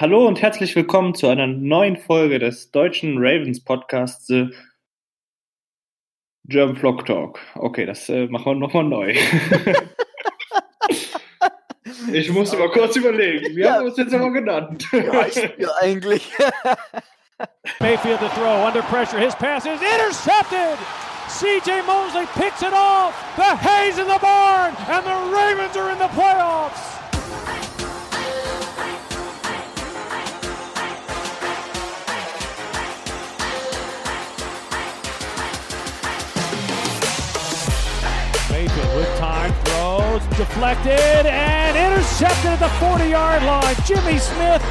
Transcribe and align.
Hallo 0.00 0.28
und 0.28 0.40
herzlich 0.40 0.76
willkommen 0.76 1.16
zu 1.16 1.26
einer 1.26 1.48
neuen 1.48 1.96
Folge 1.96 2.38
des 2.38 2.70
deutschen 2.70 3.16
Ravens 3.18 3.64
Podcasts 3.64 4.28
The 4.28 4.48
German 6.44 6.76
Flock 6.76 7.04
Talk. 7.04 7.40
Okay, 7.56 7.84
das 7.84 8.08
äh, 8.08 8.28
machen 8.28 8.44
wir 8.44 8.54
nochmal 8.54 8.84
neu. 8.84 9.12
ich 12.12 12.30
musste 12.30 12.58
mal 12.58 12.70
kurz 12.70 12.94
überlegen. 12.94 13.56
Wir 13.56 13.64
ja. 13.64 13.74
haben 13.74 13.86
uns 13.86 13.96
jetzt 13.96 14.14
aber 14.14 14.30
genannt. 14.30 14.86
Reicht 14.92 15.58
mir 15.58 15.76
eigentlich. 15.80 16.30
Mayfield 17.80 18.20
to 18.20 18.28
throw 18.36 18.68
under 18.68 18.82
pressure. 18.82 19.18
His 19.18 19.34
pass 19.34 19.66
is 19.66 19.80
intercepted. 19.82 20.78
CJ 21.26 21.84
Mosley 21.88 22.26
picks 22.36 22.62
it 22.62 22.72
off. 22.72 23.16
The 23.34 23.56
Hayes 23.56 23.98
in 23.98 24.06
the 24.06 24.20
barn, 24.20 24.76
and 24.90 25.04
the 25.04 25.36
Ravens 25.36 25.76
are 25.76 25.90
in 25.90 25.98
the 25.98 26.08
playoffs. 26.14 26.97
Deflected 40.38 41.26
and 41.26 41.76
intercepted 41.76 42.54
at 42.54 42.60
the 42.60 42.68
40 42.78 43.10
yard 43.10 43.42
line. 43.42 43.74
Jimmy 43.84 44.22
Smith. 44.22 44.62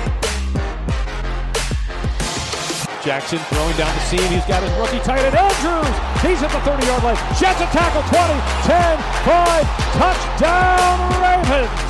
Jackson 3.03 3.37
throwing 3.51 3.75
down 3.75 3.93
the 3.93 4.01
seam. 4.07 4.23
He's 4.31 4.45
got 4.45 4.63
his 4.63 4.71
rookie 4.79 5.03
tight 5.03 5.19
end 5.27 5.35
Andrews. 5.35 5.91
He's 6.23 6.41
at 6.41 6.51
the 6.55 6.61
30 6.63 6.87
yard 6.87 7.03
line. 7.03 7.17
Jets 7.35 7.59
a 7.59 7.67
tackle 7.75 8.01
20, 8.07 8.39
10, 8.63 8.95
5. 9.27 9.67
Touchdown 9.99 10.95
Ravens. 11.19 11.87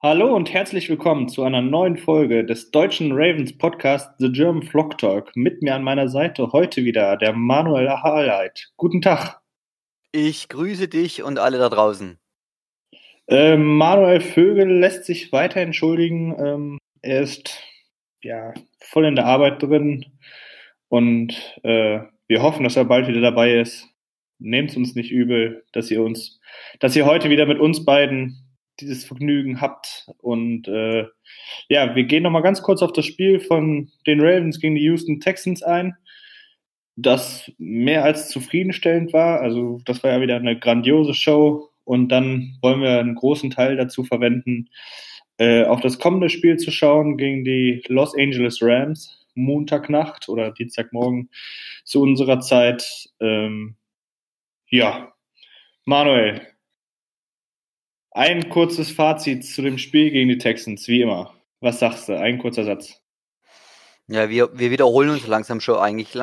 Hallo 0.00 0.34
und 0.36 0.52
herzlich 0.52 0.88
willkommen 0.90 1.28
zu 1.28 1.42
einer 1.42 1.60
neuen 1.60 1.96
Folge 1.96 2.44
des 2.44 2.70
deutschen 2.70 3.10
Ravens 3.10 3.58
Podcast 3.58 4.10
The 4.18 4.30
German 4.30 4.62
Flock 4.62 4.96
Talk. 4.98 5.32
Mit 5.34 5.60
mir 5.60 5.74
an 5.74 5.82
meiner 5.82 6.08
Seite 6.08 6.52
heute 6.52 6.84
wieder 6.84 7.16
der 7.16 7.32
Manuel 7.32 7.88
Harleit. 7.88 8.70
Guten 8.76 9.02
Tag. 9.02 9.41
Ich 10.14 10.50
grüße 10.50 10.88
dich 10.88 11.22
und 11.22 11.38
alle 11.38 11.56
da 11.56 11.70
draußen. 11.70 12.18
Ähm, 13.28 13.76
Manuel 13.78 14.20
Vögel 14.20 14.68
lässt 14.78 15.06
sich 15.06 15.32
weiter 15.32 15.60
entschuldigen. 15.60 16.36
Ähm, 16.38 16.78
er 17.00 17.22
ist 17.22 17.58
ja 18.22 18.52
voll 18.78 19.06
in 19.06 19.16
der 19.16 19.24
Arbeit 19.24 19.62
drin 19.62 20.04
und 20.88 21.32
äh, 21.62 22.00
wir 22.28 22.42
hoffen, 22.42 22.62
dass 22.62 22.76
er 22.76 22.84
bald 22.84 23.08
wieder 23.08 23.22
dabei 23.22 23.54
ist. 23.54 23.88
Nehmt 24.38 24.70
es 24.70 24.76
uns 24.76 24.94
nicht 24.94 25.10
übel, 25.10 25.64
dass 25.72 25.90
ihr 25.90 26.02
uns, 26.02 26.40
dass 26.78 26.94
ihr 26.94 27.06
heute 27.06 27.30
wieder 27.30 27.46
mit 27.46 27.58
uns 27.58 27.86
beiden 27.86 28.52
dieses 28.80 29.04
Vergnügen 29.04 29.62
habt. 29.62 30.08
Und 30.18 30.68
äh, 30.68 31.06
ja, 31.68 31.94
wir 31.94 32.04
gehen 32.04 32.24
nochmal 32.24 32.42
ganz 32.42 32.60
kurz 32.62 32.82
auf 32.82 32.92
das 32.92 33.06
Spiel 33.06 33.40
von 33.40 33.90
den 34.06 34.20
Ravens 34.20 34.60
gegen 34.60 34.74
die 34.74 34.82
Houston 34.82 35.20
Texans 35.20 35.62
ein, 35.62 35.96
das 36.96 37.50
mehr 37.58 38.04
als 38.04 38.28
zufriedenstellend 38.28 39.12
war. 39.12 39.40
Also 39.40 39.80
das 39.84 40.02
war 40.02 40.12
ja 40.12 40.20
wieder 40.20 40.36
eine 40.36 40.58
grandiose 40.58 41.14
Show. 41.14 41.70
Und 41.84 42.08
dann 42.10 42.58
wollen 42.62 42.80
wir 42.80 43.00
einen 43.00 43.16
großen 43.16 43.50
Teil 43.50 43.76
dazu 43.76 44.04
verwenden, 44.04 44.68
äh, 45.38 45.64
auf 45.64 45.80
das 45.80 45.98
kommende 45.98 46.30
Spiel 46.30 46.56
zu 46.56 46.70
schauen 46.70 47.16
gegen 47.16 47.44
die 47.44 47.82
Los 47.88 48.14
Angeles 48.16 48.58
Rams. 48.62 49.22
Montagnacht 49.34 50.28
oder 50.28 50.50
Dienstagmorgen 50.50 51.30
zu 51.84 52.02
unserer 52.02 52.40
Zeit. 52.40 53.10
Ähm, 53.20 53.76
ja, 54.68 55.12
Manuel, 55.84 56.46
ein 58.10 58.48
kurzes 58.50 58.90
Fazit 58.90 59.44
zu 59.44 59.62
dem 59.62 59.78
Spiel 59.78 60.10
gegen 60.10 60.28
die 60.28 60.38
Texans, 60.38 60.86
wie 60.88 61.02
immer. 61.02 61.34
Was 61.60 61.78
sagst 61.78 62.08
du? 62.08 62.18
Ein 62.18 62.38
kurzer 62.38 62.64
Satz. 62.64 63.00
Ja, 64.08 64.28
wir, 64.28 64.58
wir 64.58 64.70
wiederholen 64.70 65.10
uns 65.10 65.26
langsam 65.26 65.60
schon 65.60 65.78
eigentlich. 65.78 66.22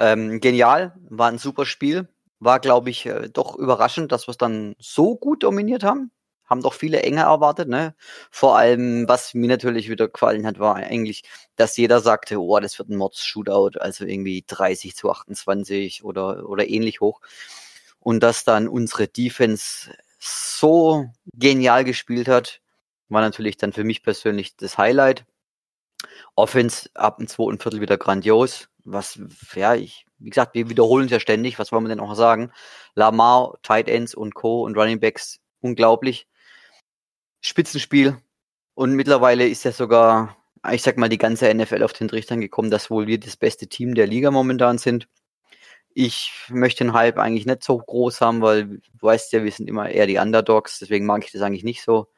Ähm, 0.00 0.40
genial, 0.40 0.94
war 1.10 1.28
ein 1.28 1.38
super 1.38 1.66
Spiel. 1.66 2.08
War, 2.40 2.58
glaube 2.58 2.88
ich, 2.90 3.04
äh, 3.06 3.28
doch 3.28 3.56
überraschend, 3.56 4.12
dass 4.12 4.26
wir 4.26 4.32
es 4.32 4.38
dann 4.38 4.74
so 4.78 5.14
gut 5.16 5.42
dominiert 5.42 5.84
haben. 5.84 6.10
Haben 6.46 6.62
doch 6.62 6.72
viele 6.74 7.02
enger 7.02 7.24
erwartet, 7.24 7.68
ne? 7.68 7.94
Vor 8.30 8.56
allem, 8.56 9.06
was 9.08 9.34
mir 9.34 9.48
natürlich 9.48 9.90
wieder 9.90 10.08
gefallen 10.08 10.46
hat, 10.46 10.58
war 10.58 10.76
eigentlich, 10.76 11.22
dass 11.56 11.76
jeder 11.76 12.00
sagte, 12.00 12.40
oh, 12.40 12.58
das 12.60 12.78
wird 12.78 12.88
ein 12.88 12.96
Mords-Shootout, 12.96 13.78
also 13.78 14.04
irgendwie 14.06 14.42
30 14.46 14.96
zu 14.96 15.10
28 15.10 16.02
oder, 16.02 16.48
oder 16.48 16.66
ähnlich 16.68 17.00
hoch. 17.00 17.20
Und 18.00 18.22
dass 18.22 18.44
dann 18.44 18.68
unsere 18.68 19.06
Defense 19.06 19.92
so 20.18 21.06
genial 21.34 21.84
gespielt 21.84 22.28
hat, 22.28 22.62
war 23.10 23.20
natürlich 23.20 23.58
dann 23.58 23.72
für 23.74 23.84
mich 23.84 24.02
persönlich 24.02 24.56
das 24.56 24.78
Highlight. 24.78 25.26
Offense 26.36 26.88
ab 26.94 27.18
dem 27.18 27.28
zweiten 27.28 27.60
Viertel 27.60 27.82
wieder 27.82 27.98
grandios. 27.98 28.69
Was, 28.84 29.20
ja, 29.54 29.74
ich, 29.74 30.06
wie 30.18 30.30
gesagt, 30.30 30.54
wir 30.54 30.68
wiederholen 30.68 31.06
es 31.06 31.12
ja 31.12 31.20
ständig. 31.20 31.58
Was 31.58 31.72
wollen 31.72 31.84
wir 31.84 31.88
denn 31.88 32.00
auch 32.00 32.14
sagen? 32.14 32.52
Lamar, 32.94 33.58
Tight 33.62 33.88
Ends 33.88 34.14
und 34.14 34.34
Co. 34.34 34.64
und 34.64 34.76
Running 34.76 35.00
Backs, 35.00 35.40
unglaublich. 35.60 36.26
Spitzenspiel. 37.40 38.18
Und 38.74 38.94
mittlerweile 38.94 39.46
ist 39.46 39.64
ja 39.64 39.72
sogar, 39.72 40.36
ich 40.70 40.82
sag 40.82 40.96
mal, 40.96 41.08
die 41.08 41.18
ganze 41.18 41.52
NFL 41.54 41.82
auf 41.82 41.92
den 41.92 42.08
Trichtern 42.08 42.40
gekommen, 42.40 42.70
dass 42.70 42.90
wohl 42.90 43.06
wir 43.06 43.18
das 43.18 43.36
beste 43.36 43.66
Team 43.68 43.94
der 43.94 44.06
Liga 44.06 44.30
momentan 44.30 44.78
sind. 44.78 45.08
Ich 45.92 46.32
möchte 46.48 46.84
den 46.84 46.92
Hype 46.92 47.18
eigentlich 47.18 47.46
nicht 47.46 47.64
so 47.64 47.78
groß 47.78 48.20
haben, 48.20 48.42
weil 48.42 48.66
du 48.66 48.80
weißt 49.00 49.32
ja, 49.32 49.42
wir 49.44 49.52
sind 49.52 49.68
immer 49.68 49.88
eher 49.90 50.06
die 50.06 50.18
Underdogs, 50.18 50.78
deswegen 50.78 51.04
mag 51.06 51.24
ich 51.24 51.32
das 51.32 51.42
eigentlich 51.42 51.64
nicht 51.64 51.82
so. 51.82 52.08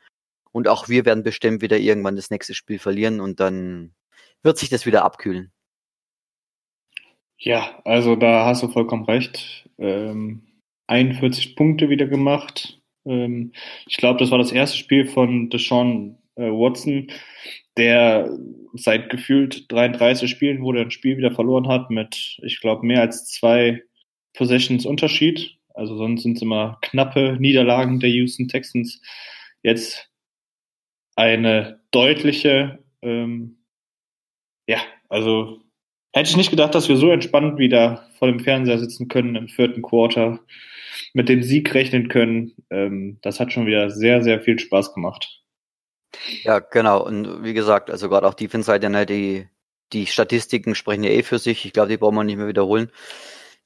Und 0.53 0.69
auch 0.69 0.89
wir 0.89 1.07
werden 1.07 1.23
bestimmt 1.23 1.63
wieder 1.63 1.79
irgendwann 1.79 2.17
das 2.17 2.31
nächste 2.31 2.55
Spiel 2.55 2.79
verlieren 2.79 3.21
und 3.21 3.41
dann 3.41 3.95
wird 4.43 4.59
sich 4.59 4.69
das 4.69 4.87
wieder 4.87 5.05
abkühlen. 5.05 5.53
Ja, 7.45 7.81
also 7.85 8.15
da 8.15 8.47
hast 8.47 8.63
du 8.63 8.69
vollkommen 8.69 9.05
recht. 9.05 9.69
Ähm, 9.79 10.43
41 10.87 11.57
Punkte 11.57 11.89
wieder 11.89 12.07
gemacht. 12.07 12.81
Ähm, 13.05 13.53
ich 13.87 13.97
glaube, 13.97 14.21
das 14.21 14.31
war 14.31 14.39
das 14.39 14.53
erste 14.53 14.79
Spiel 14.79 15.07
von 15.07 15.51
Deshaun 15.51 16.19
äh, 16.37 16.51
Watson, 16.51 17.09
der 17.77 18.31
seit 18.75 19.11
gefühlt 19.11 19.71
33 19.73 20.31
Spielen, 20.31 20.63
wo 20.63 20.71
der 20.71 20.83
ein 20.83 20.93
Spiel 20.93 21.17
wieder 21.17 21.33
verloren 21.33 21.67
hat, 21.67 21.91
mit, 21.91 22.39
ich 22.45 22.61
glaube, 22.61 22.87
mehr 22.87 23.01
als 23.01 23.27
zwei 23.27 23.83
Possessions 24.35 24.87
Unterschied. 24.87 25.59
Also 25.75 25.97
sonst 25.97 26.23
sind 26.23 26.37
es 26.37 26.43
immer 26.43 26.79
knappe 26.83 27.39
Niederlagen 27.41 27.99
der 27.99 28.11
Houston 28.11 28.47
Texans. 28.47 29.01
Jetzt 29.65 30.13
eine 31.17 31.81
deutliche, 31.91 32.79
ähm, 33.03 33.65
ja, 34.69 34.79
also 35.09 35.61
hätte 36.13 36.31
ich 36.31 36.37
nicht 36.37 36.51
gedacht, 36.51 36.75
dass 36.75 36.89
wir 36.89 36.97
so 36.97 37.11
entspannt 37.11 37.59
wieder 37.59 38.09
vor 38.19 38.29
dem 38.29 38.41
Fernseher 38.41 38.79
sitzen 38.79 39.09
können 39.09 39.37
im 39.37 39.49
vierten 39.49 39.83
Quarter, 39.83 40.41
mit 41.15 41.29
dem 41.29 41.43
Sieg 41.43 41.73
rechnen 41.75 42.09
können. 42.09 42.53
Ähm, 42.71 43.19
das 43.23 43.41
hat 43.41 43.53
schon 43.53 43.67
wieder 43.67 43.91
sehr, 43.91 44.23
sehr 44.23 44.41
viel 44.41 44.59
Spaß 44.59 44.95
gemacht. 44.95 45.43
Ja, 46.43 46.59
genau. 46.59 47.05
Und 47.05 47.43
wie 47.43 47.55
gesagt, 47.55 47.91
also 47.91 48.09
gerade 48.09 48.27
auch 48.29 48.35
Defense-Seite, 48.35 48.91
ne, 48.91 49.07
die, 49.07 49.49
die 49.93 50.07
Statistiken 50.07 50.75
sprechen 50.75 51.05
ja 51.05 51.11
eh 51.11 51.23
für 51.23 51.39
sich. 51.39 51.65
Ich 51.65 51.73
glaube, 51.73 51.89
die 51.89 51.97
brauchen 51.97 52.17
wir 52.17 52.25
nicht 52.25 52.37
mehr 52.37 52.49
wiederholen. 52.49 52.91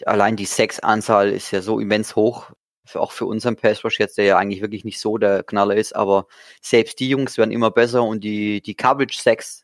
Allein 0.05 0.37
die 0.37 0.45
Sex-Anzahl 0.45 1.31
ist 1.31 1.51
ja 1.51 1.63
so 1.63 1.81
immens 1.81 2.17
hoch. 2.17 2.51
Für, 2.85 3.01
auch 3.01 3.11
für 3.11 3.27
unseren 3.27 3.57
Pass 3.57 3.83
Rush 3.83 3.99
jetzt, 3.99 4.17
der 4.17 4.27
ja 4.27 4.39
eigentlich 4.39 4.63
wirklich 4.63 4.85
nicht 4.85 5.01
so 5.01 5.19
der 5.19 5.43
Knaller 5.43 5.75
ist, 5.75 5.97
aber 5.97 6.27
selbst 6.61 7.01
die 7.01 7.09
Jungs 7.09 7.37
werden 7.37 7.51
immer 7.51 7.73
besser 7.73 8.05
und 8.05 8.23
die, 8.23 8.61
die 8.63 8.77
Coverage 8.77 9.19
Sex, 9.19 9.63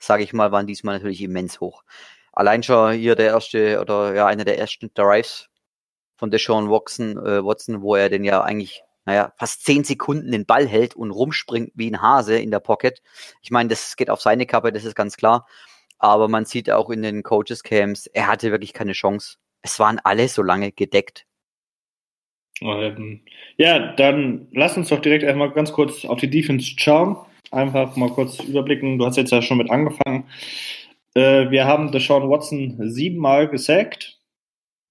sage 0.00 0.24
ich 0.24 0.32
mal, 0.32 0.50
waren 0.50 0.66
diesmal 0.66 0.96
natürlich 0.96 1.22
immens 1.22 1.60
hoch. 1.60 1.84
Allein 2.34 2.62
schon 2.62 2.94
hier 2.94 3.14
der 3.14 3.28
erste 3.28 3.80
oder 3.80 4.14
ja, 4.14 4.26
einer 4.26 4.44
der 4.44 4.58
ersten 4.58 4.92
Drives 4.94 5.48
von 6.16 6.30
Deshaun 6.30 6.70
Watson, 6.70 7.16
äh, 7.18 7.44
Watson, 7.44 7.82
wo 7.82 7.94
er 7.94 8.08
den 8.08 8.24
ja 8.24 8.42
eigentlich 8.42 8.82
naja, 9.06 9.32
fast 9.36 9.64
zehn 9.64 9.84
Sekunden 9.84 10.32
den 10.32 10.46
Ball 10.46 10.66
hält 10.66 10.94
und 10.96 11.10
rumspringt 11.10 11.72
wie 11.74 11.90
ein 11.90 12.00
Hase 12.00 12.38
in 12.38 12.50
der 12.50 12.60
Pocket. 12.60 13.02
Ich 13.42 13.50
meine, 13.50 13.68
das 13.68 13.96
geht 13.96 14.10
auf 14.10 14.20
seine 14.20 14.46
Kappe, 14.46 14.72
das 14.72 14.84
ist 14.84 14.94
ganz 14.94 15.16
klar. 15.16 15.46
Aber 15.98 16.28
man 16.28 16.44
sieht 16.44 16.70
auch 16.70 16.90
in 16.90 17.02
den 17.02 17.22
Coaches 17.22 17.62
Camps, 17.62 18.06
er 18.06 18.26
hatte 18.26 18.50
wirklich 18.50 18.72
keine 18.72 18.92
Chance. 18.92 19.36
Es 19.62 19.78
waren 19.78 20.00
alle 20.02 20.28
so 20.28 20.42
lange 20.42 20.72
gedeckt. 20.72 21.26
Ähm, 22.60 23.20
ja, 23.56 23.92
dann 23.94 24.48
lass 24.52 24.76
uns 24.76 24.88
doch 24.88 25.00
direkt 25.00 25.24
einmal 25.24 25.50
ganz 25.50 25.72
kurz 25.72 26.04
auf 26.04 26.20
die 26.20 26.30
Defense 26.30 26.72
schauen. 26.76 27.16
Einfach 27.50 27.96
mal 27.96 28.10
kurz 28.10 28.40
überblicken. 28.40 28.98
Du 28.98 29.06
hast 29.06 29.16
jetzt 29.16 29.32
ja 29.32 29.42
schon 29.42 29.58
mit 29.58 29.70
angefangen. 29.70 30.28
Äh, 31.14 31.50
wir 31.50 31.64
haben 31.64 31.92
Deshaun 31.92 32.28
Watson 32.28 32.76
siebenmal 32.90 33.48
gesackt. 33.48 34.20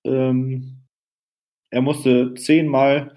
Ähm, 0.05 0.83
er 1.69 1.81
musste 1.81 2.33
zehnmal 2.35 3.13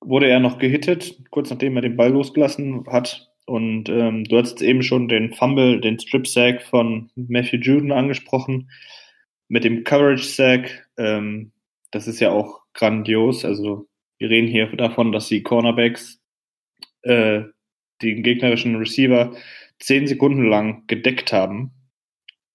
wurde 0.00 0.28
er 0.28 0.40
noch 0.40 0.58
gehittet, 0.58 1.18
kurz 1.30 1.50
nachdem 1.50 1.76
er 1.76 1.82
den 1.82 1.96
Ball 1.96 2.10
losgelassen 2.10 2.84
hat. 2.88 3.30
Und 3.46 3.88
ähm, 3.88 4.24
du 4.24 4.38
hast 4.38 4.60
eben 4.62 4.82
schon 4.82 5.08
den 5.08 5.32
Fumble, 5.32 5.80
den 5.80 5.98
Strip-Sack 5.98 6.62
von 6.62 7.10
Matthew 7.14 7.58
Juden 7.58 7.92
angesprochen. 7.92 8.70
Mit 9.48 9.64
dem 9.64 9.84
Coverage-Sack, 9.84 10.88
ähm, 10.98 11.52
das 11.90 12.06
ist 12.06 12.20
ja 12.20 12.32
auch 12.32 12.60
grandios. 12.74 13.44
Also 13.44 13.86
wir 14.18 14.30
reden 14.30 14.48
hier 14.48 14.66
davon, 14.76 15.12
dass 15.12 15.28
die 15.28 15.42
Cornerbacks 15.42 16.20
äh, 17.02 17.42
den 18.02 18.22
gegnerischen 18.22 18.76
Receiver 18.76 19.34
zehn 19.78 20.06
Sekunden 20.06 20.48
lang 20.48 20.86
gedeckt 20.86 21.32
haben 21.32 21.72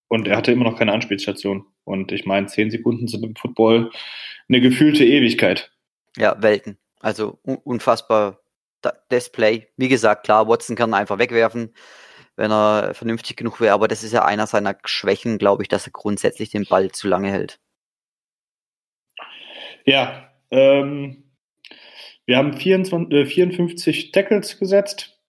und 0.09 0.27
er 0.27 0.35
hatte 0.35 0.51
immer 0.51 0.65
noch 0.65 0.77
keine 0.77 0.91
Anspielstation. 0.91 1.65
Und 1.85 2.11
ich 2.11 2.25
meine, 2.25 2.47
zehn 2.47 2.69
Sekunden 2.69 3.07
sind 3.07 3.23
im 3.23 3.35
Football 3.35 3.91
eine 4.49 4.59
gefühlte 4.59 5.05
Ewigkeit. 5.05 5.71
Ja, 6.17 6.41
Welten. 6.41 6.77
Also 6.99 7.39
unfassbar 7.43 8.41
Display. 9.11 9.67
Wie 9.77 9.87
gesagt, 9.87 10.25
klar, 10.25 10.47
Watson 10.47 10.75
kann 10.75 10.93
einfach 10.93 11.19
wegwerfen, 11.19 11.73
wenn 12.35 12.51
er 12.51 12.93
vernünftig 12.93 13.37
genug 13.37 13.61
wäre, 13.61 13.73
aber 13.73 13.87
das 13.87 14.03
ist 14.03 14.13
ja 14.13 14.25
einer 14.25 14.47
seiner 14.47 14.77
Schwächen, 14.85 15.37
glaube 15.37 15.63
ich, 15.63 15.69
dass 15.69 15.87
er 15.87 15.91
grundsätzlich 15.91 16.49
den 16.49 16.65
Ball 16.65 16.91
zu 16.91 17.07
lange 17.07 17.31
hält. 17.31 17.59
Ja, 19.85 20.29
ähm, 20.51 21.23
wir 22.25 22.37
haben 22.37 22.53
24, 22.53 23.13
äh, 23.13 23.25
54 23.25 24.11
Tackles 24.11 24.59
gesetzt, 24.59 25.19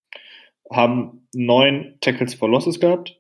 haben 0.71 1.27
neun 1.33 1.99
Tackles 2.01 2.35
for 2.35 2.49
Losses 2.49 2.81
gehabt. 2.81 3.20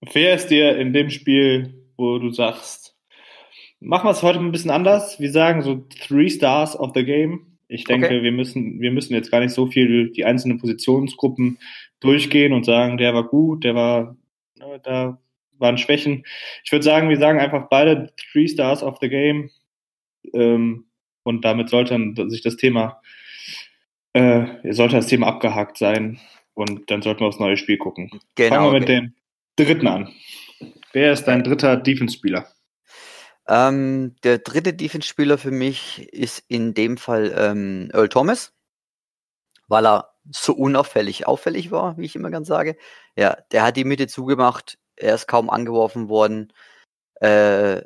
Wer 0.00 0.34
ist 0.34 0.48
dir 0.48 0.76
in 0.76 0.92
dem 0.92 1.10
Spiel, 1.10 1.74
wo 1.96 2.18
du 2.18 2.30
sagst, 2.30 2.96
machen 3.80 4.06
wir 4.06 4.12
es 4.12 4.22
heute 4.22 4.38
ein 4.38 4.52
bisschen 4.52 4.70
anders? 4.70 5.18
Wir 5.20 5.30
sagen 5.30 5.62
so 5.62 5.86
Three 6.06 6.28
Stars 6.28 6.78
of 6.78 6.92
the 6.94 7.04
Game. 7.04 7.58
Ich 7.68 7.84
denke, 7.84 8.06
okay. 8.06 8.22
wir 8.22 8.32
müssen, 8.32 8.80
wir 8.80 8.92
müssen 8.92 9.14
jetzt 9.14 9.30
gar 9.30 9.40
nicht 9.40 9.52
so 9.52 9.66
viel 9.66 10.10
die 10.12 10.24
einzelnen 10.24 10.58
Positionsgruppen 10.58 11.58
durchgehen 12.00 12.52
und 12.52 12.64
sagen, 12.64 12.96
der 12.96 13.14
war 13.14 13.24
gut, 13.24 13.64
der 13.64 13.74
war, 13.74 14.16
da 14.82 15.18
waren 15.58 15.78
Schwächen. 15.78 16.24
Ich 16.64 16.70
würde 16.70 16.84
sagen, 16.84 17.08
wir 17.08 17.16
sagen 17.16 17.40
einfach 17.40 17.68
beide 17.68 18.12
Three 18.32 18.46
Stars 18.46 18.82
of 18.82 18.98
the 19.00 19.08
Game. 19.08 19.50
Ähm, 20.32 20.84
und 21.22 21.44
damit 21.44 21.70
sollte 21.70 21.98
sich 22.28 22.42
das 22.42 22.56
Thema, 22.56 23.00
äh, 24.12 24.72
sollte 24.72 24.96
das 24.96 25.08
Thema 25.08 25.26
abgehakt 25.26 25.78
sein. 25.78 26.20
Und 26.54 26.90
dann 26.90 27.02
sollten 27.02 27.20
wir 27.20 27.26
aufs 27.26 27.40
neue 27.40 27.56
Spiel 27.56 27.78
gucken. 27.78 28.10
Genau, 28.36 28.54
Fangen 28.54 28.66
wir 28.66 28.80
mit 28.80 28.82
okay. 28.84 29.00
dem 29.00 29.14
dritten 29.56 29.86
an. 29.86 30.14
Wer 30.92 31.12
ist 31.12 31.24
dein 31.24 31.42
dritter 31.42 31.76
Defense-Spieler? 31.76 32.46
Ähm, 33.48 34.16
der 34.24 34.38
dritte 34.38 34.74
Defense-Spieler 34.74 35.38
für 35.38 35.50
mich 35.50 36.12
ist 36.12 36.42
in 36.48 36.74
dem 36.74 36.96
Fall 36.96 37.34
ähm, 37.36 37.90
Earl 37.92 38.08
Thomas, 38.08 38.52
weil 39.68 39.86
er 39.86 40.14
so 40.30 40.52
unauffällig 40.52 41.26
auffällig 41.26 41.70
war, 41.70 41.96
wie 41.96 42.06
ich 42.06 42.16
immer 42.16 42.30
ganz 42.30 42.48
sage. 42.48 42.76
Ja, 43.16 43.36
der 43.52 43.62
hat 43.62 43.76
die 43.76 43.84
Mitte 43.84 44.08
zugemacht, 44.08 44.78
er 44.96 45.14
ist 45.14 45.28
kaum 45.28 45.50
angeworfen 45.50 46.08
worden, 46.08 46.52
äh, 47.20 47.82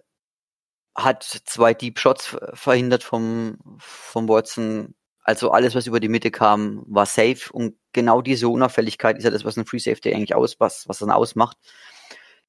hat 0.95 1.23
zwei 1.23 1.75
Deep 1.75 1.99
Shots 1.99 2.37
verhindert 2.55 3.03
vom, 3.03 3.59
vom 3.79 4.29
Watson. 4.29 4.95
Also 5.31 5.53
alles, 5.53 5.77
was 5.77 5.87
über 5.87 6.01
die 6.01 6.09
Mitte 6.09 6.33
kam, 6.33 6.83
war 6.89 7.07
safe 7.07 7.53
und 7.53 7.77
genau 7.93 8.21
diese 8.21 8.49
Unauffälligkeit 8.49 9.17
ist 9.17 9.23
ja 9.23 9.31
das, 9.31 9.45
was 9.45 9.57
ein 9.57 9.65
Free 9.65 9.79
Safety 9.79 10.13
eigentlich 10.13 10.35
aus, 10.35 10.59
was, 10.59 10.89
was 10.89 10.99
dann 10.99 11.13
ausmacht, 11.13 11.57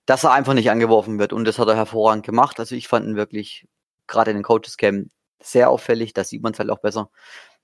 dass 0.07 0.23
er 0.23 0.31
einfach 0.31 0.55
nicht 0.55 0.71
angeworfen 0.71 1.19
wird 1.19 1.31
und 1.31 1.45
das 1.45 1.59
hat 1.59 1.67
er 1.67 1.75
hervorragend 1.75 2.25
gemacht. 2.25 2.59
Also 2.59 2.73
ich 2.73 2.87
fand 2.87 3.05
ihn 3.05 3.15
wirklich 3.15 3.67
gerade 4.07 4.31
in 4.31 4.37
den 4.37 4.43
Coaches 4.43 4.77
Camp 4.77 5.11
sehr 5.39 5.69
auffällig, 5.69 6.13
da 6.13 6.23
sieht 6.23 6.41
man 6.41 6.53
es 6.53 6.59
halt 6.59 6.71
auch 6.71 6.79
besser. 6.79 7.11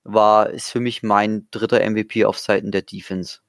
War, 0.04 0.50
ist 0.50 0.70
für 0.70 0.78
mich 0.78 1.02
mein 1.02 1.48
dritter 1.50 1.80
MVP 1.80 2.24
auf 2.24 2.38
Seiten 2.38 2.70
der 2.70 2.82
Defense. 2.82 3.40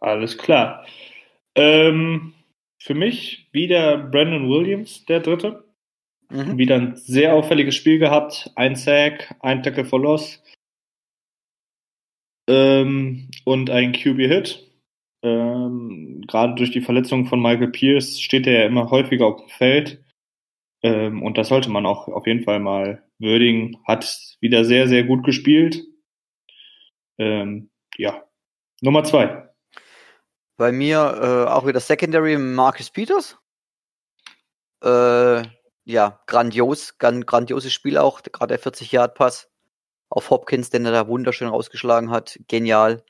Alles 0.00 0.38
klar. 0.38 0.86
Ähm, 1.54 2.32
für 2.78 2.94
mich 2.94 3.50
wieder 3.52 3.98
Brandon 3.98 4.48
Williams, 4.48 5.04
der 5.04 5.20
dritte. 5.20 5.65
Mhm. 6.30 6.58
Wieder 6.58 6.76
ein 6.76 6.96
sehr 6.96 7.34
auffälliges 7.34 7.74
Spiel 7.74 7.98
gehabt. 7.98 8.50
Ein 8.56 8.76
Sack, 8.76 9.34
ein 9.40 9.62
Tackle 9.62 9.84
for 9.84 10.00
Loss 10.00 10.42
ähm, 12.48 13.30
und 13.44 13.70
ein 13.70 13.92
QB-Hit. 13.92 14.62
Ähm, 15.22 16.22
Gerade 16.26 16.54
durch 16.54 16.70
die 16.70 16.80
Verletzung 16.80 17.26
von 17.26 17.40
Michael 17.40 17.68
Pierce 17.68 18.20
steht 18.20 18.46
er 18.46 18.60
ja 18.60 18.66
immer 18.66 18.90
häufiger 18.90 19.26
auf 19.26 19.40
dem 19.40 19.48
Feld. 19.48 20.04
Ähm, 20.82 21.22
und 21.22 21.38
das 21.38 21.48
sollte 21.48 21.70
man 21.70 21.86
auch 21.86 22.08
auf 22.08 22.26
jeden 22.26 22.44
Fall 22.44 22.60
mal 22.60 23.02
würdigen. 23.18 23.78
Hat 23.86 24.36
wieder 24.40 24.64
sehr, 24.64 24.88
sehr 24.88 25.04
gut 25.04 25.24
gespielt. 25.24 25.84
Ähm, 27.18 27.70
ja. 27.96 28.24
Nummer 28.82 29.04
zwei. 29.04 29.48
Bei 30.58 30.72
mir 30.72 30.98
äh, 31.48 31.50
auch 31.50 31.66
wieder 31.66 31.80
Secondary 31.80 32.38
Marcus 32.38 32.90
Peters. 32.90 33.38
Äh, 34.82 35.42
ja, 35.86 36.20
grandios, 36.26 36.98
ganz 36.98 37.24
grandioses 37.26 37.72
Spiel 37.72 37.96
auch, 37.96 38.22
gerade 38.22 38.58
der 38.58 38.60
40-Yard-Pass 38.60 39.48
auf 40.08 40.30
Hopkins, 40.30 40.68
den 40.70 40.84
er 40.84 40.92
da 40.92 41.08
wunderschön 41.08 41.48
rausgeschlagen 41.48 42.10
hat. 42.10 42.38
Genial. 42.48 43.04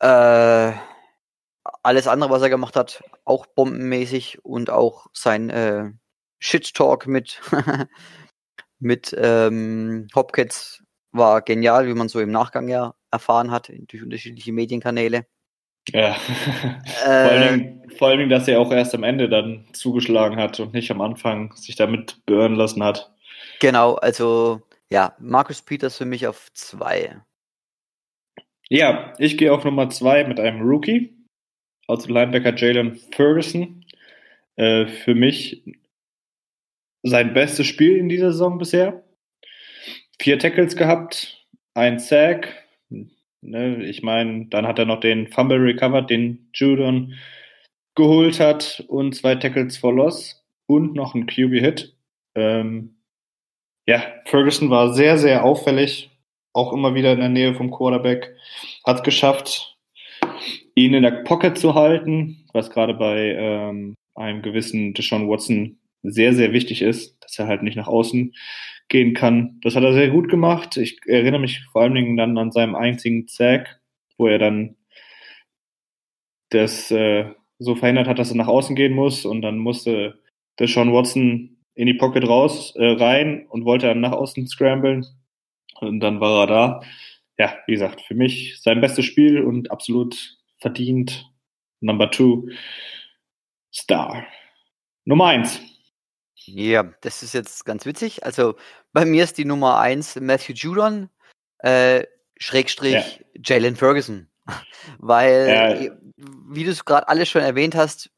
Äh, 0.00 0.72
alles 1.82 2.06
andere, 2.08 2.30
was 2.30 2.42
er 2.42 2.48
gemacht 2.48 2.74
hat, 2.74 3.04
auch 3.24 3.46
bombenmäßig 3.46 4.44
und 4.44 4.70
auch 4.70 5.08
sein 5.12 5.50
äh, 5.50 5.90
Shit-Talk 6.38 7.06
mit, 7.06 7.40
mit 8.78 9.14
ähm, 9.18 10.08
Hopkins 10.14 10.82
war 11.12 11.42
genial, 11.42 11.86
wie 11.86 11.94
man 11.94 12.08
so 12.08 12.20
im 12.20 12.30
Nachgang 12.30 12.68
ja 12.68 12.94
erfahren 13.10 13.50
hat, 13.50 13.68
durch 13.68 14.02
unterschiedliche 14.02 14.52
Medienkanäle. 14.52 15.26
Ja, 15.92 16.14
vor, 16.14 17.10
allen 17.10 17.42
äh. 17.42 17.50
Dingen, 17.50 17.90
vor 17.96 18.08
allen 18.08 18.18
Dingen, 18.18 18.30
dass 18.30 18.48
er 18.48 18.60
auch 18.60 18.72
erst 18.72 18.94
am 18.94 19.02
Ende 19.02 19.28
dann 19.28 19.64
zugeschlagen 19.72 20.36
hat 20.36 20.60
und 20.60 20.74
nicht 20.74 20.90
am 20.90 21.00
Anfang 21.00 21.54
sich 21.56 21.76
damit 21.76 22.24
beirren 22.26 22.54
lassen 22.54 22.82
hat. 22.82 23.12
Genau, 23.60 23.94
also 23.94 24.62
ja, 24.90 25.14
Markus 25.18 25.62
Peters 25.62 25.96
für 25.96 26.04
mich 26.04 26.26
auf 26.26 26.48
zwei. 26.54 27.16
Ja, 28.70 29.14
ich 29.18 29.38
gehe 29.38 29.52
auf 29.52 29.64
Nummer 29.64 29.88
zwei 29.90 30.24
mit 30.24 30.38
einem 30.38 30.60
Rookie, 30.60 31.16
also 31.86 32.12
Linebacker 32.12 32.54
Jalen 32.54 32.96
Ferguson. 33.12 33.84
Äh, 34.56 34.86
für 34.86 35.14
mich 35.14 35.62
sein 37.02 37.32
bestes 37.32 37.66
Spiel 37.66 37.96
in 37.96 38.08
dieser 38.08 38.32
Saison 38.32 38.58
bisher. 38.58 39.04
Vier 40.20 40.38
Tackles 40.38 40.76
gehabt, 40.76 41.46
ein 41.74 41.98
Sack, 41.98 42.67
Ne, 43.40 43.84
ich 43.84 44.02
meine, 44.02 44.46
dann 44.46 44.66
hat 44.66 44.78
er 44.78 44.84
noch 44.84 45.00
den 45.00 45.28
Fumble 45.28 45.58
recovered, 45.58 46.10
den 46.10 46.48
Judon 46.54 47.14
geholt 47.94 48.40
hat 48.40 48.84
und 48.88 49.14
zwei 49.14 49.36
Tackles 49.36 49.76
for 49.76 49.92
Loss 49.92 50.44
und 50.66 50.94
noch 50.94 51.14
ein 51.14 51.26
QB-Hit. 51.26 51.96
Ähm, 52.34 52.96
ja, 53.86 54.02
Ferguson 54.26 54.70
war 54.70 54.92
sehr, 54.92 55.18
sehr 55.18 55.44
auffällig, 55.44 56.10
auch 56.52 56.72
immer 56.72 56.94
wieder 56.94 57.12
in 57.12 57.20
der 57.20 57.28
Nähe 57.28 57.54
vom 57.54 57.70
Quarterback, 57.70 58.36
hat 58.84 59.04
geschafft, 59.04 59.76
ihn 60.74 60.94
in 60.94 61.02
der 61.02 61.22
Pocket 61.22 61.56
zu 61.56 61.74
halten, 61.74 62.44
was 62.52 62.70
gerade 62.70 62.94
bei 62.94 63.34
ähm, 63.36 63.94
einem 64.14 64.42
gewissen 64.42 64.94
Deshaun 64.94 65.28
Watson 65.28 65.78
sehr, 66.02 66.34
sehr 66.34 66.52
wichtig 66.52 66.82
ist, 66.82 67.16
dass 67.20 67.38
er 67.38 67.46
halt 67.46 67.62
nicht 67.62 67.76
nach 67.76 67.88
außen 67.88 68.34
gehen 68.88 69.14
kann. 69.14 69.60
Das 69.62 69.76
hat 69.76 69.84
er 69.84 69.92
sehr 69.92 70.08
gut 70.08 70.28
gemacht. 70.28 70.76
Ich 70.76 71.00
erinnere 71.06 71.40
mich 71.40 71.64
vor 71.72 71.82
allen 71.82 71.94
Dingen 71.94 72.16
dann 72.16 72.38
an 72.38 72.52
seinem 72.52 72.74
einzigen 72.74 73.28
Zack, 73.28 73.80
wo 74.16 74.26
er 74.26 74.38
dann 74.38 74.76
das 76.50 76.90
äh, 76.90 77.26
so 77.58 77.74
verhindert 77.74 78.08
hat, 78.08 78.18
dass 78.18 78.30
er 78.30 78.36
nach 78.36 78.46
außen 78.48 78.74
gehen 78.76 78.94
muss 78.94 79.24
und 79.24 79.42
dann 79.42 79.58
musste 79.58 80.18
der 80.58 80.68
Sean 80.68 80.92
Watson 80.92 81.58
in 81.74 81.86
die 81.86 81.94
Pocket 81.94 82.26
raus, 82.26 82.74
äh, 82.76 82.86
rein 82.86 83.46
und 83.48 83.64
wollte 83.64 83.86
dann 83.86 84.00
nach 84.00 84.12
außen 84.12 84.46
scramblen 84.46 85.06
und 85.80 86.00
dann 86.00 86.20
war 86.20 86.42
er 86.42 86.46
da. 86.46 86.80
Ja, 87.38 87.54
wie 87.66 87.72
gesagt, 87.72 88.00
für 88.02 88.14
mich 88.14 88.60
sein 88.60 88.80
bestes 88.80 89.04
Spiel 89.04 89.42
und 89.42 89.70
absolut 89.70 90.38
verdient. 90.58 91.30
Number 91.80 92.10
two 92.10 92.48
Star. 93.72 94.26
Nummer 95.04 95.26
eins. 95.26 95.60
Ja, 96.54 96.92
das 97.00 97.22
ist 97.22 97.34
jetzt 97.34 97.64
ganz 97.64 97.86
witzig. 97.86 98.24
Also 98.24 98.56
bei 98.92 99.04
mir 99.04 99.24
ist 99.24 99.38
die 99.38 99.44
Nummer 99.44 99.78
eins 99.78 100.16
Matthew 100.16 100.52
Judon, 100.54 101.10
äh, 101.58 102.04
Schrägstrich 102.38 102.94
ja. 102.94 103.04
Jalen 103.56 103.76
Ferguson. 103.76 104.28
Weil, 104.98 105.48
ja. 105.48 105.90
Wie 106.16 106.64
du 106.64 106.70
es 106.70 106.84
gerade 106.84 107.08
alles 107.08 107.28
schon 107.28 107.42
erwähnt 107.42 107.74
hast, 107.74 108.10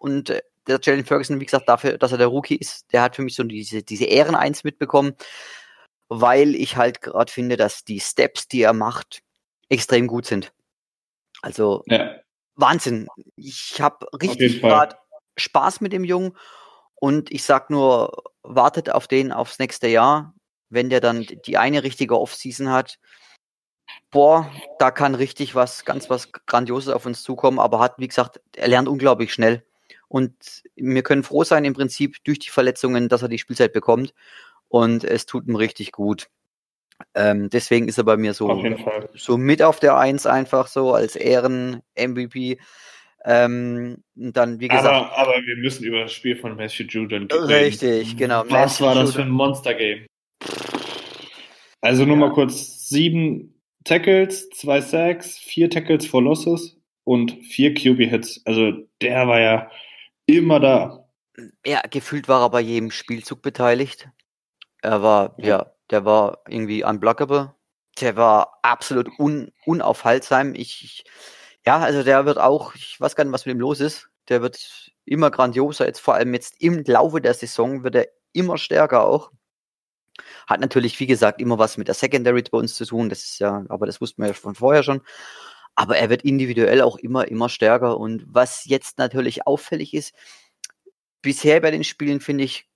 und 0.00 0.30
äh, 0.30 0.42
der 0.66 0.80
Jalen 0.82 1.04
Ferguson, 1.04 1.40
wie 1.40 1.44
gesagt, 1.44 1.68
dafür, 1.68 1.98
dass 1.98 2.12
er 2.12 2.18
der 2.18 2.26
Rookie 2.26 2.56
ist, 2.56 2.92
der 2.92 3.02
hat 3.02 3.16
für 3.16 3.22
mich 3.22 3.34
so 3.34 3.44
diese, 3.44 3.82
diese 3.82 4.06
Ehren-Eins 4.06 4.64
mitbekommen, 4.64 5.14
weil 6.08 6.54
ich 6.54 6.76
halt 6.76 7.02
gerade 7.02 7.30
finde, 7.30 7.56
dass 7.56 7.84
die 7.84 8.00
Steps, 8.00 8.48
die 8.48 8.62
er 8.62 8.72
macht, 8.72 9.22
extrem 9.68 10.06
gut 10.06 10.26
sind. 10.26 10.52
Also 11.42 11.82
ja. 11.86 12.16
Wahnsinn. 12.56 13.06
Ich 13.36 13.80
habe 13.80 14.06
richtig 14.20 14.60
gerade 14.60 14.96
Spaß 15.36 15.80
mit 15.80 15.92
dem 15.92 16.04
Jungen 16.04 16.36
und 17.00 17.32
ich 17.32 17.42
sag 17.42 17.70
nur, 17.70 18.22
wartet 18.42 18.90
auf 18.90 19.08
den 19.08 19.32
aufs 19.32 19.58
nächste 19.58 19.88
Jahr, 19.88 20.34
wenn 20.68 20.90
der 20.90 21.00
dann 21.00 21.26
die 21.46 21.56
eine 21.58 21.82
richtige 21.82 22.18
Offseason 22.18 22.70
hat. 22.70 22.98
Boah, 24.10 24.50
da 24.78 24.90
kann 24.90 25.14
richtig 25.14 25.54
was, 25.54 25.84
ganz 25.84 26.08
was 26.10 26.30
Grandioses 26.30 26.92
auf 26.92 27.06
uns 27.06 27.22
zukommen, 27.22 27.58
aber 27.58 27.80
hat, 27.80 27.94
wie 27.98 28.06
gesagt, 28.06 28.40
er 28.54 28.68
lernt 28.68 28.86
unglaublich 28.86 29.32
schnell. 29.32 29.64
Und 30.08 30.62
wir 30.76 31.02
können 31.02 31.22
froh 31.22 31.44
sein 31.44 31.64
im 31.64 31.74
Prinzip 31.74 32.22
durch 32.24 32.38
die 32.38 32.50
Verletzungen, 32.50 33.08
dass 33.08 33.22
er 33.22 33.28
die 33.28 33.38
Spielzeit 33.38 33.72
bekommt. 33.72 34.12
Und 34.68 35.04
es 35.04 35.26
tut 35.26 35.46
ihm 35.46 35.56
richtig 35.56 35.92
gut. 35.92 36.28
Ähm, 37.14 37.48
deswegen 37.48 37.88
ist 37.88 37.98
er 37.98 38.04
bei 38.04 38.16
mir 38.16 38.34
so, 38.34 38.62
so 39.14 39.38
mit 39.38 39.62
auf 39.62 39.80
der 39.80 39.96
Eins 39.96 40.26
einfach 40.26 40.66
so 40.66 40.92
als 40.92 41.16
Ehren-MVP. 41.16 42.58
Ähm, 43.24 44.02
dann, 44.14 44.60
wie 44.60 44.68
gesagt. 44.68 44.86
Aber, 44.86 45.16
aber, 45.16 45.46
wir 45.46 45.56
müssen 45.56 45.84
über 45.84 46.00
das 46.02 46.12
Spiel 46.12 46.36
von 46.36 46.56
Matthew 46.56 46.84
Judon 46.84 47.28
reden. 47.30 47.44
Richtig, 47.44 48.16
genau. 48.16 48.44
Was 48.48 48.80
Matthew 48.80 48.84
war 48.84 48.94
das 48.94 49.10
Judon. 49.10 49.14
für 49.14 49.22
ein 49.22 49.30
Monster-Game? 49.30 50.06
Also 51.82 52.04
nur 52.04 52.16
ja. 52.16 52.20
mal 52.20 52.32
kurz: 52.32 52.88
sieben 52.88 53.60
Tackles, 53.84 54.48
zwei 54.50 54.80
Sacks, 54.80 55.38
vier 55.38 55.68
Tackles 55.70 56.06
for 56.06 56.22
Losses 56.22 56.80
und 57.04 57.32
vier 57.44 57.74
QB-Hits. 57.74 58.42
Also 58.46 58.72
der 59.02 59.26
war 59.26 59.40
ja 59.40 59.70
immer 60.26 60.60
da. 60.60 61.08
Ja, 61.64 61.82
gefühlt 61.90 62.28
war 62.28 62.42
er 62.42 62.50
bei 62.50 62.60
jedem 62.60 62.90
Spielzug 62.90 63.42
beteiligt. 63.42 64.08
Er 64.82 65.02
war, 65.02 65.34
ja, 65.38 65.46
ja 65.46 65.72
der 65.90 66.04
war 66.04 66.38
irgendwie 66.48 66.84
unblockable. 66.84 67.54
Der 68.00 68.16
war 68.16 68.58
absolut 68.62 69.08
un, 69.18 69.50
unaufhaltsam. 69.66 70.54
Ich, 70.54 70.84
ich 70.84 71.04
ja, 71.66 71.78
also 71.78 72.02
der 72.02 72.24
wird 72.26 72.38
auch, 72.38 72.74
ich 72.74 73.00
weiß 73.00 73.16
gar 73.16 73.24
nicht, 73.24 73.32
was 73.32 73.46
mit 73.46 73.54
ihm 73.54 73.60
los 73.60 73.80
ist. 73.80 74.08
Der 74.28 74.42
wird 74.42 74.92
immer 75.04 75.30
grandioser. 75.30 75.86
Jetzt 75.86 76.00
vor 76.00 76.14
allem 76.14 76.32
jetzt 76.34 76.60
im 76.60 76.84
Laufe 76.86 77.20
der 77.20 77.34
Saison 77.34 77.84
wird 77.84 77.94
er 77.96 78.08
immer 78.32 78.58
stärker 78.58 79.04
auch. 79.04 79.30
Hat 80.46 80.60
natürlich, 80.60 80.98
wie 81.00 81.06
gesagt, 81.06 81.40
immer 81.40 81.58
was 81.58 81.76
mit 81.76 81.88
der 81.88 81.94
Secondary 81.94 82.42
bei 82.50 82.58
uns 82.58 82.74
zu 82.74 82.86
tun. 82.86 83.08
Das 83.08 83.24
ist 83.24 83.38
ja, 83.40 83.64
aber 83.68 83.86
das 83.86 84.00
wussten 84.00 84.22
wir 84.22 84.28
ja 84.28 84.34
von 84.34 84.54
vorher 84.54 84.82
schon. 84.82 85.02
Aber 85.74 85.96
er 85.96 86.10
wird 86.10 86.22
individuell 86.22 86.82
auch 86.82 86.96
immer, 86.96 87.28
immer 87.28 87.48
stärker. 87.48 87.98
Und 87.98 88.24
was 88.26 88.64
jetzt 88.64 88.98
natürlich 88.98 89.46
auffällig 89.46 89.94
ist, 89.94 90.14
bisher 91.22 91.60
bei 91.60 91.70
den 91.70 91.84
Spielen, 91.84 92.20
finde 92.20 92.44
ich, 92.44 92.66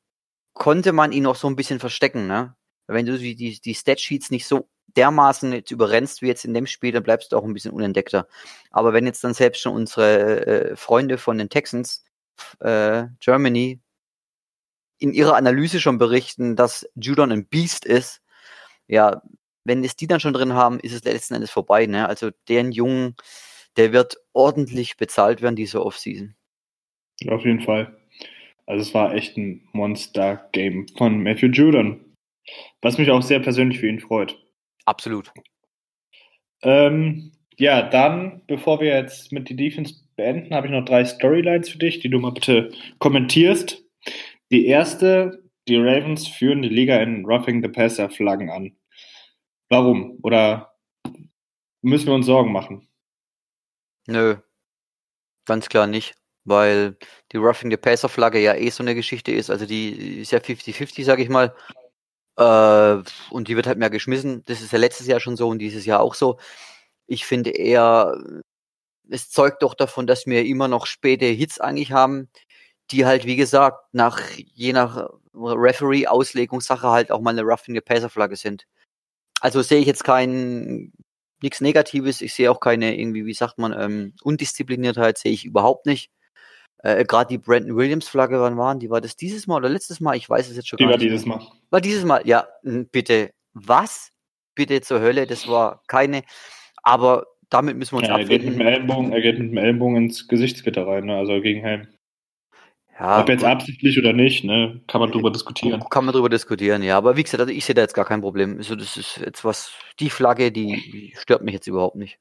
konnte 0.55 0.93
man 0.93 1.13
ihn 1.13 1.25
noch 1.25 1.37
so 1.37 1.49
ein 1.49 1.57
bisschen 1.57 1.81
verstecken, 1.81 2.27
ne? 2.27 2.57
Wenn 2.87 3.07
du 3.07 3.19
die, 3.19 3.61
die, 3.61 3.75
Statsheets 3.75 4.31
nicht 4.31 4.47
so 4.47 4.69
dermaßen 4.97 5.53
jetzt 5.53 5.71
überrennst 5.71 6.23
wie 6.23 6.27
jetzt 6.29 6.45
in 6.45 6.55
dem 6.55 6.67
Spiel, 6.67 6.93
dann 6.93 7.03
bleibst 7.03 7.33
du 7.33 7.37
auch 7.37 7.45
ein 7.45 7.55
bisschen 7.55 7.73
unentdeckter. 7.73 8.29
Aber 8.71 8.93
wenn 8.93 9.07
jetzt 9.07 9.25
dann 9.25 9.35
selbst 9.35 9.61
schon 9.61 9.75
unsere 9.75 10.47
äh, 10.47 10.77
Freunde 10.77 11.19
von 11.19 11.39
den 11.39 11.49
Texans, 11.49 12.05
äh, 12.61 13.05
Germany, 13.21 13.81
in 14.99 15.13
ihrer 15.13 15.37
Analyse 15.37 15.81
schon 15.81 15.99
berichten, 15.99 16.57
dass 16.57 16.89
Judon 16.95 17.33
ein 17.33 17.47
Beast 17.47 17.85
ist, 17.85 18.23
ja, 18.87 19.23
wenn 19.65 19.83
es 19.83 19.97
die 19.97 20.07
dann 20.07 20.21
schon 20.21 20.33
drin 20.33 20.53
haben, 20.53 20.79
ist 20.81 20.93
es 20.93 21.05
letzten 21.05 21.35
Endes 21.35 21.51
vorbei. 21.51 21.87
Ne? 21.87 22.09
Also 22.09 22.31
den 22.49 22.71
Jungen, 22.71 23.17
der 23.77 23.93
wird 23.93 24.17
ordentlich 24.33 24.97
bezahlt 24.97 25.43
werden 25.43 25.57
diese 25.57 25.85
Offseason. 25.85 26.35
Auf 27.29 27.45
jeden 27.45 27.63
Fall. 27.63 27.97
Also 28.67 28.83
es 28.83 28.95
war 28.95 29.15
echt 29.15 29.37
ein 29.37 29.69
Monster-Game 29.73 30.87
von 30.97 31.23
Matthew 31.23 31.49
Judon. 31.49 32.01
Was 32.83 32.99
mich 32.99 33.11
auch 33.11 33.23
sehr 33.23 33.41
persönlich 33.41 33.81
für 33.81 33.89
ihn 33.89 34.01
freut. 34.01 34.39
Absolut. 34.85 35.33
Ähm, 36.63 37.33
ja, 37.57 37.83
dann, 37.83 38.43
bevor 38.47 38.81
wir 38.81 38.89
jetzt 38.89 39.33
mit 39.33 39.49
die 39.49 39.57
Defense 39.57 39.95
beenden, 40.17 40.55
habe 40.55 40.67
ich 40.67 40.73
noch 40.73 40.85
drei 40.85 41.05
Storylines 41.05 41.69
für 41.69 41.79
dich, 41.79 42.01
die 42.01 42.09
du 42.09 42.19
mal 42.19 42.33
bitte 42.33 42.71
kommentierst. 42.99 43.83
Die 44.51 44.67
erste, 44.67 45.43
die 45.69 45.77
Ravens 45.77 46.27
führen 46.27 46.63
die 46.63 46.69
Liga 46.69 46.97
in 47.01 47.25
Roughing 47.25 47.63
the 47.63 47.69
Passer 47.69 48.11
Flaggen 48.11 48.51
an. 48.51 48.77
Warum? 49.69 50.19
Oder 50.23 50.75
müssen 51.83 52.07
wir 52.07 52.15
uns 52.15 52.27
Sorgen 52.27 52.53
machen? 52.53 52.89
Nö, 54.07 54.37
ganz 55.47 55.69
klar 55.69 55.87
nicht, 55.87 56.15
weil 56.45 56.97
die 57.33 57.39
Roughing 57.39 57.71
the 57.71 57.77
Passer 57.77 58.09
Flagge 58.09 58.41
ja 58.41 58.55
eh 58.55 58.71
so 58.71 58.83
eine 58.83 58.95
Geschichte 58.95 59.33
ist. 59.33 59.51
Also 59.51 59.67
die 59.67 60.21
ist 60.21 60.33
ja 60.33 60.39
50-50, 60.39 61.05
sage 61.05 61.23
ich 61.23 61.29
mal. 61.29 61.55
Äh, 62.37 63.03
und 63.31 63.49
die 63.49 63.57
wird 63.57 63.67
halt 63.67 63.79
mehr 63.79 63.91
geschmissen. 63.91 64.43
Das 64.47 64.61
ist 64.61 64.73
ja 64.73 64.79
letztes 64.79 65.07
Jahr 65.07 65.21
schon 65.21 65.37
so 65.37 65.49
und 65.49 65.59
dieses 65.59 65.87
Jahr 65.87 66.01
auch 66.01 66.15
so. 66.15 66.39
Ich 67.07 67.27
finde 67.27 67.51
eher, 67.51 68.17
es 69.11 69.31
zeugt 69.31 69.63
doch 69.63 69.75
davon, 69.75 70.07
dass 70.07 70.27
wir 70.27 70.45
immer 70.45 70.69
noch 70.69 70.87
späte 70.87 71.27
Hits 71.27 71.61
eigentlich 71.61 71.93
haben, 71.93 72.29
die 72.91 73.07
halt, 73.07 73.27
wie 73.27 73.37
gesagt, 73.37 73.95
nach, 73.95 74.21
je 74.37 74.73
nach 74.73 75.11
Referee-Auslegungssache 75.35 76.89
halt 76.89 77.11
auch 77.11 77.21
mal 77.21 77.31
eine 77.31 77.43
Roughing 77.43 77.75
the 77.75 77.81
Passer 77.81 78.11
Flagge 78.11 78.37
sind. 78.37 78.67
Also 79.41 79.63
sehe 79.63 79.81
ich 79.81 79.87
jetzt 79.87 80.05
kein, 80.05 80.93
nichts 81.43 81.61
Negatives. 81.61 82.21
Ich 82.21 82.35
sehe 82.35 82.51
auch 82.51 82.61
keine 82.61 82.99
irgendwie, 82.99 83.27
wie 83.27 83.35
sagt 83.35 83.59
man, 83.59 83.73
ähm, 83.79 84.15
Undiszipliniertheit 84.23 85.19
sehe 85.19 85.33
ich 85.33 85.45
überhaupt 85.45 85.87
nicht. 85.87 86.11
Äh, 86.85 87.05
Gerade 87.07 87.29
die 87.29 87.39
Brandon 87.39 87.77
Williams 87.77 88.07
Flagge, 88.07 88.39
wann 88.41 88.59
waren 88.59 88.79
die? 88.79 88.91
War 88.91 89.01
das 89.01 89.17
dieses 89.17 89.47
Mal 89.47 89.57
oder 89.57 89.71
letztes 89.71 90.01
Mal? 90.01 90.17
Ich 90.17 90.29
weiß 90.29 90.51
es 90.51 90.57
jetzt 90.57 90.69
schon 90.69 90.77
die 90.77 90.85
gar 90.85 90.91
nicht. 90.91 91.01
Die 91.01 91.07
war 91.07 91.13
dieses 91.13 91.27
Mal. 91.27 91.41
War 91.71 91.81
dieses 91.81 92.05
Mal, 92.05 92.23
ja. 92.27 92.47
Bitte, 92.63 93.31
was? 93.55 94.13
Bitte 94.55 94.83
zur 94.83 95.01
Hölle, 95.01 95.27
das 95.27 95.49
war 95.49 95.83
keine. 95.89 96.23
Aber 96.83 97.27
damit 97.49 97.79
müssen 97.79 97.93
wir 97.93 98.01
uns 98.01 98.09
ja, 98.09 98.19
er 98.19 98.27
geht 98.27 98.45
mit 98.45 98.55
dem 98.55 98.61
Ellenbogen, 98.61 99.13
Er 99.13 99.23
geht 99.23 99.39
mit 99.39 99.51
dem 99.51 99.57
Ellenbogen 99.57 99.97
ins 99.97 100.29
Gesichtsgitter 100.29 100.87
rein, 100.87 101.07
ne? 101.07 101.17
also 101.17 101.41
gegen 101.41 101.61
Helm. 101.63 101.89
Ja, 103.01 103.21
Ob 103.21 103.29
jetzt 103.31 103.45
absichtlich 103.45 103.99
oder 103.99 104.13
nicht, 104.13 104.45
ne, 104.45 104.81
kann 104.87 105.01
man 105.01 105.11
drüber 105.11 105.33
diskutieren. 105.33 105.83
Kann 105.91 106.05
man 106.05 106.15
drüber 106.15 106.29
diskutieren, 106.29 106.83
ja. 106.83 106.97
Aber 106.97 107.17
wie 107.17 107.25
gesagt, 107.25 107.41
also 107.41 107.53
ich 107.53 107.65
sehe 107.65 107.75
da 107.75 107.83
jetzt 107.83 107.95
gar 107.95 108.05
kein 108.05 108.21
Problem. 108.21 108.59
Also 108.59 108.77
das 108.77 108.97
ist 108.97 109.17
jetzt 109.17 109.45
was, 109.45 109.73
die 109.99 110.11
Flagge, 110.11 110.53
die 110.53 111.13
stört 111.19 111.43
mich 111.43 111.55
jetzt 111.55 111.67
überhaupt 111.67 111.97
nicht. 111.97 112.19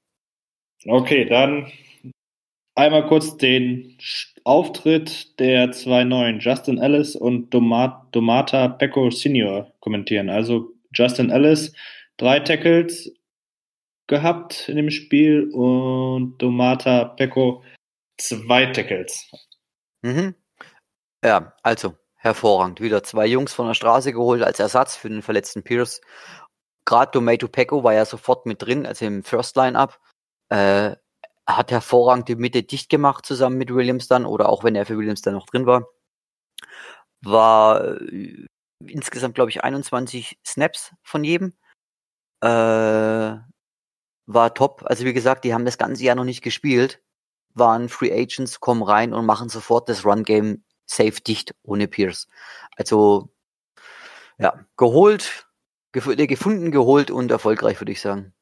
Okay, 0.85 1.25
dann 1.25 1.71
einmal 2.75 3.05
kurz 3.07 3.37
den 3.37 3.97
Auftritt 4.43 5.39
der 5.39 5.71
zwei 5.71 6.03
neuen, 6.03 6.39
Justin 6.39 6.77
Ellis 6.77 7.15
und 7.15 7.49
Domat 7.51 8.13
Domata 8.13 8.67
Pecco 8.67 9.09
Senior, 9.09 9.71
kommentieren. 9.79 10.29
Also 10.29 10.73
Justin 10.93 11.29
Ellis, 11.29 11.73
drei 12.17 12.39
Tackles 12.39 13.11
gehabt 14.07 14.67
in 14.67 14.75
dem 14.75 14.89
Spiel 14.89 15.49
und 15.51 16.37
Domata 16.37 17.05
Pecco, 17.05 17.63
zwei 18.17 18.65
Tackles. 18.67 19.29
Mhm. 20.01 20.35
Ja, 21.23 21.53
also 21.63 21.95
hervorragend. 22.15 22.81
Wieder 22.81 23.03
zwei 23.03 23.25
Jungs 23.25 23.53
von 23.53 23.67
der 23.67 23.73
Straße 23.73 24.11
geholt 24.11 24.43
als 24.43 24.59
Ersatz 24.59 24.95
für 24.95 25.09
den 25.09 25.21
verletzten 25.21 25.63
Pierce. 25.63 26.01
Gerade 26.85 27.11
Domato 27.11 27.47
Pecco 27.47 27.83
war 27.83 27.93
ja 27.93 28.03
sofort 28.05 28.45
mit 28.45 28.61
drin, 28.61 28.85
also 28.85 29.05
im 29.05 29.23
First 29.23 29.55
Line-Up. 29.55 29.99
Äh, 30.49 30.97
hat 31.47 31.71
hervorragend 31.71 32.29
die 32.29 32.35
Mitte 32.35 32.63
dicht 32.63 32.89
gemacht 32.89 33.25
zusammen 33.25 33.57
mit 33.57 33.73
Williams 33.73 34.07
dann 34.07 34.25
oder 34.25 34.49
auch 34.49 34.63
wenn 34.63 34.75
er 34.75 34.85
für 34.85 34.97
Williams 34.97 35.21
dann 35.21 35.33
noch 35.33 35.45
drin 35.45 35.65
war. 35.65 35.87
War 37.21 37.97
äh, 38.11 38.47
insgesamt, 38.87 39.35
glaube 39.35 39.49
ich, 39.51 39.63
21 39.63 40.39
Snaps 40.45 40.93
von 41.03 41.23
jedem. 41.23 41.53
Äh, 42.41 43.37
war 44.25 44.53
top. 44.53 44.83
Also 44.85 45.05
wie 45.05 45.13
gesagt, 45.13 45.43
die 45.43 45.53
haben 45.53 45.65
das 45.65 45.77
ganze 45.77 46.03
Jahr 46.03 46.15
noch 46.15 46.23
nicht 46.23 46.41
gespielt. 46.41 47.01
Waren 47.53 47.89
Free 47.89 48.11
Agents, 48.11 48.59
kommen 48.59 48.83
rein 48.83 49.13
und 49.13 49.25
machen 49.25 49.49
sofort 49.49 49.89
das 49.89 50.05
Run-Game 50.05 50.63
safe 50.85 51.21
dicht 51.21 51.53
ohne 51.63 51.87
Pierce. 51.87 52.27
Also 52.77 53.29
ja, 54.37 54.65
geholt, 54.77 55.47
gef 55.91 56.05
gefunden, 56.15 56.71
geholt 56.71 57.11
und 57.11 57.31
erfolgreich, 57.31 57.79
würde 57.79 57.91
ich 57.91 58.01
sagen. 58.01 58.33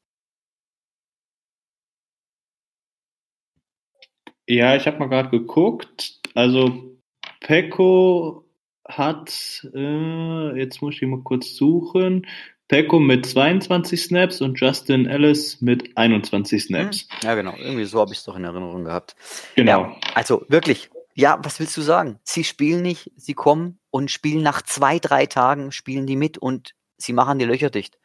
Ja, 4.46 4.76
ich 4.76 4.86
habe 4.86 4.98
mal 4.98 5.08
gerade 5.08 5.30
geguckt. 5.30 6.20
Also 6.34 6.96
Pecco 7.40 8.44
hat, 8.88 9.66
äh, 9.74 10.58
jetzt 10.58 10.82
muss 10.82 10.96
ich 10.96 11.02
mal 11.02 11.22
kurz 11.22 11.54
suchen, 11.54 12.26
Pecco 12.68 12.98
mit 13.00 13.26
22 13.26 14.02
Snaps 14.02 14.40
und 14.40 14.58
Justin 14.58 15.06
Ellis 15.06 15.60
mit 15.60 15.96
21 15.96 16.64
Snaps. 16.64 17.02
Hm. 17.02 17.18
Ja, 17.22 17.34
genau. 17.34 17.54
Irgendwie 17.56 17.84
so 17.84 18.00
habe 18.00 18.12
ich 18.12 18.18
es 18.18 18.24
doch 18.24 18.36
in 18.36 18.44
Erinnerung 18.44 18.84
gehabt. 18.84 19.14
Genau. 19.56 19.82
Ja, 19.82 19.96
also 20.14 20.44
wirklich, 20.48 20.90
ja, 21.14 21.38
was 21.42 21.60
willst 21.60 21.76
du 21.76 21.82
sagen? 21.82 22.18
Sie 22.24 22.44
spielen 22.44 22.82
nicht, 22.82 23.12
sie 23.16 23.34
kommen 23.34 23.78
und 23.90 24.10
spielen 24.10 24.42
nach 24.42 24.62
zwei, 24.62 24.98
drei 24.98 25.26
Tagen, 25.26 25.70
spielen 25.70 26.06
die 26.06 26.16
mit 26.16 26.38
und 26.38 26.74
sie 26.96 27.12
machen 27.12 27.38
die 27.38 27.44
Löcher 27.44 27.68
dicht. 27.68 27.98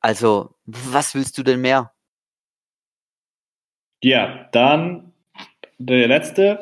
Also, 0.00 0.54
was 0.66 1.14
willst 1.14 1.38
du 1.38 1.42
denn 1.42 1.62
mehr? 1.62 1.92
Ja, 4.02 4.50
dann 4.52 5.13
der 5.78 6.08
letzte, 6.08 6.60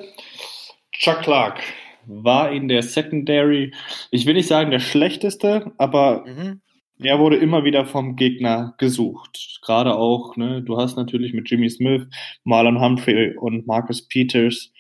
Chuck 0.92 1.23
Clark, 1.23 1.61
war 2.07 2.50
in 2.50 2.69
der 2.69 2.83
Secondary, 2.83 3.73
ich 4.11 4.26
will 4.26 4.35
nicht 4.35 4.49
sagen 4.49 4.71
der 4.71 4.81
schlechteste, 4.81 5.73
aber 5.78 6.25
mhm. 6.26 6.61
er 6.99 7.19
wurde 7.19 7.37
immer 7.37 7.64
wieder 7.64 7.87
vom 7.87 8.16
Gegner 8.16 8.75
gesucht. 8.78 9.61
Gerade 9.62 9.95
auch, 9.95 10.37
ne, 10.37 10.62
du 10.62 10.76
hast 10.76 10.97
natürlich 10.97 11.33
mit 11.33 11.49
Jimmy 11.49 11.71
Smith, 11.71 12.07
Marlon 12.45 12.81
Humphrey 12.81 13.37
und 13.37 13.66
Marcus 13.66 14.07
Peters 14.09 14.73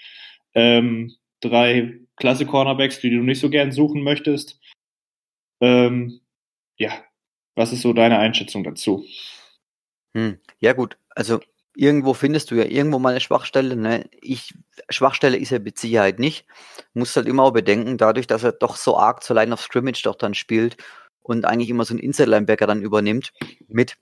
ähm, 0.54 1.14
drei 1.40 2.00
klasse 2.16 2.46
Cornerbacks, 2.46 3.00
die 3.00 3.10
du 3.10 3.22
nicht 3.22 3.40
so 3.40 3.50
gern 3.50 3.72
suchen 3.72 4.02
möchtest. 4.02 4.60
Ähm, 5.60 6.20
ja, 6.76 6.92
was 7.54 7.72
ist 7.72 7.82
so 7.82 7.92
deine 7.92 8.18
Einschätzung 8.18 8.64
dazu? 8.64 9.04
Hm. 10.16 10.38
Ja 10.60 10.72
gut, 10.72 10.98
also 11.10 11.40
irgendwo 11.74 12.14
findest 12.14 12.50
du 12.50 12.54
ja 12.56 12.64
irgendwo 12.64 12.98
mal 12.98 13.10
eine 13.10 13.20
Schwachstelle. 13.20 13.76
Ne? 13.76 14.08
Ich, 14.20 14.54
Schwachstelle 14.88 15.36
ist 15.36 15.52
er 15.52 15.60
mit 15.60 15.78
Sicherheit 15.78 16.18
nicht. 16.18 16.46
Muss 16.94 17.16
halt 17.16 17.26
immer 17.26 17.44
auch 17.44 17.52
bedenken, 17.52 17.98
dadurch, 17.98 18.26
dass 18.26 18.44
er 18.44 18.52
doch 18.52 18.76
so 18.76 18.98
arg 18.98 19.22
zur 19.22 19.36
Line 19.36 19.52
of 19.52 19.60
Scrimmage 19.60 20.02
doch 20.02 20.16
dann 20.16 20.34
spielt 20.34 20.76
und 21.22 21.44
eigentlich 21.44 21.70
immer 21.70 21.84
so 21.84 21.94
ein 21.94 21.98
Inside-Linebacker 21.98 22.66
dann 22.66 22.82
übernimmt 22.82 23.32
mit, 23.68 23.96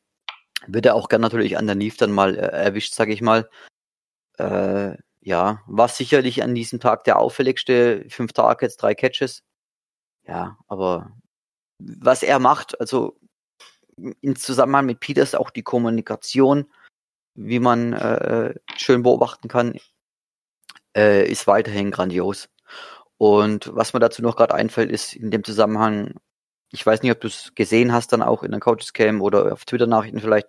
wird 0.67 0.87
er 0.87 0.95
auch 0.95 1.09
gern 1.09 1.21
natürlich 1.21 1.57
an 1.59 1.67
der 1.67 1.77
Neve 1.77 1.97
dann 1.97 2.12
mal 2.12 2.37
äh, 2.37 2.41
erwischt, 2.41 2.95
sag 2.95 3.09
ich 3.09 3.23
mal. 3.23 3.49
Äh, 4.39 4.97
ja, 5.23 5.62
war 5.67 5.89
sicherlich 5.89 6.43
an 6.43 6.55
diesem 6.55 6.81
Tag 6.81 7.05
der 7.05 7.19
auffälligste. 7.19 8.07
Fünf 8.09 8.33
Targets, 8.33 8.77
drei 8.77 8.95
Catches. 8.95 9.43
Ja, 10.27 10.59
aber 10.69 11.12
was 11.79 12.23
er 12.23 12.39
macht, 12.39 12.81
also 12.81 13.19
in 14.21 14.37
Zusammenhang 14.37 14.87
mit 14.87 15.00
Peters 15.00 15.35
auch 15.35 15.50
die 15.50 15.62
Kommunikation, 15.62 16.67
wie 17.42 17.59
man 17.59 17.92
äh, 17.94 18.54
schön 18.76 19.02
beobachten 19.02 19.49
kann, 19.49 19.78
äh, 20.97 21.26
ist 21.26 21.47
weiterhin 21.47 21.90
grandios. 21.90 22.49
Und 23.16 23.70
was 23.75 23.92
mir 23.92 24.00
dazu 24.00 24.23
noch 24.23 24.37
gerade 24.37 24.54
einfällt, 24.54 24.90
ist 24.90 25.14
in 25.14 25.30
dem 25.30 25.44
Zusammenhang, 25.44 26.14
ich 26.73 26.85
weiß 26.85 27.02
nicht, 27.02 27.12
ob 27.12 27.20
du 27.20 27.28
es 27.28 27.52
gesehen 27.54 27.92
hast, 27.92 28.12
dann 28.12 28.23
auch 28.23 28.42
in 28.42 28.50
der 28.50 28.61
Coaches 28.61 28.92
Cam 28.92 29.20
oder 29.23 29.52
auf 29.52 29.64
Twitter-Nachrichten 29.64 30.20
vielleicht, 30.20 30.49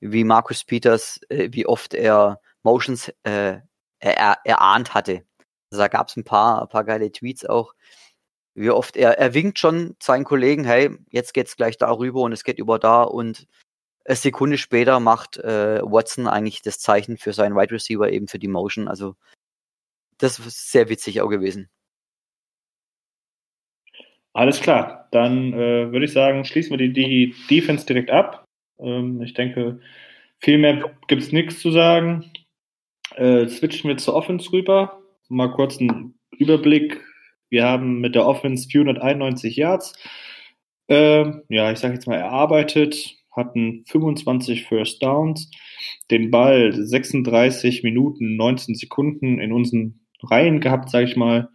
wie 0.00 0.24
Markus 0.24 0.64
Peters, 0.64 1.20
äh, 1.28 1.48
wie 1.52 1.66
oft 1.66 1.94
er 1.94 2.40
Motions 2.62 3.12
äh, 3.24 3.58
er, 3.98 4.38
erahnt 4.44 4.94
hatte. 4.94 5.24
Also 5.70 5.82
da 5.82 5.88
gab 5.88 6.08
es 6.08 6.16
ein 6.16 6.24
paar, 6.24 6.62
ein 6.62 6.68
paar 6.68 6.84
geile 6.84 7.10
Tweets 7.10 7.44
auch, 7.44 7.74
wie 8.54 8.70
oft 8.70 8.96
er, 8.96 9.18
er 9.18 9.34
winkt 9.34 9.58
schon 9.58 9.96
seinen 10.02 10.24
Kollegen, 10.24 10.64
hey, 10.64 10.96
jetzt 11.10 11.34
geht's 11.34 11.56
gleich 11.56 11.78
darüber 11.78 12.20
und 12.22 12.32
es 12.32 12.44
geht 12.44 12.58
über 12.58 12.78
da 12.78 13.02
und 13.02 13.46
eine 14.08 14.16
Sekunde 14.16 14.56
später 14.56 15.00
macht 15.00 15.36
äh, 15.36 15.80
Watson 15.82 16.26
eigentlich 16.26 16.62
das 16.62 16.78
Zeichen 16.78 17.18
für 17.18 17.34
seinen 17.34 17.54
Wide 17.54 17.72
Receiver 17.72 18.10
eben 18.10 18.26
für 18.26 18.38
die 18.38 18.48
Motion. 18.48 18.88
Also 18.88 19.16
das 20.16 20.38
ist 20.38 20.72
sehr 20.72 20.88
witzig 20.88 21.20
auch 21.20 21.28
gewesen. 21.28 21.68
Alles 24.32 24.60
klar, 24.60 25.08
dann 25.10 25.52
äh, 25.52 25.92
würde 25.92 26.06
ich 26.06 26.12
sagen, 26.12 26.44
schließen 26.44 26.70
wir 26.70 26.78
die, 26.78 26.92
die 26.92 27.34
Defense 27.50 27.84
direkt 27.84 28.10
ab. 28.10 28.44
Ähm, 28.78 29.20
ich 29.20 29.34
denke, 29.34 29.80
viel 30.38 30.58
mehr 30.58 30.90
gibt 31.06 31.22
es 31.22 31.32
nichts 31.32 31.60
zu 31.60 31.70
sagen. 31.70 32.32
Äh, 33.16 33.46
switchen 33.48 33.88
wir 33.88 33.98
zur 33.98 34.14
Offense 34.14 34.50
rüber. 34.52 35.02
Mal 35.28 35.52
kurz 35.52 35.78
einen 35.80 36.18
Überblick. 36.30 37.04
Wir 37.50 37.64
haben 37.64 38.00
mit 38.00 38.14
der 38.14 38.26
Offense 38.26 38.68
491 38.68 39.56
Yards. 39.56 39.98
Äh, 40.88 41.30
ja, 41.48 41.72
ich 41.72 41.78
sage 41.78 41.94
jetzt 41.94 42.06
mal 42.06 42.16
erarbeitet, 42.16 43.17
hatten 43.32 43.84
25 43.86 44.66
First 44.66 45.02
Downs, 45.02 45.50
den 46.10 46.30
Ball 46.30 46.72
36 46.72 47.82
Minuten 47.82 48.36
19 48.36 48.74
Sekunden 48.74 49.38
in 49.38 49.52
unseren 49.52 50.00
Reihen 50.22 50.60
gehabt, 50.60 50.90
sage 50.90 51.06
ich 51.06 51.16
mal, 51.16 51.48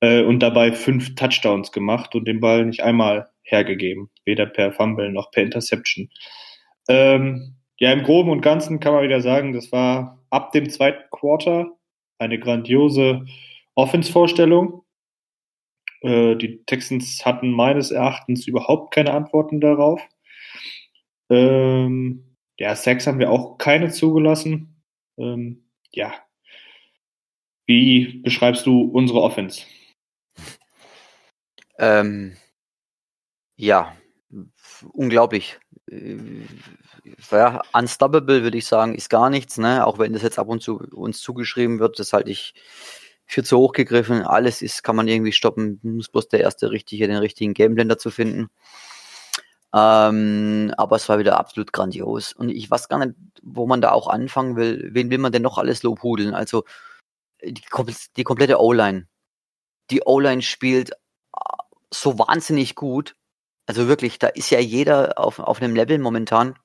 äh, 0.00 0.22
und 0.22 0.40
dabei 0.40 0.72
fünf 0.72 1.14
Touchdowns 1.14 1.72
gemacht 1.72 2.14
und 2.14 2.26
den 2.26 2.40
Ball 2.40 2.66
nicht 2.66 2.82
einmal 2.82 3.30
hergegeben, 3.42 4.10
weder 4.24 4.46
per 4.46 4.72
Fumble 4.72 5.10
noch 5.12 5.30
per 5.30 5.42
Interception. 5.42 6.08
Ähm, 6.88 7.56
ja, 7.78 7.92
im 7.92 8.02
Groben 8.02 8.30
und 8.30 8.42
Ganzen 8.42 8.80
kann 8.80 8.94
man 8.94 9.04
wieder 9.04 9.20
sagen, 9.20 9.52
das 9.52 9.72
war 9.72 10.24
ab 10.30 10.52
dem 10.52 10.68
zweiten 10.68 11.02
Quarter 11.10 11.72
eine 12.18 12.38
grandiose 12.38 13.24
Offense-Vorstellung. 13.74 14.82
Äh, 16.00 16.36
die 16.36 16.64
Texans 16.64 17.24
hatten 17.24 17.50
meines 17.50 17.90
Erachtens 17.90 18.46
überhaupt 18.46 18.94
keine 18.94 19.12
Antworten 19.12 19.60
darauf. 19.60 20.00
Ähm, 21.32 22.36
ja, 22.58 22.76
Sex 22.76 23.06
haben 23.06 23.18
wir 23.18 23.30
auch 23.30 23.56
keine 23.56 23.90
zugelassen. 23.90 24.82
Ähm, 25.16 25.64
ja. 25.90 26.12
Wie 27.66 28.20
beschreibst 28.22 28.66
du 28.66 28.82
unsere 28.82 29.22
Offense? 29.22 29.62
Ähm, 31.78 32.36
ja, 33.56 33.96
unglaublich. 34.92 35.58
Äh, 35.90 36.16
ja, 37.30 37.62
unstoppable 37.72 38.42
würde 38.42 38.58
ich 38.58 38.66
sagen, 38.66 38.94
ist 38.94 39.08
gar 39.08 39.30
nichts, 39.30 39.56
ne? 39.56 39.86
Auch 39.86 39.98
wenn 39.98 40.12
das 40.12 40.22
jetzt 40.22 40.38
ab 40.38 40.48
und 40.48 40.62
zu 40.62 40.76
uns 40.78 41.20
zugeschrieben 41.20 41.78
wird, 41.78 41.98
das 41.98 42.12
halte 42.12 42.30
ich 42.30 42.54
für 43.24 43.42
zu 43.42 43.56
hoch 43.56 43.72
gegriffen. 43.72 44.22
Alles 44.22 44.60
ist, 44.60 44.82
kann 44.82 44.96
man 44.96 45.08
irgendwie 45.08 45.32
stoppen, 45.32 45.80
muss 45.82 46.10
bloß 46.10 46.28
der 46.28 46.40
erste 46.40 46.70
richtige, 46.70 47.08
den 47.08 47.16
richtigen 47.16 47.54
Gameplan 47.54 47.88
dazu 47.88 48.10
finden. 48.10 48.50
Ähm, 49.74 50.72
aber 50.76 50.96
es 50.96 51.08
war 51.08 51.18
wieder 51.18 51.38
absolut 51.38 51.72
grandios. 51.72 52.32
Und 52.32 52.50
ich 52.50 52.70
weiß 52.70 52.88
gar 52.88 53.04
nicht, 53.04 53.16
wo 53.42 53.66
man 53.66 53.80
da 53.80 53.92
auch 53.92 54.08
anfangen 54.08 54.56
will. 54.56 54.90
Wen 54.92 55.10
will 55.10 55.18
man 55.18 55.32
denn 55.32 55.42
noch 55.42 55.58
alles 55.58 55.82
lobhudeln? 55.82 56.34
Also 56.34 56.64
die, 57.42 57.62
die 58.16 58.24
komplette 58.24 58.60
O-Line. 58.60 59.08
Die 59.90 60.02
O-Line 60.04 60.42
spielt 60.42 60.92
so 61.90 62.18
wahnsinnig 62.18 62.74
gut. 62.74 63.16
Also 63.66 63.88
wirklich, 63.88 64.18
da 64.18 64.28
ist 64.28 64.50
ja 64.50 64.60
jeder 64.60 65.18
auf, 65.18 65.38
auf 65.38 65.62
einem 65.62 65.74
Level 65.74 65.98
momentan, 65.98 66.58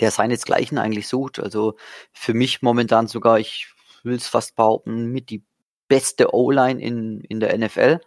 der 0.00 0.10
seinesgleichen 0.10 0.78
eigentlich 0.78 1.08
sucht. 1.08 1.38
Also 1.38 1.76
für 2.12 2.34
mich 2.34 2.62
momentan 2.62 3.06
sogar, 3.06 3.38
ich 3.38 3.72
will 4.02 4.16
es 4.16 4.28
fast 4.28 4.56
behaupten, 4.56 5.06
mit 5.06 5.30
die 5.30 5.44
beste 5.88 6.34
O-Line 6.34 6.80
in, 6.80 7.20
in 7.20 7.38
der 7.38 7.56
NFL. 7.56 8.00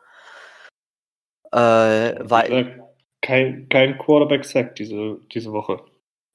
Äh, 1.52 2.16
weil, 2.20 2.85
kein, 3.26 3.68
kein 3.70 3.98
Quarterback-Sack 3.98 4.76
diese, 4.76 5.20
diese 5.34 5.52
Woche. 5.52 5.84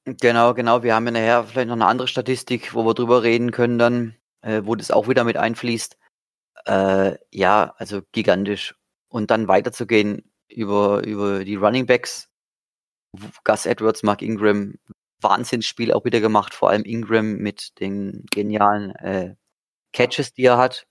Genau, 0.05 0.55
genau. 0.55 0.83
Wir 0.83 0.97
haben 0.97 1.07
ja 1.07 1.13
nachher 1.13 1.45
vielleicht 1.45 1.69
noch 1.69 1.77
eine 1.77 1.87
andere 1.87 2.09
Statistik, 2.09 2.75
wo 2.75 2.85
wir 2.85 2.95
drüber 2.95 3.23
reden 3.23 3.53
können 3.53 3.79
dann, 3.79 4.17
äh, 4.43 4.63
wo 4.65 4.75
das 4.75 4.91
auch 4.91 5.09
wieder 5.09 5.23
mit 5.23 5.37
einfließt. 5.37 5.97
Äh, 6.67 7.17
ja, 7.31 7.75
also 7.77 8.01
gigantisch. 8.11 8.75
Und 9.09 9.31
dann 9.31 9.47
weiterzugehen 9.47 10.33
über, 10.49 11.07
über 11.07 11.45
die 11.45 11.55
Running 11.55 11.87
Backs. 11.87 12.29
Gus 13.45 13.67
Edwards, 13.67 14.03
Mark 14.03 14.23
Ingram, 14.23 14.75
Wahnsinnsspiel 15.21 15.93
auch 15.93 16.05
wieder 16.05 16.21
gemacht, 16.21 16.55
vor 16.55 16.71
allem 16.71 16.85
Ingram 16.85 17.37
mit 17.37 17.79
den 17.79 18.25
genialen 18.33 18.91
äh, 18.97 19.37
Catches, 19.93 20.33
die 20.33 20.43
er 20.43 20.59
hat. 20.59 20.89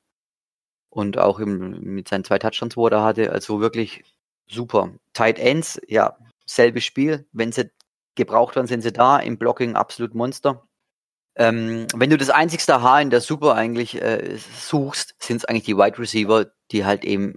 Und 0.90 1.18
auch 1.18 1.40
im, 1.40 1.82
mit 1.82 2.08
seinen 2.08 2.24
zwei 2.24 2.40
Touchdowns, 2.40 2.78
wo 2.78 2.88
er 2.88 2.92
da 2.92 3.04
hatte. 3.04 3.32
Also 3.34 3.60
wirklich 3.60 4.04
super. 4.50 4.94
Tight 5.14 5.40
Ends, 5.40 5.80
ja, 5.88 6.18
selbes 6.46 6.84
Spiel. 6.84 7.28
Wenn 7.32 7.52
sie 7.52 7.72
gebraucht 8.16 8.56
werden, 8.56 8.68
sind 8.68 8.82
sie 8.82 8.92
da. 8.92 9.20
Im 9.20 9.38
Blocking 9.38 9.76
absolut 9.76 10.16
Monster. 10.16 10.68
Ähm, 11.36 11.88
wenn 11.96 12.10
du 12.10 12.18
das 12.18 12.30
einzigste 12.30 12.82
Haar 12.82 13.02
in 13.02 13.10
der 13.10 13.22
Super 13.22 13.56
eigentlich 13.56 14.02
äh, 14.02 14.38
suchst, 14.38 15.16
sind 15.20 15.38
es 15.38 15.46
eigentlich 15.46 15.64
die 15.64 15.78
Wide 15.78 15.98
Receiver, 15.98 16.48
die 16.72 16.86
halt 16.86 17.06
eben 17.06 17.36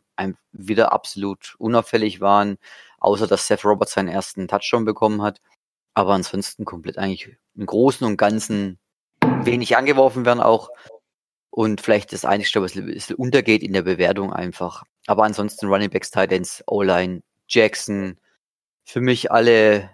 wieder 0.52 0.92
absolut 0.92 1.54
unauffällig 1.58 2.20
waren, 2.20 2.58
außer 2.98 3.26
dass 3.26 3.46
Seth 3.46 3.64
Roberts 3.64 3.92
seinen 3.92 4.08
ersten 4.08 4.48
Touchdown 4.48 4.84
bekommen 4.84 5.22
hat. 5.22 5.40
Aber 5.94 6.14
ansonsten 6.14 6.64
komplett 6.64 6.98
eigentlich 6.98 7.36
im 7.54 7.66
Großen 7.66 8.06
und 8.06 8.16
Ganzen 8.16 8.78
wenig 9.44 9.76
angeworfen 9.76 10.24
werden 10.24 10.40
auch. 10.40 10.70
Und 11.50 11.80
vielleicht 11.80 12.12
das 12.12 12.24
Einzige, 12.24 12.62
was 12.62 12.74
ein 12.74 12.86
bisschen 12.86 13.16
untergeht 13.16 13.62
in 13.62 13.74
der 13.74 13.82
Bewertung 13.82 14.32
einfach. 14.32 14.84
Aber 15.06 15.24
ansonsten 15.24 15.66
Running 15.66 15.90
Backs, 15.90 16.10
Titans, 16.10 16.62
O-Line, 16.66 17.22
Jackson, 17.48 18.18
für 18.84 19.00
mich 19.00 19.30
alle 19.30 19.90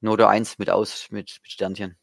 Note 0.00 0.28
1 0.28 0.58
mit 0.58 0.70
aus, 0.70 1.10
mit, 1.10 1.38
mit 1.42 1.52
Sternchen. 1.52 1.96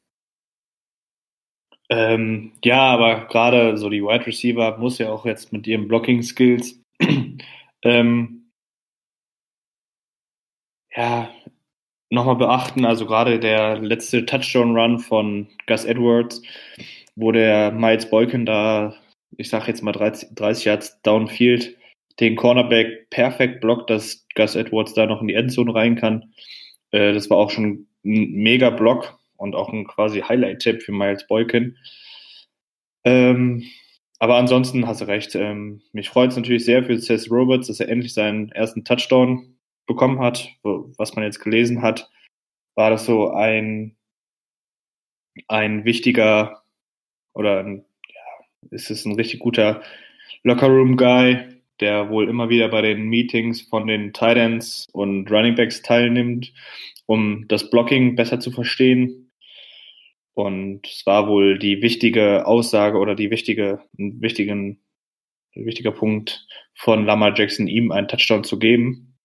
Ähm, 1.89 2.51
ja, 2.63 2.81
aber 2.81 3.25
gerade 3.27 3.77
so 3.77 3.89
die 3.89 4.03
Wide 4.03 4.25
Receiver 4.25 4.77
muss 4.77 4.97
ja 4.97 5.09
auch 5.09 5.25
jetzt 5.25 5.53
mit 5.53 5.65
ihren 5.67 5.87
Blocking 5.87 6.21
Skills 6.21 6.79
ähm, 7.83 8.51
ja 10.93 11.29
nochmal 12.09 12.35
beachten. 12.35 12.85
Also 12.85 13.05
gerade 13.05 13.39
der 13.39 13.77
letzte 13.79 14.25
Touchdown 14.25 14.75
Run 14.77 14.99
von 14.99 15.47
Gus 15.67 15.85
Edwards, 15.85 16.41
wo 17.15 17.31
der 17.31 17.71
Miles 17.71 18.09
Boykin 18.09 18.45
da, 18.45 18.95
ich 19.37 19.49
sag 19.49 19.67
jetzt 19.67 19.83
mal 19.83 19.91
30, 19.91 20.29
30 20.35 20.65
Yards 20.65 21.01
downfield, 21.03 21.77
den 22.19 22.35
Cornerback 22.35 23.09
perfekt 23.09 23.61
blockt, 23.61 23.89
dass 23.89 24.25
Gus 24.35 24.55
Edwards 24.55 24.93
da 24.93 25.05
noch 25.05 25.21
in 25.21 25.27
die 25.27 25.35
Endzone 25.35 25.73
rein 25.73 25.95
kann. 25.95 26.33
Äh, 26.91 27.13
das 27.13 27.29
war 27.29 27.37
auch 27.37 27.51
schon 27.51 27.87
ein 28.03 28.31
mega 28.31 28.69
Block 28.69 29.19
und 29.37 29.55
auch 29.55 29.71
ein 29.71 29.85
quasi 29.85 30.21
Highlight-Tipp 30.21 30.81
für 30.81 30.91
Miles 30.91 31.27
Boykin. 31.27 31.77
Ähm, 33.03 33.63
aber 34.19 34.37
ansonsten 34.37 34.87
hast 34.87 35.01
du 35.01 35.05
recht. 35.05 35.35
Ähm, 35.35 35.81
mich 35.91 36.09
freut 36.09 36.31
es 36.31 36.37
natürlich 36.37 36.65
sehr 36.65 36.83
für 36.83 36.97
Seth 36.97 37.29
Roberts, 37.29 37.67
dass 37.67 37.79
er 37.79 37.89
endlich 37.89 38.13
seinen 38.13 38.51
ersten 38.51 38.83
Touchdown 38.83 39.57
bekommen 39.85 40.19
hat. 40.19 40.49
Was 40.63 41.15
man 41.15 41.23
jetzt 41.23 41.39
gelesen 41.39 41.81
hat, 41.81 42.09
war 42.75 42.89
das 42.89 43.05
so 43.05 43.31
ein, 43.31 43.95
ein 45.47 45.85
wichtiger 45.85 46.63
oder 47.33 47.59
ein, 47.59 47.85
ja, 48.09 48.45
ist 48.71 48.89
es 48.89 49.05
ein 49.05 49.15
richtig 49.15 49.39
guter 49.39 49.83
Lockerroom-Guy, 50.43 51.56
der 51.79 52.09
wohl 52.09 52.29
immer 52.29 52.49
wieder 52.49 52.69
bei 52.69 52.81
den 52.81 53.03
Meetings 53.03 53.61
von 53.61 53.87
den 53.87 54.13
Titans 54.13 54.87
und 54.91 55.29
Runningbacks 55.31 55.81
teilnimmt, 55.81 56.53
um 57.05 57.45
das 57.47 57.69
Blocking 57.69 58.15
besser 58.15 58.39
zu 58.39 58.51
verstehen. 58.51 59.31
Und 60.33 60.87
es 60.87 61.05
war 61.05 61.27
wohl 61.27 61.57
die 61.57 61.81
wichtige 61.81 62.45
Aussage 62.45 62.97
oder 62.97 63.15
die 63.15 63.31
wichtige, 63.31 63.81
wichtigen, 63.93 64.79
wichtiger 65.55 65.91
Punkt 65.91 66.47
von 66.75 67.05
Lamar 67.05 67.33
Jackson, 67.35 67.67
ihm 67.67 67.91
einen 67.91 68.07
Touchdown 68.07 68.43
zu 68.43 68.59
geben. 68.59 69.17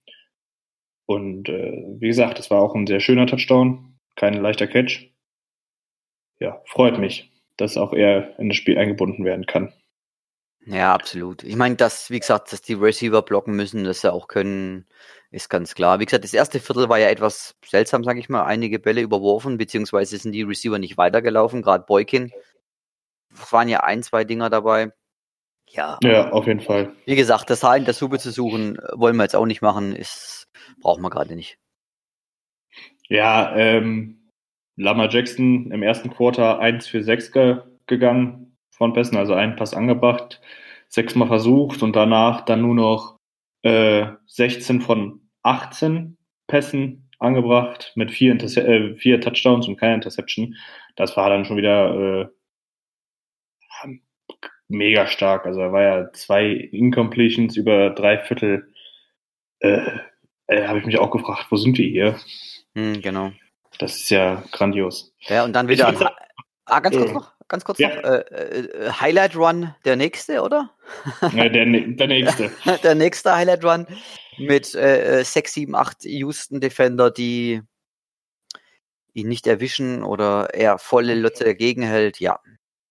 Und 1.04 1.48
äh, 1.48 1.72
wie 1.98 2.06
gesagt, 2.06 2.38
es 2.38 2.50
war 2.50 2.62
auch 2.62 2.74
ein 2.74 2.86
sehr 2.86 3.00
schöner 3.00 3.26
Touchdown, 3.26 3.98
kein 4.16 4.34
leichter 4.34 4.66
Catch. 4.66 5.10
Ja, 6.40 6.62
freut 6.64 6.98
mich, 6.98 7.30
dass 7.56 7.76
auch 7.76 7.92
er 7.92 8.38
in 8.38 8.48
das 8.48 8.56
Spiel 8.56 8.78
eingebunden 8.78 9.24
werden 9.24 9.46
kann. 9.46 9.72
Ja, 10.66 10.94
absolut. 10.94 11.42
Ich 11.42 11.56
meine, 11.56 11.76
dass, 11.76 12.10
wie 12.10 12.20
gesagt, 12.20 12.52
dass 12.52 12.62
die 12.62 12.74
Receiver 12.74 13.22
blocken 13.22 13.54
müssen, 13.54 13.84
dass 13.84 14.02
sie 14.02 14.12
auch 14.12 14.28
können, 14.28 14.86
ist 15.30 15.48
ganz 15.48 15.74
klar. 15.74 15.98
Wie 15.98 16.04
gesagt, 16.04 16.24
das 16.24 16.34
erste 16.34 16.60
Viertel 16.60 16.88
war 16.88 16.98
ja 16.98 17.08
etwas 17.08 17.56
seltsam, 17.64 18.04
sage 18.04 18.20
ich 18.20 18.28
mal. 18.28 18.44
Einige 18.44 18.78
Bälle 18.78 19.00
überworfen, 19.00 19.58
beziehungsweise 19.58 20.16
sind 20.18 20.32
die 20.32 20.42
Receiver 20.42 20.78
nicht 20.78 20.96
weitergelaufen, 20.98 21.62
gerade 21.62 21.84
Boykin. 21.84 22.30
Es 23.34 23.52
waren 23.52 23.68
ja 23.68 23.80
ein, 23.80 24.02
zwei 24.02 24.24
Dinger 24.24 24.50
dabei. 24.50 24.92
Ja, 25.68 25.98
Ja, 26.02 26.30
auf 26.30 26.46
jeden 26.46 26.60
Fall. 26.60 26.94
wie 27.06 27.16
gesagt, 27.16 27.48
das 27.48 27.62
Haar 27.62 27.78
in 27.78 27.84
der 27.86 27.94
Suppe 27.94 28.18
zu 28.18 28.30
suchen, 28.30 28.78
äh, 28.78 28.88
wollen 28.92 29.16
wir 29.16 29.22
jetzt 29.22 29.36
auch 29.36 29.46
nicht 29.46 29.62
machen, 29.62 29.96
ist, 29.96 30.48
brauchen 30.80 31.02
wir 31.02 31.10
gerade 31.10 31.34
nicht. 31.34 31.58
Ja, 33.08 33.56
ähm, 33.56 34.28
Lama 34.76 35.08
Jackson 35.08 35.70
im 35.70 35.82
ersten 35.82 36.10
Quarter 36.10 36.58
1 36.58 36.86
für 36.86 37.02
6 37.02 37.32
ge 37.32 37.62
gegangen 37.86 38.51
von 38.72 38.92
Pässen, 38.92 39.16
also 39.16 39.34
einen 39.34 39.56
Pass 39.56 39.74
angebracht, 39.74 40.40
sechsmal 40.88 41.28
versucht 41.28 41.82
und 41.82 41.94
danach 41.94 42.40
dann 42.40 42.62
nur 42.62 42.74
noch 42.74 43.18
äh, 43.62 44.06
16 44.26 44.80
von 44.80 45.20
18 45.42 46.16
Pässen 46.48 47.08
angebracht 47.18 47.92
mit 47.94 48.10
vier, 48.10 48.32
Interce 48.32 48.58
äh, 48.58 48.94
vier 48.96 49.20
Touchdowns 49.20 49.68
und 49.68 49.76
keine 49.76 49.94
Interception. 49.94 50.56
Das 50.96 51.16
war 51.16 51.30
dann 51.30 51.44
schon 51.44 51.56
wieder 51.56 51.94
äh, 52.22 52.28
mega 54.68 55.06
stark. 55.06 55.46
Also 55.46 55.60
er 55.60 55.72
war 55.72 55.82
ja 55.82 56.12
zwei 56.12 56.46
Incompletions 56.46 57.56
über 57.56 57.90
drei 57.90 58.18
Viertel. 58.18 58.72
Äh, 59.60 59.86
äh, 60.48 60.66
Habe 60.66 60.80
ich 60.80 60.86
mich 60.86 60.98
auch 60.98 61.10
gefragt, 61.10 61.46
wo 61.50 61.56
sind 61.56 61.78
wir 61.78 61.88
hier? 61.88 62.16
Hm, 62.74 63.00
genau. 63.00 63.32
Das 63.78 63.96
ist 63.96 64.10
ja 64.10 64.42
grandios. 64.50 65.14
Ja, 65.20 65.44
und 65.44 65.52
dann 65.52 65.68
wieder. 65.68 65.88
ah, 66.66 66.80
ganz 66.80 66.96
kurz 66.96 67.10
äh, 67.10 67.14
noch, 67.14 67.31
ganz 67.52 67.64
kurz 67.64 67.78
ja. 67.78 67.94
noch. 67.94 68.02
Äh, 68.02 68.18
äh, 68.18 68.90
Highlight 68.90 69.36
Run 69.36 69.74
der 69.84 69.96
nächste, 69.96 70.42
oder? 70.42 70.70
Äh, 71.20 71.50
der, 71.50 71.66
der 71.66 72.06
nächste. 72.08 72.50
der 72.82 72.94
nächste 72.94 73.36
Highlight 73.36 73.64
Run 73.64 73.86
mit 74.38 74.74
äh, 74.74 75.22
6, 75.22 75.52
7, 75.52 75.74
8 75.74 76.04
Houston 76.04 76.60
Defender, 76.60 77.10
die 77.10 77.60
ihn 79.12 79.28
nicht 79.28 79.46
erwischen 79.46 80.02
oder 80.02 80.48
er 80.54 80.78
volle 80.78 81.14
Lotze 81.14 81.44
dagegen 81.44 81.82
hält. 81.82 82.18
Ja, 82.18 82.40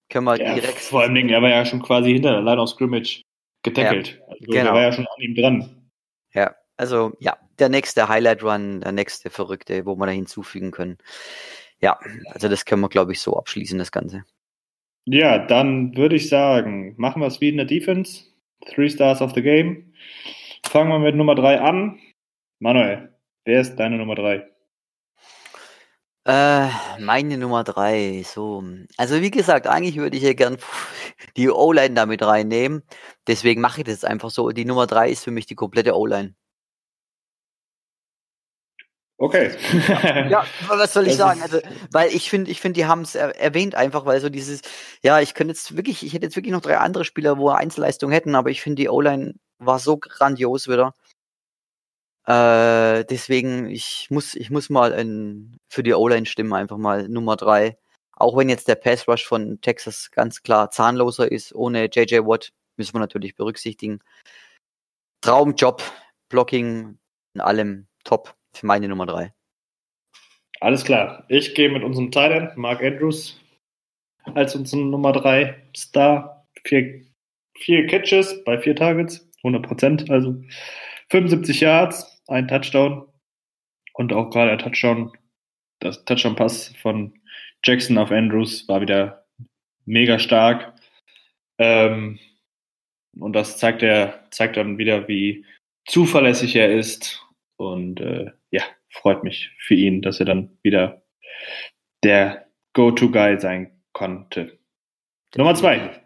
können 0.09 0.25
wir 0.25 0.39
Ja, 0.39 0.53
direkt. 0.53 0.79
vor 0.79 1.01
allem, 1.01 1.15
er 1.29 1.41
war 1.41 1.49
ja 1.49 1.65
schon 1.65 1.81
quasi 1.81 2.13
hinter 2.13 2.31
der 2.31 2.41
Line 2.41 2.61
of 2.61 2.69
Scrimmage 2.69 3.23
getackelt. 3.63 4.21
also 4.27 4.45
genau. 4.45 4.63
Der 4.65 4.73
war 4.73 4.81
ja 4.81 4.93
schon 4.93 5.07
an 5.07 5.21
ihm 5.21 5.35
dran. 5.35 5.89
Ja, 6.33 6.55
also 6.77 7.13
ja, 7.19 7.37
der 7.59 7.69
nächste 7.69 8.07
Highlight 8.07 8.43
Run, 8.43 8.81
der 8.81 8.91
nächste 8.91 9.31
Verrückte, 9.31 9.85
wo 9.85 9.95
wir 9.95 10.05
da 10.05 10.11
hinzufügen 10.11 10.71
können. 10.71 10.97
Ja, 11.79 11.99
also 12.27 12.47
das 12.47 12.65
können 12.65 12.81
wir, 12.81 12.89
glaube 12.89 13.11
ich, 13.11 13.19
so 13.19 13.35
abschließen, 13.35 13.79
das 13.79 13.91
Ganze. 13.91 14.23
Ja, 15.05 15.39
dann 15.39 15.95
würde 15.95 16.15
ich 16.15 16.29
sagen, 16.29 16.93
machen 16.97 17.21
wir 17.21 17.27
es 17.27 17.41
wie 17.41 17.49
in 17.49 17.57
der 17.57 17.65
Defense. 17.65 18.25
Three 18.67 18.89
Stars 18.89 19.21
of 19.21 19.33
the 19.33 19.41
Game. 19.41 19.93
Fangen 20.65 20.89
wir 20.89 20.99
mit 20.99 21.15
Nummer 21.15 21.35
drei 21.35 21.59
an. 21.59 21.99
Manuel, 22.59 23.13
wer 23.45 23.61
ist 23.61 23.75
deine 23.77 23.97
Nummer 23.97 24.15
drei? 24.15 24.47
Äh, 26.25 26.67
meine 26.99 27.37
Nummer 27.37 27.63
drei, 27.63 28.21
so. 28.23 28.63
Also 28.95 29.21
wie 29.21 29.31
gesagt, 29.31 29.65
eigentlich 29.65 29.97
würde 29.97 30.17
ich 30.17 30.23
ja 30.23 30.33
gern 30.33 30.57
die 31.35 31.49
O-Line 31.49 31.95
damit 31.95 32.21
reinnehmen. 32.21 32.83
Deswegen 33.27 33.61
mache 33.61 33.81
ich 33.81 33.87
das 33.87 34.03
einfach 34.03 34.29
so. 34.29 34.51
Die 34.51 34.65
Nummer 34.65 34.85
drei 34.85 35.09
ist 35.09 35.23
für 35.23 35.31
mich 35.31 35.47
die 35.47 35.55
komplette 35.55 35.97
O-Line. 35.97 36.35
Okay. 39.21 39.51
Ja, 40.31 40.45
was 40.67 40.93
soll 40.93 41.03
ich 41.03 41.09
Das 41.09 41.17
sagen? 41.19 41.43
Also, 41.43 41.59
weil 41.91 42.09
ich 42.09 42.27
finde, 42.27 42.49
ich 42.49 42.59
finde, 42.59 42.79
die 42.79 42.87
haben 42.87 43.01
es 43.01 43.13
er 43.13 43.39
erwähnt 43.39 43.75
einfach, 43.75 44.03
weil 44.07 44.19
so 44.19 44.29
dieses, 44.29 44.61
ja, 45.03 45.19
ich 45.19 45.35
könnte 45.35 45.51
jetzt 45.51 45.77
wirklich, 45.77 46.03
ich 46.03 46.13
hätte 46.13 46.25
jetzt 46.25 46.35
wirklich 46.35 46.51
noch 46.51 46.61
drei 46.61 46.79
andere 46.79 47.05
Spieler, 47.05 47.37
wo 47.37 47.49
Einzelleistung 47.49 48.09
hätten, 48.09 48.33
aber 48.33 48.49
ich 48.49 48.63
finde, 48.63 48.81
die 48.81 48.89
O-Line 48.89 49.35
war 49.59 49.77
so 49.77 49.97
grandios 49.97 50.67
wieder. 50.67 50.95
Äh, 52.25 53.05
deswegen, 53.05 53.69
ich 53.69 54.07
muss, 54.09 54.33
ich 54.33 54.49
muss 54.49 54.71
mal 54.71 54.91
in, 54.91 55.59
für 55.69 55.83
die 55.83 55.93
O-Line 55.93 56.25
stimmen, 56.25 56.53
einfach 56.53 56.77
mal 56.77 57.07
Nummer 57.07 57.35
drei. 57.35 57.77
Auch 58.13 58.35
wenn 58.37 58.49
jetzt 58.49 58.67
der 58.67 58.75
Pass 58.75 59.07
Rush 59.07 59.27
von 59.27 59.61
Texas 59.61 60.09
ganz 60.09 60.41
klar 60.41 60.71
zahnloser 60.71 61.31
ist, 61.31 61.53
ohne 61.53 61.89
JJ 61.91 62.25
Watt, 62.25 62.53
müssen 62.75 62.95
wir 62.95 62.99
natürlich 62.99 63.35
berücksichtigen. 63.35 63.99
Traumjob, 65.21 65.83
Blocking, 66.27 66.97
in 67.35 67.41
allem 67.41 67.87
top 68.03 68.35
für 68.53 68.65
meine 68.65 68.87
Nummer 68.87 69.05
drei. 69.05 69.33
Alles 70.61 70.83
klar. 70.83 71.25
Ich 71.27 71.55
gehe 71.55 71.69
mit 71.69 71.83
unserem 71.83 72.11
Titan, 72.11 72.51
Mark 72.55 72.83
Andrews, 72.83 73.41
als 74.35 74.55
unseren 74.55 74.91
Nummer 74.91 75.11
3 75.11 75.69
Star. 75.75 76.45
Vier, 76.63 77.01
vier 77.57 77.87
Catches 77.87 78.43
bei 78.43 78.59
vier 78.59 78.75
Targets, 78.75 79.27
100 79.37 79.65
Prozent, 79.65 80.11
also 80.11 80.39
75 81.09 81.59
Yards, 81.61 82.21
ein 82.27 82.47
Touchdown 82.47 83.07
und 83.93 84.13
auch 84.13 84.29
gerade 84.29 84.55
der 84.55 84.59
Touchdown, 84.59 85.11
das 85.79 86.05
Touchdown-Pass 86.05 86.75
von 86.75 87.19
Jackson 87.63 87.97
auf 87.97 88.11
Andrews 88.11 88.67
war 88.67 88.81
wieder 88.81 89.25
mega 89.85 90.19
stark. 90.19 90.73
Ähm, 91.57 92.19
und 93.19 93.33
das 93.33 93.57
zeigt 93.57 93.81
er, 93.81 94.27
zeigt 94.29 94.57
dann 94.57 94.77
wieder, 94.77 95.07
wie 95.07 95.45
zuverlässig 95.87 96.55
er 96.55 96.71
ist. 96.71 97.25
Und 97.57 97.99
äh, 97.99 98.31
ja, 98.51 98.63
freut 98.89 99.23
mich 99.23 99.51
für 99.59 99.73
ihn, 99.73 100.01
dass 100.01 100.19
er 100.19 100.25
dann 100.25 100.57
wieder 100.61 101.01
der 102.03 102.47
Go-To-Guy 102.73 103.39
sein 103.39 103.81
konnte. 103.93 104.59
Nummer 105.35 105.55
zwei. 105.55 106.01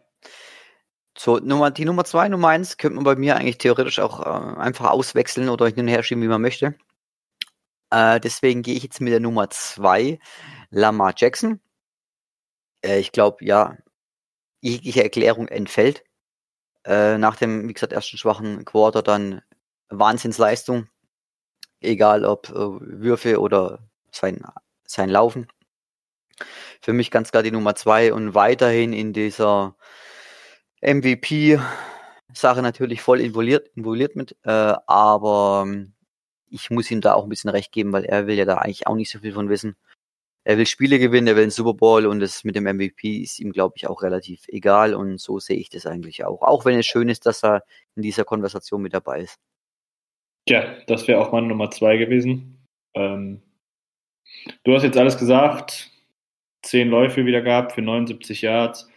So, 1.17 1.37
Nummer, 1.37 1.71
die 1.71 1.85
Nummer 1.85 2.03
zwei, 2.03 2.27
Nummer 2.27 2.49
eins 2.49 2.77
könnte 2.77 2.95
man 2.95 3.05
bei 3.05 3.15
mir 3.15 3.37
eigentlich 3.37 3.57
theoretisch 3.57 3.99
auch 3.99 4.19
äh, 4.19 4.59
einfach 4.59 4.91
auswechseln 4.91 5.49
oder 5.49 5.67
hin 5.67 5.79
und 5.79 5.87
her 5.87 6.03
schieben, 6.03 6.23
wie 6.23 6.27
man 6.27 6.41
möchte. 6.41 6.75
Äh, 7.89 8.19
deswegen 8.19 8.61
gehe 8.61 8.75
ich 8.75 8.83
jetzt 8.83 9.01
mit 9.01 9.13
der 9.13 9.19
Nummer 9.19 9.49
zwei, 9.49 10.19
Lamar 10.69 11.13
Jackson. 11.15 11.61
Äh, 12.83 12.99
ich 12.99 13.11
glaube, 13.11 13.45
ja, 13.45 13.77
jegliche 14.61 15.03
Erklärung 15.03 15.47
entfällt. 15.47 16.03
Äh, 16.85 17.17
nach 17.17 17.37
dem, 17.37 17.67
wie 17.67 17.73
gesagt, 17.73 17.93
ersten 17.93 18.17
schwachen 18.17 18.65
Quarter 18.65 19.01
dann 19.01 19.41
Wahnsinnsleistung. 19.89 20.89
Egal 21.81 22.25
ob 22.25 22.49
äh, 22.49 22.53
Würfe 22.53 23.39
oder 23.39 23.79
sein, 24.11 24.43
sein 24.85 25.09
Laufen. 25.09 25.47
Für 26.81 26.93
mich 26.93 27.11
ganz 27.11 27.31
klar 27.31 27.43
die 27.43 27.51
Nummer 27.51 27.75
zwei 27.75 28.13
und 28.13 28.33
weiterhin 28.35 28.93
in 28.93 29.13
dieser 29.13 29.75
MVP-Sache 30.81 32.61
natürlich 32.61 33.01
voll 33.01 33.21
involviert, 33.21 33.69
involviert 33.75 34.15
mit, 34.15 34.35
äh, 34.43 34.49
aber 34.87 35.63
ähm, 35.65 35.93
ich 36.49 36.69
muss 36.69 36.91
ihm 36.91 37.01
da 37.01 37.13
auch 37.13 37.23
ein 37.23 37.29
bisschen 37.29 37.49
recht 37.49 37.71
geben, 37.71 37.91
weil 37.93 38.05
er 38.05 38.27
will 38.27 38.35
ja 38.35 38.45
da 38.45 38.57
eigentlich 38.57 38.87
auch 38.87 38.95
nicht 38.95 39.11
so 39.11 39.19
viel 39.19 39.33
von 39.33 39.49
wissen. 39.49 39.75
Er 40.43 40.57
will 40.57 40.67
Spiele 40.67 40.99
gewinnen, 40.99 41.27
er 41.27 41.35
will 41.35 41.43
einen 41.43 41.51
Super 41.51 41.73
Bowl 41.73 42.05
und 42.05 42.19
das 42.19 42.43
mit 42.43 42.55
dem 42.55 42.65
MVP 42.65 43.23
ist 43.23 43.39
ihm, 43.39 43.51
glaube 43.51 43.75
ich, 43.77 43.87
auch 43.87 44.03
relativ 44.03 44.47
egal 44.47 44.93
und 44.93 45.19
so 45.19 45.39
sehe 45.39 45.57
ich 45.57 45.69
das 45.69 45.87
eigentlich 45.87 46.23
auch. 46.25 46.43
Auch 46.43 46.65
wenn 46.65 46.79
es 46.79 46.85
schön 46.85 47.09
ist, 47.09 47.25
dass 47.25 47.43
er 47.43 47.63
in 47.95 48.03
dieser 48.03 48.25
Konversation 48.25 48.81
mit 48.81 48.93
dabei 48.93 49.21
ist. 49.21 49.39
Ja, 50.47 50.75
das 50.87 51.07
wäre 51.07 51.19
auch 51.19 51.31
meine 51.31 51.47
Nummer 51.47 51.71
zwei 51.71 51.97
gewesen. 51.97 52.59
Ähm, 52.93 53.41
du 54.63 54.73
hast 54.73 54.83
jetzt 54.83 54.97
alles 54.97 55.17
gesagt. 55.17 55.91
Zehn 56.61 56.89
Läufe 56.89 57.25
wieder 57.25 57.41
gehabt 57.41 57.73
für 57.73 57.81
79 57.81 58.41
Yards. 58.41 58.89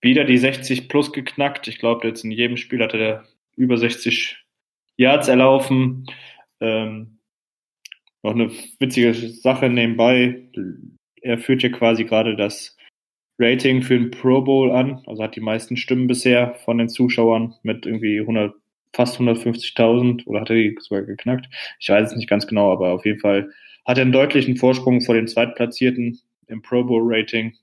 Wieder 0.00 0.24
die 0.24 0.38
60 0.38 0.88
plus 0.88 1.12
geknackt. 1.12 1.68
Ich 1.68 1.78
glaube, 1.78 2.06
jetzt 2.06 2.24
in 2.24 2.30
jedem 2.30 2.56
Spiel 2.56 2.82
hatte 2.82 2.98
er 2.98 3.24
über 3.56 3.76
60 3.76 4.44
Yards 4.96 5.28
erlaufen. 5.28 6.06
Ähm, 6.60 7.18
noch 8.22 8.32
eine 8.32 8.50
witzige 8.78 9.14
Sache 9.14 9.68
nebenbei. 9.68 10.42
Er 11.20 11.38
führt 11.38 11.62
ja 11.62 11.68
quasi 11.68 12.04
gerade 12.04 12.36
das 12.36 12.76
Rating 13.38 13.82
für 13.82 13.98
den 13.98 14.10
Pro 14.10 14.42
Bowl 14.42 14.70
an. 14.70 15.02
Also 15.06 15.22
hat 15.22 15.36
die 15.36 15.40
meisten 15.40 15.76
Stimmen 15.76 16.06
bisher 16.06 16.54
von 16.54 16.78
den 16.78 16.88
Zuschauern 16.88 17.54
mit 17.62 17.86
irgendwie 17.86 18.20
100, 18.20 18.54
fast 18.92 19.18
150.000 19.18 20.26
oder 20.26 20.40
hat 20.40 20.50
er 20.50 20.56
die 20.56 20.76
sogar 20.80 21.02
geknackt? 21.02 21.46
Ich 21.78 21.88
weiß 21.88 22.10
es 22.10 22.16
nicht 22.16 22.28
ganz 22.28 22.46
genau, 22.46 22.72
aber 22.72 22.92
auf 22.92 23.04
jeden 23.04 23.20
Fall 23.20 23.50
hat 23.86 23.98
er 23.98 24.02
einen 24.02 24.12
deutlichen 24.12 24.56
Vorsprung 24.56 25.00
vor 25.00 25.14
den 25.14 25.28
Zweitplatzierten 25.28 26.20
im 26.46 26.62
Pro 26.62 26.84
Bowl 26.84 27.02
Rating. 27.04 27.54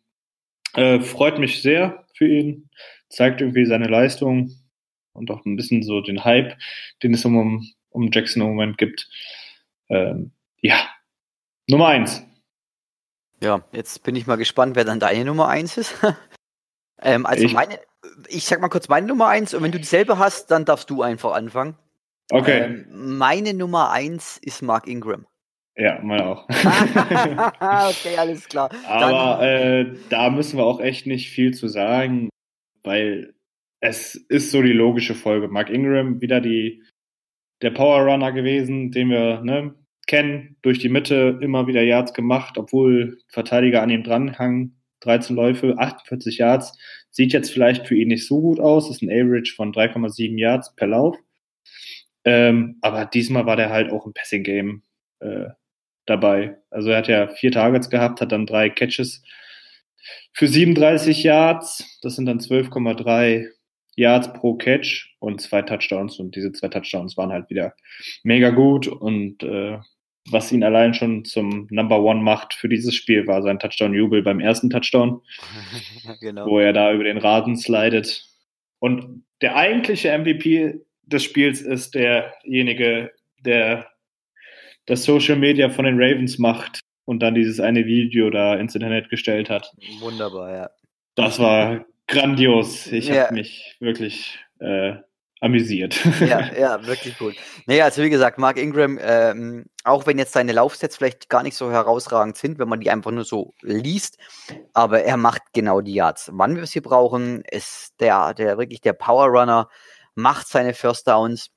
Äh, 0.73 0.99
freut 0.99 1.39
mich 1.39 1.61
sehr 1.61 2.05
für 2.15 2.27
ihn, 2.27 2.69
zeigt 3.09 3.41
irgendwie 3.41 3.65
seine 3.65 3.87
Leistung 3.87 4.51
und 5.13 5.31
auch 5.31 5.45
ein 5.45 5.55
bisschen 5.55 5.83
so 5.83 6.01
den 6.01 6.23
Hype, 6.25 6.57
den 7.03 7.13
es 7.13 7.23
um, 7.25 7.65
um 7.89 8.09
Jackson 8.11 8.41
im 8.41 8.49
Moment 8.49 8.77
gibt. 8.77 9.09
Ähm, 9.89 10.31
ja, 10.61 10.87
Nummer 11.69 11.87
eins. 11.87 12.23
Ja, 13.41 13.63
jetzt 13.71 14.03
bin 14.03 14.15
ich 14.15 14.27
mal 14.27 14.35
gespannt, 14.37 14.75
wer 14.75 14.85
dann 14.85 14.99
deine 14.99 15.25
Nummer 15.25 15.47
eins 15.47 15.77
ist. 15.77 15.95
ähm, 17.01 17.25
also 17.25 17.43
Ich- 17.45 17.53
meine, 17.53 17.79
ich 18.27 18.45
sag 18.45 18.61
mal 18.61 18.69
kurz 18.69 18.89
meine 18.89 19.07
Nummer 19.07 19.27
eins 19.27 19.53
und 19.53 19.63
wenn 19.63 19.71
du 19.71 19.79
dieselbe 19.79 20.17
hast, 20.17 20.51
dann 20.51 20.65
darfst 20.65 20.89
du 20.89 21.01
einfach 21.01 21.33
anfangen. 21.33 21.75
Okay. 22.31 22.63
Ähm, 22.63 23.17
meine 23.17 23.53
Nummer 23.53 23.91
eins 23.91 24.39
ist 24.41 24.61
Mark 24.61 24.87
Ingram. 24.87 25.25
Ja, 25.77 25.99
meine 26.01 26.25
auch. 26.25 26.47
okay, 26.49 28.17
alles 28.17 28.47
klar. 28.47 28.69
Aber 28.87 29.43
äh, 29.43 29.93
da 30.09 30.29
müssen 30.29 30.57
wir 30.57 30.65
auch 30.65 30.79
echt 30.79 31.05
nicht 31.05 31.29
viel 31.29 31.53
zu 31.53 31.67
sagen, 31.67 32.29
weil 32.83 33.33
es 33.81 34.15
ist 34.15 34.51
so 34.51 34.61
die 34.61 34.71
logische 34.71 35.15
Folge. 35.15 35.49
Mark 35.49 35.69
Ingram 35.69 36.21
wieder 36.21 36.39
die 36.39 36.81
der 37.61 37.71
Power 37.71 38.01
Runner 38.01 38.31
gewesen, 38.31 38.91
den 38.91 39.09
wir 39.09 39.41
ne, 39.41 39.73
kennen, 40.07 40.57
durch 40.61 40.79
die 40.79 40.89
Mitte 40.89 41.39
immer 41.41 41.67
wieder 41.67 41.81
Yards 41.81 42.13
gemacht, 42.13 42.57
obwohl 42.57 43.19
Verteidiger 43.27 43.81
an 43.81 43.89
ihm 43.89 44.03
dranhangen. 44.03 44.81
13 45.01 45.35
Läufe, 45.35 45.75
48 45.77 46.37
Yards. 46.37 46.77
Sieht 47.15 47.31
jetzt 47.31 47.49
vielleicht 47.49 47.87
für 47.87 47.95
ihn 47.95 48.09
nicht 48.09 48.27
so 48.27 48.41
gut 48.41 48.59
aus. 48.59 48.89
Ist 48.89 49.01
ein 49.01 49.09
Average 49.09 49.53
von 49.55 49.71
3,7 49.71 50.37
Yards 50.37 50.75
per 50.75 50.87
Lauf. 50.87 51.15
Ähm, 52.25 52.77
aber 52.81 53.05
diesmal 53.05 53.45
war 53.45 53.55
der 53.55 53.69
halt 53.69 53.89
auch 53.89 54.05
im 54.05 54.11
Passing 54.11 54.43
Game 54.43 54.81
äh, 55.21 55.45
dabei. 56.05 56.57
Also 56.71 56.89
er 56.89 56.97
hat 56.97 57.07
ja 57.07 57.29
vier 57.29 57.53
Targets 57.53 57.89
gehabt, 57.89 58.19
hat 58.19 58.33
dann 58.33 58.45
drei 58.45 58.69
Catches 58.69 59.23
für 60.33 60.49
37 60.49 61.23
Yards. 61.23 61.99
Das 62.01 62.17
sind 62.17 62.25
dann 62.25 62.39
12,3 62.39 63.47
Yards 63.95 64.33
pro 64.33 64.55
Catch 64.55 65.15
und 65.19 65.39
zwei 65.39 65.61
Touchdowns. 65.61 66.19
Und 66.19 66.35
diese 66.35 66.51
zwei 66.51 66.67
Touchdowns 66.67 67.15
waren 67.15 67.31
halt 67.31 67.49
wieder 67.49 67.75
mega 68.23 68.49
gut. 68.49 68.89
Und 68.89 69.41
äh, 69.41 69.77
was 70.29 70.51
ihn 70.51 70.63
allein 70.63 70.93
schon 70.93 71.23
zum 71.25 71.67
Number 71.69 72.01
One 72.01 72.21
macht 72.21 72.53
für 72.53 72.67
dieses 72.69 72.95
Spiel, 72.95 73.27
war 73.27 73.41
sein 73.43 73.59
Touchdown-Jubel 73.59 74.23
beim 74.23 74.39
ersten 74.39 74.69
Touchdown, 74.69 75.21
genau. 76.19 76.47
wo 76.47 76.59
er 76.59 76.73
da 76.73 76.91
über 76.93 77.03
den 77.03 77.17
Rasen 77.17 77.55
slidet. 77.57 78.25
Und 78.79 79.23
der 79.41 79.55
eigentliche 79.55 80.17
MVP 80.17 80.79
des 81.03 81.23
Spiels 81.23 81.61
ist 81.61 81.93
derjenige, 81.95 83.11
der 83.39 83.87
das 84.87 85.03
Social 85.03 85.35
Media 85.35 85.69
von 85.69 85.85
den 85.85 85.97
Ravens 86.01 86.37
macht 86.39 86.79
und 87.05 87.19
dann 87.21 87.35
dieses 87.35 87.59
eine 87.59 87.85
Video 87.85 88.29
da 88.29 88.55
ins 88.55 88.75
Internet 88.75 89.09
gestellt 89.09 89.49
hat. 89.49 89.71
Wunderbar, 89.99 90.51
ja. 90.55 90.69
Das 91.15 91.39
war 91.39 91.85
grandios. 92.07 92.87
Ich 92.91 93.07
Ja. 93.07 93.25
habe 93.25 93.35
mich 93.35 93.75
wirklich 93.79 94.39
äh, 94.59 94.95
amüsiert. 95.41 95.99
ja, 96.19 96.53
ja, 96.57 96.85
wirklich 96.85 97.17
gut. 97.17 97.35
Nee, 97.67 97.81
also 97.81 98.01
wie 98.01 98.09
gesagt, 98.09 98.37
Mark 98.37 98.57
Ingram, 98.57 98.99
ähm, 99.01 99.65
auch 99.83 100.07
wenn 100.07 100.17
jetzt 100.17 100.33
seine 100.33 100.53
Laufsets 100.53 100.97
vielleicht 100.97 101.29
gar 101.29 101.43
nicht 101.43 101.55
so 101.55 101.71
herausragend 101.71 102.37
sind, 102.37 102.57
wenn 102.59 102.69
man 102.69 102.79
die 102.79 102.89
einfach 102.89 103.11
nur 103.11 103.25
so 103.25 103.53
liest, 103.61 104.17
aber 104.73 105.03
er 105.03 105.17
macht 105.17 105.41
genau 105.53 105.81
die 105.81 105.93
Yards. 105.93 106.29
Wann 106.33 106.55
wir 106.55 106.65
sie 106.65 106.81
brauchen, 106.81 107.43
ist 107.51 107.93
der, 107.99 108.33
der 108.33 108.57
wirklich 108.57 108.81
der 108.81 108.93
Power 108.93 109.27
Runner, 109.27 109.69
macht 110.15 110.47
seine 110.47 110.73
First 110.73 111.07
Downs, 111.07 111.51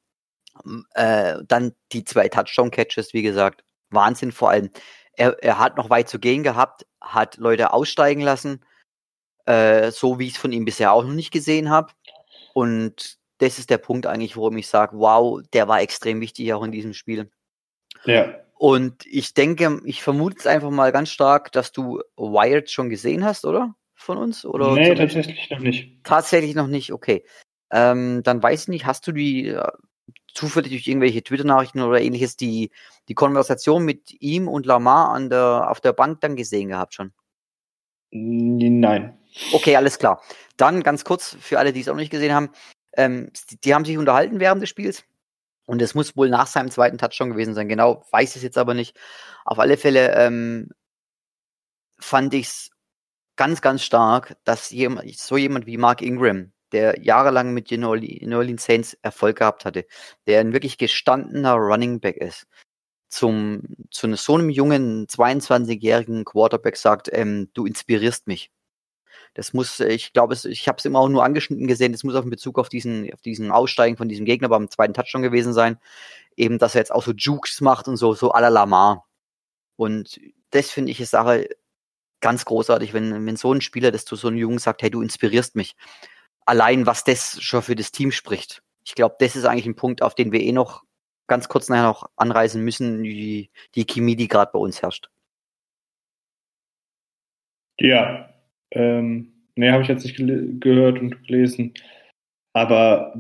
äh, 0.95 1.37
dann 1.47 1.73
die 1.93 2.05
zwei 2.05 2.29
Touchdown 2.29 2.71
Catches, 2.71 3.15
wie 3.15 3.23
gesagt, 3.23 3.65
Wahnsinn 3.91 4.33
vor 4.33 4.51
allem. 4.51 4.71
Er, 5.13 5.37
er 5.43 5.59
hat 5.59 5.77
noch 5.77 5.91
weit 5.91 6.09
zu 6.09 6.19
gehen 6.19 6.43
gehabt, 6.43 6.87
hat 7.01 7.37
Leute 7.37 7.73
aussteigen 7.73 8.21
lassen, 8.21 8.65
äh, 9.47 9.91
so 9.91 10.19
wie 10.19 10.27
ich 10.27 10.35
es 10.35 10.39
von 10.39 10.53
ihm 10.53 10.65
bisher 10.65 10.93
auch 10.93 11.05
noch 11.05 11.15
nicht 11.15 11.31
gesehen 11.31 11.71
habe. 11.71 11.93
Und 12.55 13.18
das 13.39 13.59
ist 13.59 13.71
der 13.71 13.79
Punkt 13.79 14.07
eigentlich, 14.07 14.37
warum 14.37 14.57
ich 14.57 14.69
sage, 14.69 14.99
wow, 14.99 15.41
der 15.53 15.69
war 15.69 15.81
extrem 15.81 16.21
wichtig 16.21 16.53
auch 16.53 16.63
in 16.63 16.73
diesem 16.73 16.95
Spiel. 16.95 17.31
ja. 18.05 18.35
Und 18.61 19.07
ich 19.07 19.35
denke, 19.35 19.81
ich 19.85 20.03
vermute 20.03 20.37
es 20.41 20.47
einfach 20.49 20.71
mal 20.71 20.91
ganz 20.91 21.11
stark, 21.11 21.53
dass 21.53 21.71
du 21.71 22.03
Wired 22.17 22.69
schon 22.69 22.91
gesehen 22.91 23.25
hast, 23.25 23.45
oder? 23.45 23.77
Von 23.95 24.19
uns? 24.19 24.45
Oder 24.45 24.75
nee, 24.75 24.97
tatsächlich 24.97 25.49
noch 25.51 25.61
nicht. 25.61 26.03
tatsächlich 26.03 26.57
noch 26.57 26.67
nicht, 26.67 26.93
okay. 26.93 27.25
Ähm, 27.71 28.23
dann 28.25 28.43
weiß 28.43 28.63
ich 28.63 28.69
nicht, 28.69 28.85
hast 28.85 29.07
du 29.07 29.13
die 29.13 29.49
äh, 29.49 29.63
zufällig 30.35 30.73
durch 30.73 30.89
irgendwelche 30.89 31.23
Twitter-Nachrichten 31.23 31.83
oder 31.83 32.01
ähnliches 32.01 32.37
die, 32.37 32.71
die 33.09 33.15
Konversation 33.15 33.85
mit 33.85 34.21
ihm 34.21 34.49
und 34.49 34.67
Lamar 34.67 35.11
an 35.11 35.31
der, 35.31 35.71
auf 35.71 35.81
der 35.81 35.93
Bank 35.93 36.21
dann 36.21 36.35
gesehen 36.35 36.69
gehabt 36.69 36.95
schon? 36.95 37.13
Nein. 38.11 39.19
Okay, 39.53 39.77
alles 39.77 39.99
klar. 39.99 40.23
Dann 40.57 40.83
ganz 40.83 41.05
kurz 41.05 41.37
für 41.41 41.59
alle, 41.59 41.73
die 41.73 41.81
es 41.81 41.89
auch 41.89 41.93
noch 41.93 42.01
nicht 42.01 42.11
gesehen 42.11 42.35
haben. 42.35 42.51
Ähm, 42.99 43.31
die, 43.65 43.75
haben 43.75 43.85
sich 43.85 43.97
unterhalten 43.97 44.41
während 44.41 44.61
des 44.61 44.69
Spiels. 44.69 45.05
Und 45.67 45.81
es 45.83 45.95
muss 45.95 46.17
wohl 46.17 46.29
nach 46.29 46.47
seinem 46.47 46.71
zweiten 46.71 46.99
Touchdown 46.99 47.31
gewesen 47.31 47.55
sein. 47.55 47.69
Genau, 47.69 48.05
weiß 48.11 48.37
es 48.37 48.43
jetzt 48.43 48.59
aber 48.59 48.75
nicht. 48.75 48.99
Auf 49.45 49.59
alle 49.59 49.77
Fälle 49.77 50.15
ähm, 50.15 50.71
fand 52.01 52.35
ich 52.35 52.47
es 52.47 52.71
ganz, 53.37 53.61
ganz 53.63 53.83
stark, 53.83 54.37
dass 54.45 54.71
jemand, 54.71 55.17
so 55.17 55.37
jemand 55.37 55.67
wie 55.67 55.77
Mark 55.77 56.03
Ingram, 56.03 56.53
der 56.73 57.01
jahrelang 57.01 57.55
mit 57.55 57.71
den 57.71 57.81
New 57.81 57.89
Orle- 57.89 58.27
New 58.27 58.37
Orleans 58.37 58.65
Saints 58.65 58.95
Erfolg 59.03 59.39
gehabt 59.39 59.65
hatte, 59.65 59.87
der 60.27 60.41
ein 60.41 60.53
wirklich 60.53 60.77
gestandener 60.79 61.55
Running 61.55 62.01
Back 62.01 62.17
ist, 62.17 62.47
zum, 63.09 63.63
zu 63.91 64.15
so 64.17 64.35
einem 64.35 64.51
jungen 64.51 65.07
22-jährigen 65.07 66.25
Quarterback 66.25 66.77
sagt, 66.77 67.09
ähm, 67.13 67.51
du 67.55 67.65
inspirierst 67.65 68.27
mich. 68.27 68.51
Das 69.35 69.53
muss, 69.53 69.81
äh, 69.81 69.89
ich 69.89 70.13
glaube, 70.13 70.37
ich 70.43 70.69
habe 70.69 70.79
es 70.79 70.85
immer 70.85 71.01
auch 71.01 71.09
nur 71.09 71.25
angeschnitten 71.25 71.67
gesehen, 71.67 71.93
das 71.93 72.05
muss 72.05 72.15
auf 72.15 72.25
in 72.25 72.31
Bezug 72.31 72.59
auf 72.59 72.69
diesen, 72.69 73.13
auf 73.13 73.21
diesen 73.23 73.51
Aussteigen 73.51 73.97
von 73.97 74.09
diesem 74.09 74.25
Gegner 74.25 74.49
beim 74.49 74.71
zweiten 74.71 74.95
Touchdown 74.95 75.23
gewesen 75.23 75.53
sein. 75.53 75.79
Eben, 76.37 76.59
dass 76.59 76.75
er 76.75 76.81
jetzt 76.81 76.93
auch 76.93 77.03
so 77.03 77.13
Jukes 77.13 77.61
macht 77.61 77.89
und 77.89 77.97
so, 77.97 78.15
so 78.15 78.33
à 78.33 78.41
la 78.41 78.49
Lamar. 78.49 79.07
Und 79.77 80.21
das 80.51 80.71
finde 80.71 80.93
ich 80.93 80.99
eine 80.99 81.07
Sache 81.07 81.49
ganz 82.21 82.45
großartig, 82.45 82.95
wenn, 82.95 83.27
wenn 83.27 83.37
so 83.37 83.53
ein 83.53 83.61
Spieler 83.61 83.91
das 83.93 84.05
zu 84.05 84.17
so 84.17 84.29
einem 84.29 84.39
Jungen 84.39 84.59
sagt, 84.59 84.83
hey, 84.83 84.91
du 84.91 85.03
inspirierst 85.03 85.57
mich. 85.57 85.77
Allein, 86.47 86.87
was 86.87 87.05
das 87.05 87.41
schon 87.43 87.63
für 87.63 87.77
das 87.77 87.93
Team 87.93 88.11
spricht. 88.11 88.63
Ich 88.85 88.95
glaube, 88.95 89.17
das 89.19 89.37
ist 89.37 89.45
eigentlich 89.45 89.67
ein 89.67 89.77
Punkt, 89.77 90.03
auf 90.03 90.15
den 90.15 90.33
wir 90.33 90.41
eh 90.41 90.53
noch 90.53 90.83
ganz 91.27 91.49
kurz 91.49 91.69
nachher 91.69 91.85
noch 91.85 92.11
anreisen 92.17 92.65
müssen, 92.65 93.03
die, 93.03 93.51
die 93.75 93.85
Chemie, 93.85 94.17
die 94.17 94.29
gerade 94.29 94.51
bei 94.53 94.59
uns 94.59 94.83
herrscht. 94.83 95.11
Ja. 97.79 98.29
Ähm, 98.73 99.33
nee, 99.57 99.71
habe 99.71 99.83
ich 99.83 99.89
jetzt 99.89 100.05
nicht 100.05 100.17
gehört 100.61 100.99
und 101.01 101.27
gelesen. 101.27 101.75
Aber 102.55 103.15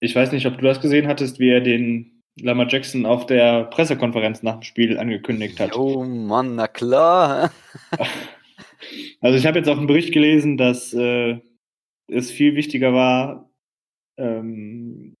ich 0.00 0.14
weiß 0.14 0.32
nicht, 0.32 0.46
ob 0.46 0.56
du 0.58 0.64
das 0.64 0.80
gesehen 0.80 1.06
hattest, 1.06 1.38
wie 1.38 1.48
er 1.50 1.60
den 1.60 2.20
Lama 2.40 2.66
Jackson 2.68 3.06
auf 3.06 3.26
der 3.26 3.64
Pressekonferenz 3.64 4.42
nach 4.42 4.54
dem 4.54 4.62
Spiel 4.62 4.98
angekündigt 4.98 5.58
hat. 5.60 5.76
Oh 5.76 6.04
Mann, 6.04 6.56
na 6.56 6.66
klar. 6.68 7.52
Also 9.20 9.38
ich 9.38 9.46
habe 9.46 9.58
jetzt 9.58 9.68
auch 9.68 9.78
einen 9.78 9.86
Bericht 9.86 10.12
gelesen, 10.12 10.58
dass 10.58 10.92
äh, 10.92 11.38
es 12.12 12.30
viel 12.30 12.54
wichtiger 12.54 12.92
war, 12.92 13.50
ähm, 14.18 15.14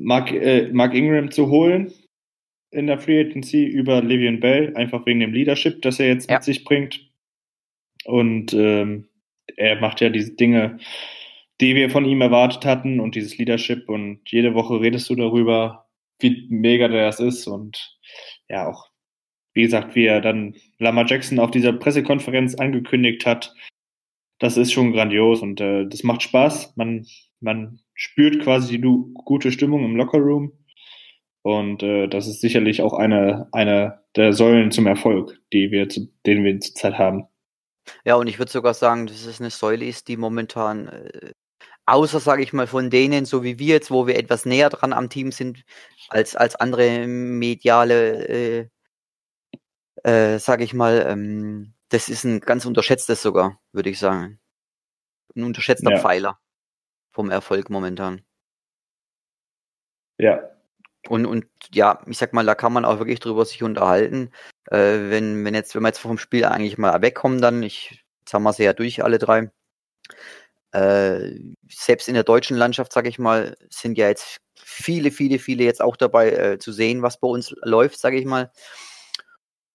Mark, 0.00 0.30
äh, 0.30 0.70
Mark 0.72 0.94
Ingram 0.94 1.30
zu 1.30 1.48
holen 1.50 1.92
in 2.70 2.86
der 2.86 2.98
Free 2.98 3.20
Agency 3.20 3.64
über 3.64 3.98
Le'Veon 3.98 4.40
Bell, 4.40 4.76
einfach 4.76 5.04
wegen 5.06 5.20
dem 5.20 5.32
Leadership, 5.32 5.82
das 5.82 5.98
er 5.98 6.06
jetzt 6.08 6.30
Ja. 6.30 6.36
mit 6.36 6.44
sich 6.44 6.64
bringt. 6.64 7.07
Und 8.08 8.54
ähm, 8.54 9.08
er 9.56 9.80
macht 9.80 10.00
ja 10.00 10.08
diese 10.08 10.34
Dinge, 10.34 10.78
die 11.60 11.74
wir 11.74 11.90
von 11.90 12.04
ihm 12.04 12.20
erwartet 12.20 12.64
hatten 12.64 13.00
und 13.00 13.14
dieses 13.14 13.36
Leadership 13.36 13.88
und 13.88 14.20
jede 14.30 14.54
Woche 14.54 14.80
redest 14.80 15.10
du 15.10 15.14
darüber, 15.14 15.86
wie 16.20 16.46
mega 16.48 16.88
das 16.88 17.20
ist 17.20 17.46
und 17.46 17.98
ja 18.48 18.68
auch 18.68 18.88
wie 19.58 19.62
gesagt, 19.62 19.96
wie 19.96 20.06
er 20.06 20.20
dann 20.20 20.54
Lama 20.78 21.04
Jackson 21.04 21.40
auf 21.40 21.50
dieser 21.50 21.72
Pressekonferenz 21.72 22.54
angekündigt 22.54 23.26
hat, 23.26 23.52
das 24.38 24.56
ist 24.56 24.72
schon 24.72 24.92
grandios 24.92 25.42
und 25.42 25.60
äh, 25.60 25.84
das 25.84 26.04
macht 26.04 26.22
Spaß. 26.22 26.76
Man, 26.76 27.06
man 27.40 27.80
spürt 27.94 28.40
quasi 28.40 28.80
die 28.80 28.88
gute 29.24 29.50
Stimmung 29.50 29.84
im 29.84 29.96
Lockerroom 29.96 30.52
und 31.42 31.82
äh, 31.82 32.06
das 32.06 32.28
ist 32.28 32.40
sicherlich 32.40 32.82
auch 32.82 32.92
eine, 32.94 33.48
eine 33.50 33.98
der 34.14 34.32
Säulen 34.32 34.70
zum 34.70 34.86
Erfolg, 34.86 35.40
die 35.52 35.72
wir 35.72 35.88
zu, 35.88 36.08
den 36.24 36.44
wir 36.44 36.60
zurzeit 36.60 36.96
haben. 36.96 37.24
Ja, 38.04 38.16
und 38.16 38.26
ich 38.26 38.38
würde 38.38 38.50
sogar 38.52 38.74
sagen, 38.74 39.06
dass 39.06 39.24
es 39.24 39.40
eine 39.40 39.50
Säule 39.50 39.84
ist, 39.86 40.08
die 40.08 40.16
momentan, 40.16 40.88
äh, 40.88 41.32
außer, 41.86 42.20
sage 42.20 42.42
ich 42.42 42.52
mal, 42.52 42.66
von 42.66 42.90
denen, 42.90 43.24
so 43.24 43.42
wie 43.42 43.58
wir 43.58 43.74
jetzt, 43.74 43.90
wo 43.90 44.06
wir 44.06 44.16
etwas 44.16 44.44
näher 44.46 44.70
dran 44.70 44.92
am 44.92 45.08
Team 45.10 45.32
sind, 45.32 45.64
als, 46.08 46.36
als 46.36 46.56
andere 46.56 47.06
mediale, 47.06 48.28
äh, 48.28 48.68
äh, 50.04 50.38
sage 50.38 50.64
ich 50.64 50.74
mal, 50.74 51.06
ähm, 51.08 51.74
das 51.90 52.08
ist 52.08 52.24
ein 52.24 52.40
ganz 52.40 52.66
unterschätztes 52.66 53.22
sogar, 53.22 53.60
würde 53.72 53.90
ich 53.90 53.98
sagen. 53.98 54.38
Ein 55.34 55.44
unterschätzter 55.44 55.92
Ja. 55.92 55.98
Pfeiler 56.00 56.38
vom 57.12 57.30
Erfolg 57.30 57.70
momentan. 57.70 58.22
Ja, 60.18 60.50
Und, 61.08 61.26
und 61.26 61.46
ja, 61.72 62.02
ich 62.06 62.18
sag 62.18 62.32
mal, 62.32 62.44
da 62.44 62.54
kann 62.54 62.72
man 62.72 62.84
auch 62.84 62.98
wirklich 62.98 63.20
drüber 63.20 63.44
sich 63.44 63.62
unterhalten. 63.62 64.32
Äh, 64.70 65.10
wenn, 65.10 65.44
wenn 65.44 65.54
jetzt, 65.54 65.74
wenn 65.74 65.82
wir 65.82 65.88
jetzt 65.88 65.98
vom 65.98 66.18
Spiel 66.18 66.44
eigentlich 66.44 66.78
mal 66.78 67.00
wegkommen, 67.02 67.40
dann, 67.40 67.62
ich, 67.62 68.04
jetzt 68.20 68.34
haben 68.34 68.42
wir 68.42 68.52
sie 68.52 68.64
ja 68.64 68.72
durch, 68.72 69.02
alle 69.02 69.18
drei. 69.18 69.50
Äh, 70.72 71.38
selbst 71.68 72.08
in 72.08 72.14
der 72.14 72.24
deutschen 72.24 72.56
Landschaft, 72.56 72.92
sag 72.92 73.06
ich 73.06 73.18
mal, 73.18 73.56
sind 73.70 73.96
ja 73.98 74.08
jetzt 74.08 74.38
viele, 74.54 75.10
viele, 75.10 75.38
viele 75.38 75.64
jetzt 75.64 75.80
auch 75.80 75.96
dabei 75.96 76.30
äh, 76.32 76.58
zu 76.58 76.72
sehen, 76.72 77.02
was 77.02 77.18
bei 77.20 77.28
uns 77.28 77.54
läuft, 77.62 77.98
sage 77.98 78.18
ich 78.18 78.26
mal. 78.26 78.52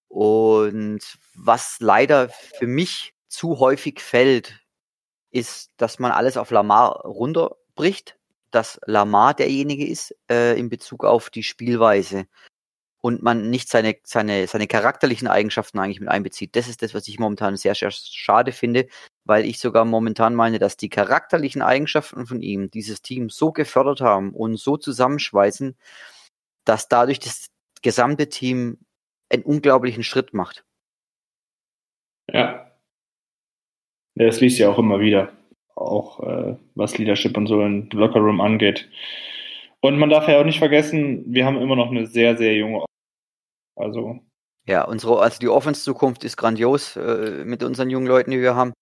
Und 0.08 1.02
was 1.36 1.78
leider 1.80 2.30
für 2.30 2.68
mich 2.68 3.14
zu 3.28 3.60
häufig 3.60 4.00
fällt, 4.00 4.60
ist, 5.32 5.72
dass 5.78 5.98
man 5.98 6.12
alles 6.12 6.38
auf 6.38 6.52
Lamar 6.52 7.02
runterbricht 7.02 8.16
dass 8.54 8.80
Lamar 8.86 9.34
derjenige 9.34 9.88
ist 9.88 10.16
äh, 10.30 10.58
in 10.58 10.70
Bezug 10.70 11.04
auf 11.04 11.30
die 11.30 11.44
Spielweise 11.44 12.28
und 13.04 13.22
man 13.22 13.50
nicht 13.50 13.68
seine, 13.68 13.98
seine, 14.04 14.48
seine 14.48 14.66
charakterlichen 14.66 15.28
Eigenschaften 15.28 15.78
eigentlich 15.78 16.00
mit 16.00 16.08
einbezieht. 16.08 16.56
Das 16.56 16.70
ist 16.70 16.82
das, 16.82 16.94
was 16.94 17.06
ich 17.10 17.20
momentan 17.20 17.58
sehr, 17.58 17.76
sehr 17.76 17.92
schade 17.92 18.54
finde, 18.54 18.88
weil 19.26 19.44
ich 19.46 19.60
sogar 19.60 19.84
momentan 19.84 20.34
meine, 20.36 20.58
dass 20.58 20.78
die 20.78 20.88
charakterlichen 20.88 21.62
Eigenschaften 21.62 22.26
von 22.26 22.42
ihm 22.42 22.72
dieses 22.72 23.02
Team 23.02 23.30
so 23.30 23.52
gefördert 23.52 24.00
haben 24.00 24.32
und 24.32 24.56
so 24.56 24.78
zusammenschweißen, 24.78 25.76
dass 26.64 26.88
dadurch 26.88 27.20
das 27.20 27.48
gesamte 27.82 28.30
Team 28.30 28.78
einen 29.30 29.44
unglaublichen 29.44 30.04
Schritt 30.04 30.34
macht. 30.34 30.64
Ja. 32.32 32.72
Das 34.16 34.40
liest 34.40 34.60
ja 34.60 34.70
auch 34.70 34.80
immer 34.80 35.02
wieder, 35.02 35.34
auch 35.76 36.22
äh, 36.22 36.56
was 36.76 36.98
Leadership 36.98 37.36
und 37.36 37.48
so 37.48 37.62
im 37.62 37.90
Lockerroom 37.92 38.40
angeht. 38.40 38.90
Und 39.82 39.98
man 39.98 40.10
darf 40.10 40.30
ja 40.30 40.40
auch 40.40 40.46
nicht 40.46 40.60
vergessen, 40.60 41.26
wir 41.28 41.46
haben 41.46 41.60
immer 41.60 41.76
noch 41.76 41.92
eine 41.92 42.08
sehr, 42.08 42.38
sehr 42.38 42.56
junge 42.56 42.86
also. 43.76 44.20
Ja, 44.66 44.86
unsere, 44.86 45.20
also 45.20 45.40
die 45.40 45.50
Offense-Zukunft 45.50 46.24
ist 46.24 46.38
grandios 46.38 46.96
äh, 46.96 47.44
mit 47.44 47.64
unseren 47.64 47.90
jungen 47.90 48.08
Leuten, 48.08 48.32
die 48.32 48.42
wir 48.42 48.56
haben. 48.56 48.74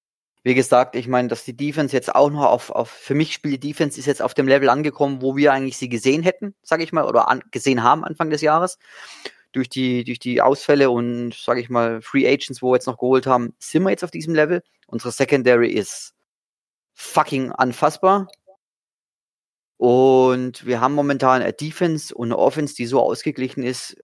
Wie 0.43 0.55
gesagt, 0.55 0.95
ich 0.95 1.07
meine, 1.07 1.27
dass 1.27 1.43
die 1.43 1.55
Defense 1.55 1.95
jetzt 1.95 2.13
auch 2.15 2.29
noch 2.29 2.45
auf, 2.45 2.71
auf 2.71 2.89
für 2.89 3.13
mich 3.13 3.33
spielt 3.33 3.63
die 3.63 3.69
Defense 3.69 3.99
ist 3.99 4.07
jetzt 4.07 4.21
auf 4.21 4.33
dem 4.33 4.47
Level 4.47 4.69
angekommen, 4.69 5.21
wo 5.21 5.35
wir 5.35 5.53
eigentlich 5.53 5.77
sie 5.77 5.89
gesehen 5.89 6.23
hätten, 6.23 6.55
sage 6.63 6.83
ich 6.83 6.91
mal, 6.91 7.05
oder 7.05 7.27
an, 7.29 7.43
gesehen 7.51 7.83
haben 7.83 8.03
Anfang 8.03 8.29
des 8.29 8.41
Jahres. 8.41 8.77
Durch 9.53 9.69
die, 9.69 10.03
durch 10.03 10.17
die 10.19 10.41
Ausfälle 10.41 10.89
und, 10.89 11.33
sage 11.33 11.59
ich 11.59 11.69
mal, 11.69 12.01
Free 12.01 12.27
Agents, 12.27 12.61
wo 12.61 12.71
wir 12.71 12.75
jetzt 12.75 12.87
noch 12.87 12.97
geholt 12.97 13.27
haben, 13.27 13.53
sind 13.59 13.83
wir 13.83 13.89
jetzt 13.89 14.03
auf 14.03 14.11
diesem 14.11 14.33
Level. 14.33 14.63
Unsere 14.87 15.11
Secondary 15.11 15.69
ist 15.69 16.13
fucking 16.93 17.51
anfassbar. 17.51 18.27
Und 19.77 20.65
wir 20.65 20.79
haben 20.79 20.93
momentan 20.93 21.41
eine 21.41 21.53
Defense 21.53 22.13
und 22.13 22.27
eine 22.27 22.37
Offense, 22.37 22.75
die 22.75 22.85
so 22.85 23.01
ausgeglichen 23.01 23.63
ist, 23.63 23.97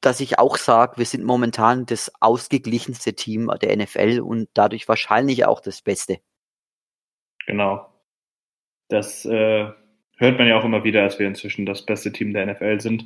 dass 0.00 0.20
ich 0.20 0.38
auch 0.38 0.56
sage, 0.56 0.96
wir 0.96 1.04
sind 1.04 1.24
momentan 1.24 1.86
das 1.86 2.12
ausgeglichenste 2.20 3.14
Team 3.14 3.50
der 3.60 3.76
NFL 3.76 4.20
und 4.20 4.48
dadurch 4.54 4.88
wahrscheinlich 4.88 5.44
auch 5.44 5.60
das 5.60 5.82
Beste. 5.82 6.18
Genau. 7.46 7.86
Das 8.88 9.24
äh, 9.24 9.68
hört 10.16 10.38
man 10.38 10.48
ja 10.48 10.58
auch 10.58 10.64
immer 10.64 10.84
wieder, 10.84 11.02
dass 11.02 11.18
wir 11.18 11.26
inzwischen 11.26 11.66
das 11.66 11.84
beste 11.84 12.12
Team 12.12 12.32
der 12.32 12.46
NFL 12.46 12.80
sind. 12.80 13.04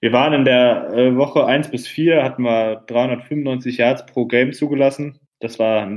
Wir 0.00 0.12
waren 0.12 0.32
in 0.32 0.44
der 0.44 0.90
äh, 0.92 1.16
Woche 1.16 1.46
1 1.46 1.70
bis 1.70 1.86
4, 1.88 2.22
hatten 2.22 2.42
wir 2.42 2.84
395 2.86 3.78
Yards 3.78 4.06
pro 4.06 4.26
Game 4.26 4.52
zugelassen. 4.52 5.18
Das 5.40 5.58
war 5.58 5.90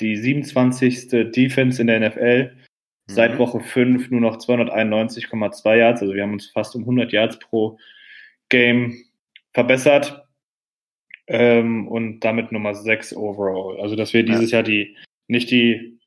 die 0.00 0.16
27. 0.16 1.30
Defense 1.32 1.80
in 1.80 1.86
der 1.86 2.00
NFL. 2.00 2.56
Seit 3.08 3.34
mhm. 3.34 3.38
Woche 3.38 3.60
5 3.60 4.10
nur 4.10 4.20
noch 4.20 4.38
291,2 4.38 5.76
Yards. 5.76 6.02
Also 6.02 6.14
wir 6.14 6.22
haben 6.22 6.32
uns 6.32 6.50
fast 6.50 6.74
um 6.74 6.82
100 6.82 7.12
Yards 7.12 7.38
pro 7.38 7.78
Game 8.48 8.96
verbessert 9.52 10.26
ähm, 11.26 11.88
und 11.88 12.20
damit 12.20 12.52
Nummer 12.52 12.74
6 12.74 13.16
overall. 13.16 13.80
Also, 13.80 13.96
dass 13.96 14.12
wir 14.12 14.22
dieses 14.22 14.50
ja. 14.50 14.58
Jahr 14.58 14.62
die 14.62 14.96
nicht 15.28 15.50
die 15.50 15.98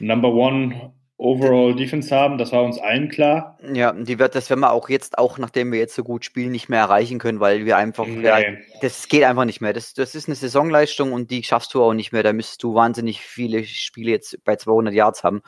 Number 0.00 0.32
One 0.32 0.92
Overall 1.20 1.74
Defense 1.74 2.14
haben, 2.14 2.38
das 2.38 2.52
war 2.52 2.62
uns 2.62 2.78
allen 2.78 3.08
klar. 3.08 3.58
Ja, 3.74 3.92
die 3.92 4.20
wird, 4.20 4.36
das 4.36 4.50
werden 4.50 4.60
wir 4.60 4.70
auch 4.70 4.88
jetzt, 4.88 5.18
auch 5.18 5.36
nachdem 5.36 5.72
wir 5.72 5.80
jetzt 5.80 5.96
so 5.96 6.04
gut 6.04 6.24
spielen, 6.24 6.52
nicht 6.52 6.68
mehr 6.68 6.78
erreichen 6.78 7.18
können, 7.18 7.40
weil 7.40 7.66
wir 7.66 7.76
einfach, 7.76 8.06
ja, 8.06 8.38
das 8.80 9.08
geht 9.08 9.24
einfach 9.24 9.44
nicht 9.44 9.60
mehr. 9.60 9.72
Das, 9.72 9.94
das 9.94 10.14
ist 10.14 10.28
eine 10.28 10.36
Saisonleistung 10.36 11.12
und 11.12 11.32
die 11.32 11.42
schaffst 11.42 11.74
du 11.74 11.82
auch 11.82 11.92
nicht 11.92 12.12
mehr. 12.12 12.22
Da 12.22 12.32
müsstest 12.32 12.62
du 12.62 12.74
wahnsinnig 12.74 13.20
viele 13.20 13.64
Spiele 13.64 14.12
jetzt 14.12 14.44
bei 14.44 14.54
200 14.54 14.94
Yards 14.94 15.24
haben. 15.24 15.42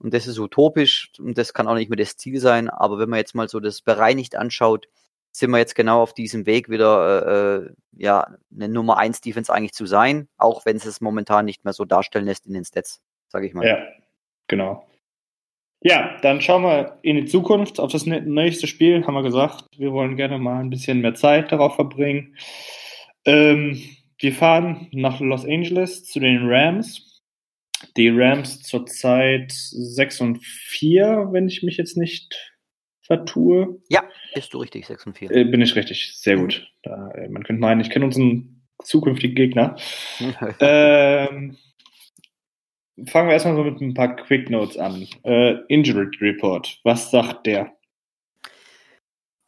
Und 0.00 0.12
das 0.12 0.26
ist 0.26 0.40
utopisch 0.40 1.12
und 1.20 1.38
das 1.38 1.54
kann 1.54 1.68
auch 1.68 1.76
nicht 1.76 1.88
mehr 1.88 1.96
das 1.96 2.16
Ziel 2.16 2.40
sein. 2.40 2.68
Aber 2.68 2.98
wenn 2.98 3.08
man 3.08 3.20
jetzt 3.20 3.36
mal 3.36 3.48
so 3.48 3.60
das 3.60 3.82
bereinigt 3.82 4.34
anschaut, 4.34 4.88
sind 5.38 5.50
wir 5.50 5.58
jetzt 5.58 5.74
genau 5.74 6.00
auf 6.00 6.14
diesem 6.14 6.46
Weg 6.46 6.70
wieder 6.70 7.26
äh, 7.26 7.66
äh 7.66 7.70
ja 7.98 8.36
eine 8.54 8.68
Nummer 8.68 8.96
1 8.98 9.20
Defense 9.20 9.52
eigentlich 9.52 9.72
zu 9.72 9.86
sein, 9.86 10.28
auch 10.38 10.64
wenn 10.64 10.76
es 10.76 10.86
es 10.86 11.00
momentan 11.00 11.44
nicht 11.44 11.64
mehr 11.64 11.72
so 11.72 11.84
darstellen 11.84 12.24
lässt 12.24 12.46
in 12.46 12.54
den 12.54 12.64
Stats, 12.64 13.00
sage 13.28 13.46
ich 13.46 13.54
mal. 13.54 13.66
Ja, 13.66 13.78
genau. 14.48 14.86
Ja, 15.82 16.16
dann 16.22 16.40
schauen 16.40 16.62
wir 16.62 16.98
in 17.02 17.16
die 17.16 17.26
Zukunft 17.26 17.78
auf 17.80 17.92
das 17.92 18.06
nächste 18.06 18.66
Spiel. 18.66 19.06
Haben 19.06 19.14
wir 19.14 19.22
gesagt, 19.22 19.66
wir 19.76 19.92
wollen 19.92 20.16
gerne 20.16 20.38
mal 20.38 20.58
ein 20.58 20.70
bisschen 20.70 21.00
mehr 21.00 21.14
Zeit 21.14 21.52
darauf 21.52 21.74
verbringen. 21.74 22.36
Ähm, 23.26 23.80
wir 24.18 24.32
fahren 24.32 24.88
nach 24.92 25.20
Los 25.20 25.44
Angeles 25.44 26.04
zu 26.04 26.18
den 26.18 26.48
Rams. 26.48 27.22
Die 27.98 28.08
Rams 28.08 28.62
zurzeit 28.62 29.52
6 29.52 30.20
und 30.22 30.42
4, 30.42 31.28
wenn 31.32 31.46
ich 31.46 31.62
mich 31.62 31.76
jetzt 31.76 31.98
nicht 31.98 32.55
vertue. 33.06 33.80
Ja, 33.88 34.04
bist 34.34 34.52
du 34.52 34.58
richtig, 34.58 34.86
6 34.86 35.06
und 35.06 35.18
4. 35.18 35.30
Äh, 35.30 35.44
bin 35.44 35.60
ich 35.60 35.74
richtig, 35.76 36.12
sehr 36.16 36.36
gut. 36.36 36.70
Da, 36.82 37.10
äh, 37.12 37.28
man 37.28 37.44
könnte 37.44 37.60
meinen, 37.60 37.80
ich 37.80 37.90
kenne 37.90 38.04
unseren 38.04 38.62
zukünftigen 38.82 39.34
Gegner. 39.34 39.76
ähm, 40.60 41.56
fangen 43.06 43.28
wir 43.28 43.32
erstmal 43.34 43.56
so 43.56 43.64
mit 43.64 43.80
ein 43.80 43.94
paar 43.94 44.16
Quick 44.16 44.50
Notes 44.50 44.76
an. 44.76 45.06
Äh, 45.24 45.56
Injury 45.68 46.08
Report, 46.20 46.80
was 46.84 47.10
sagt 47.10 47.46
der? 47.46 47.72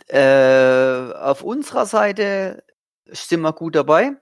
Äh, 0.07 1.12
auf 1.14 1.42
unserer 1.42 1.87
Seite 1.87 2.64
sind 3.07 3.40
wir 3.40 3.53
gut 3.53 3.75
dabei. 3.75 4.12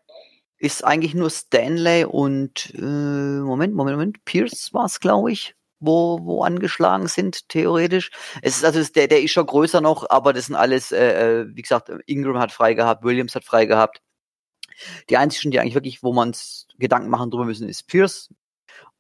Ist 0.59 0.85
eigentlich 0.85 1.15
nur 1.15 1.29
Stanley 1.29 2.05
und 2.05 2.73
äh, 2.77 2.81
Moment, 2.81 3.75
Moment, 3.75 3.97
Moment, 3.99 4.25
Pierce 4.25 4.73
war 4.73 4.87
es, 4.87 5.01
glaube 5.01 5.31
ich 5.33 5.55
wo, 5.81 6.21
wo 6.23 6.43
angeschlagen 6.43 7.09
sind, 7.09 7.49
theoretisch. 7.49 8.11
Es 8.43 8.57
ist 8.57 8.65
also 8.65 8.83
der, 8.93 9.09
der 9.09 9.23
ist 9.23 9.33
schon 9.33 9.47
größer 9.47 9.81
noch, 9.81 10.09
aber 10.11 10.33
das 10.33 10.47
sind 10.47 10.57
alles, 10.57 10.93
äh, 10.93 11.43
äh, 11.43 11.47
wie 11.55 11.63
gesagt, 11.63 11.91
Ingram 12.07 12.39
hat 12.39 12.53
frei 12.53 12.75
gehabt, 12.75 13.05
Williams 13.05 13.35
hat 13.35 13.45
frei 13.45 13.67
gehabt. 13.67 14.01
Die 15.11 15.17
einzigen, 15.17 15.51
die 15.51 15.61
eigentlich 15.61 15.75
wirklich, 15.75 16.03
wo 16.03 16.13
man 16.13 16.35
Gedanken 16.79 17.11
machen 17.11 17.31
drüber 17.31 17.47
müssen, 17.47 17.69
ist 17.69 17.87
Pierce 17.87 18.31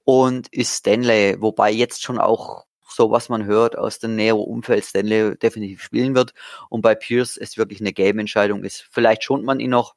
und 0.04 0.48
ist 0.48 0.76
Stanley, 0.76 1.36
wobei 1.40 1.70
jetzt 1.70 2.02
schon 2.02 2.18
auch 2.18 2.66
so 2.88 3.10
was 3.10 3.28
man 3.28 3.44
hört 3.44 3.76
aus 3.76 3.98
dem 3.98 4.16
näheren 4.16 4.40
Umfeld 4.40 4.84
Stanley 4.84 5.36
definitiv 5.36 5.82
spielen 5.82 6.14
wird. 6.14 6.32
Und 6.70 6.82
bei 6.82 6.94
Pierce 6.94 7.36
ist 7.36 7.58
wirklich 7.58 7.80
eine 7.80 7.92
Game-Entscheidung 7.92 8.64
ist. 8.64 8.86
Vielleicht 8.90 9.24
schont 9.24 9.44
man 9.44 9.60
ihn 9.60 9.70
noch. 9.70 9.94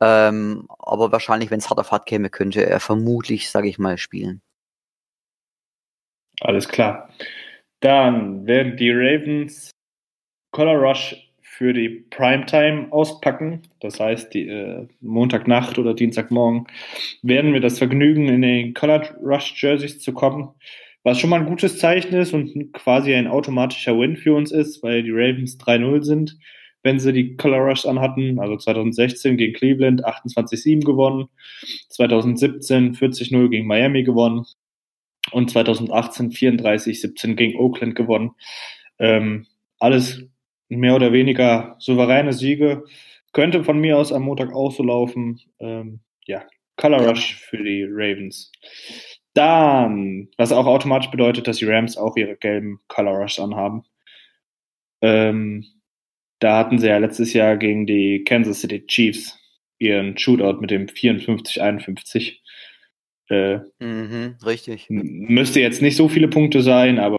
Ähm, 0.00 0.68
aber 0.78 1.10
wahrscheinlich, 1.10 1.50
wenn 1.50 1.58
es 1.58 1.68
hart 1.68 1.80
auf 1.80 1.90
hart 1.90 2.06
käme, 2.06 2.30
könnte 2.30 2.64
er 2.64 2.80
vermutlich, 2.80 3.50
sage 3.50 3.68
ich 3.68 3.78
mal, 3.78 3.98
spielen. 3.98 4.42
Alles 6.40 6.68
klar. 6.68 7.08
Dann 7.80 8.46
werden 8.46 8.76
die 8.76 8.90
Ravens 8.90 9.70
Color 10.52 10.76
Rush 10.76 11.16
für 11.42 11.72
die 11.72 11.88
Primetime 11.88 12.86
auspacken. 12.92 13.62
Das 13.80 13.98
heißt, 13.98 14.32
die 14.32 14.48
äh, 14.48 14.86
Montagnacht 15.00 15.78
oder 15.78 15.94
Dienstagmorgen 15.94 16.66
werden 17.22 17.52
wir 17.52 17.60
das 17.60 17.78
Vergnügen, 17.78 18.28
in 18.28 18.42
den 18.42 18.74
Color 18.74 19.16
Rush 19.20 19.60
Jerseys 19.60 19.98
zu 19.98 20.12
kommen. 20.12 20.50
Was 21.02 21.18
schon 21.18 21.30
mal 21.30 21.40
ein 21.40 21.46
gutes 21.46 21.78
Zeichen 21.78 22.14
ist 22.14 22.32
und 22.32 22.72
quasi 22.72 23.14
ein 23.14 23.26
automatischer 23.26 23.98
Win 23.98 24.16
für 24.16 24.34
uns 24.34 24.52
ist, 24.52 24.82
weil 24.82 25.02
die 25.02 25.10
Ravens 25.10 25.58
3-0 25.58 26.02
sind, 26.02 26.38
wenn 26.82 27.00
sie 27.00 27.12
die 27.12 27.36
Color 27.36 27.70
Rush 27.70 27.86
anhatten. 27.86 28.38
Also 28.38 28.56
2016 28.56 29.36
gegen 29.36 29.54
Cleveland 29.54 30.04
28-7 30.06 30.84
gewonnen, 30.84 31.28
2017 31.88 32.94
40-0 32.94 33.48
gegen 33.48 33.66
Miami 33.66 34.04
gewonnen, 34.04 34.44
und 35.32 35.50
2018 35.50 36.30
34-17 36.30 37.34
gegen 37.34 37.58
Oakland 37.58 37.94
gewonnen. 37.94 38.32
Ähm, 38.98 39.46
alles 39.78 40.24
mehr 40.68 40.94
oder 40.94 41.12
weniger 41.12 41.76
souveräne 41.78 42.32
Siege. 42.32 42.84
Könnte 43.32 43.64
von 43.64 43.78
mir 43.78 43.98
aus 43.98 44.12
am 44.12 44.22
Montag 44.22 44.52
auch 44.52 44.72
so 44.72 44.82
laufen. 44.82 45.40
Ähm, 45.60 46.00
ja, 46.26 46.44
Color 46.76 47.08
Rush 47.08 47.36
für 47.36 47.62
die 47.62 47.84
Ravens. 47.88 48.52
Dann, 49.34 50.28
was 50.36 50.52
auch 50.52 50.66
automatisch 50.66 51.10
bedeutet, 51.10 51.46
dass 51.46 51.58
die 51.58 51.66
Rams 51.66 51.96
auch 51.96 52.16
ihre 52.16 52.36
gelben 52.36 52.80
Color 52.88 53.18
Rush 53.18 53.38
anhaben. 53.38 53.84
Ähm, 55.00 55.64
da 56.40 56.58
hatten 56.58 56.78
sie 56.78 56.88
ja 56.88 56.98
letztes 56.98 57.32
Jahr 57.32 57.56
gegen 57.56 57.86
die 57.86 58.24
Kansas 58.24 58.60
City 58.60 58.86
Chiefs 58.86 59.38
ihren 59.78 60.16
Shootout 60.18 60.60
mit 60.60 60.70
dem 60.70 60.86
54-51. 60.86 62.38
Äh, 63.28 63.58
mhm, 63.78 64.36
richtig. 64.44 64.86
Müsste 64.88 65.60
jetzt 65.60 65.82
nicht 65.82 65.96
so 65.96 66.08
viele 66.08 66.28
Punkte 66.28 66.62
sein, 66.62 66.98
aber 66.98 67.18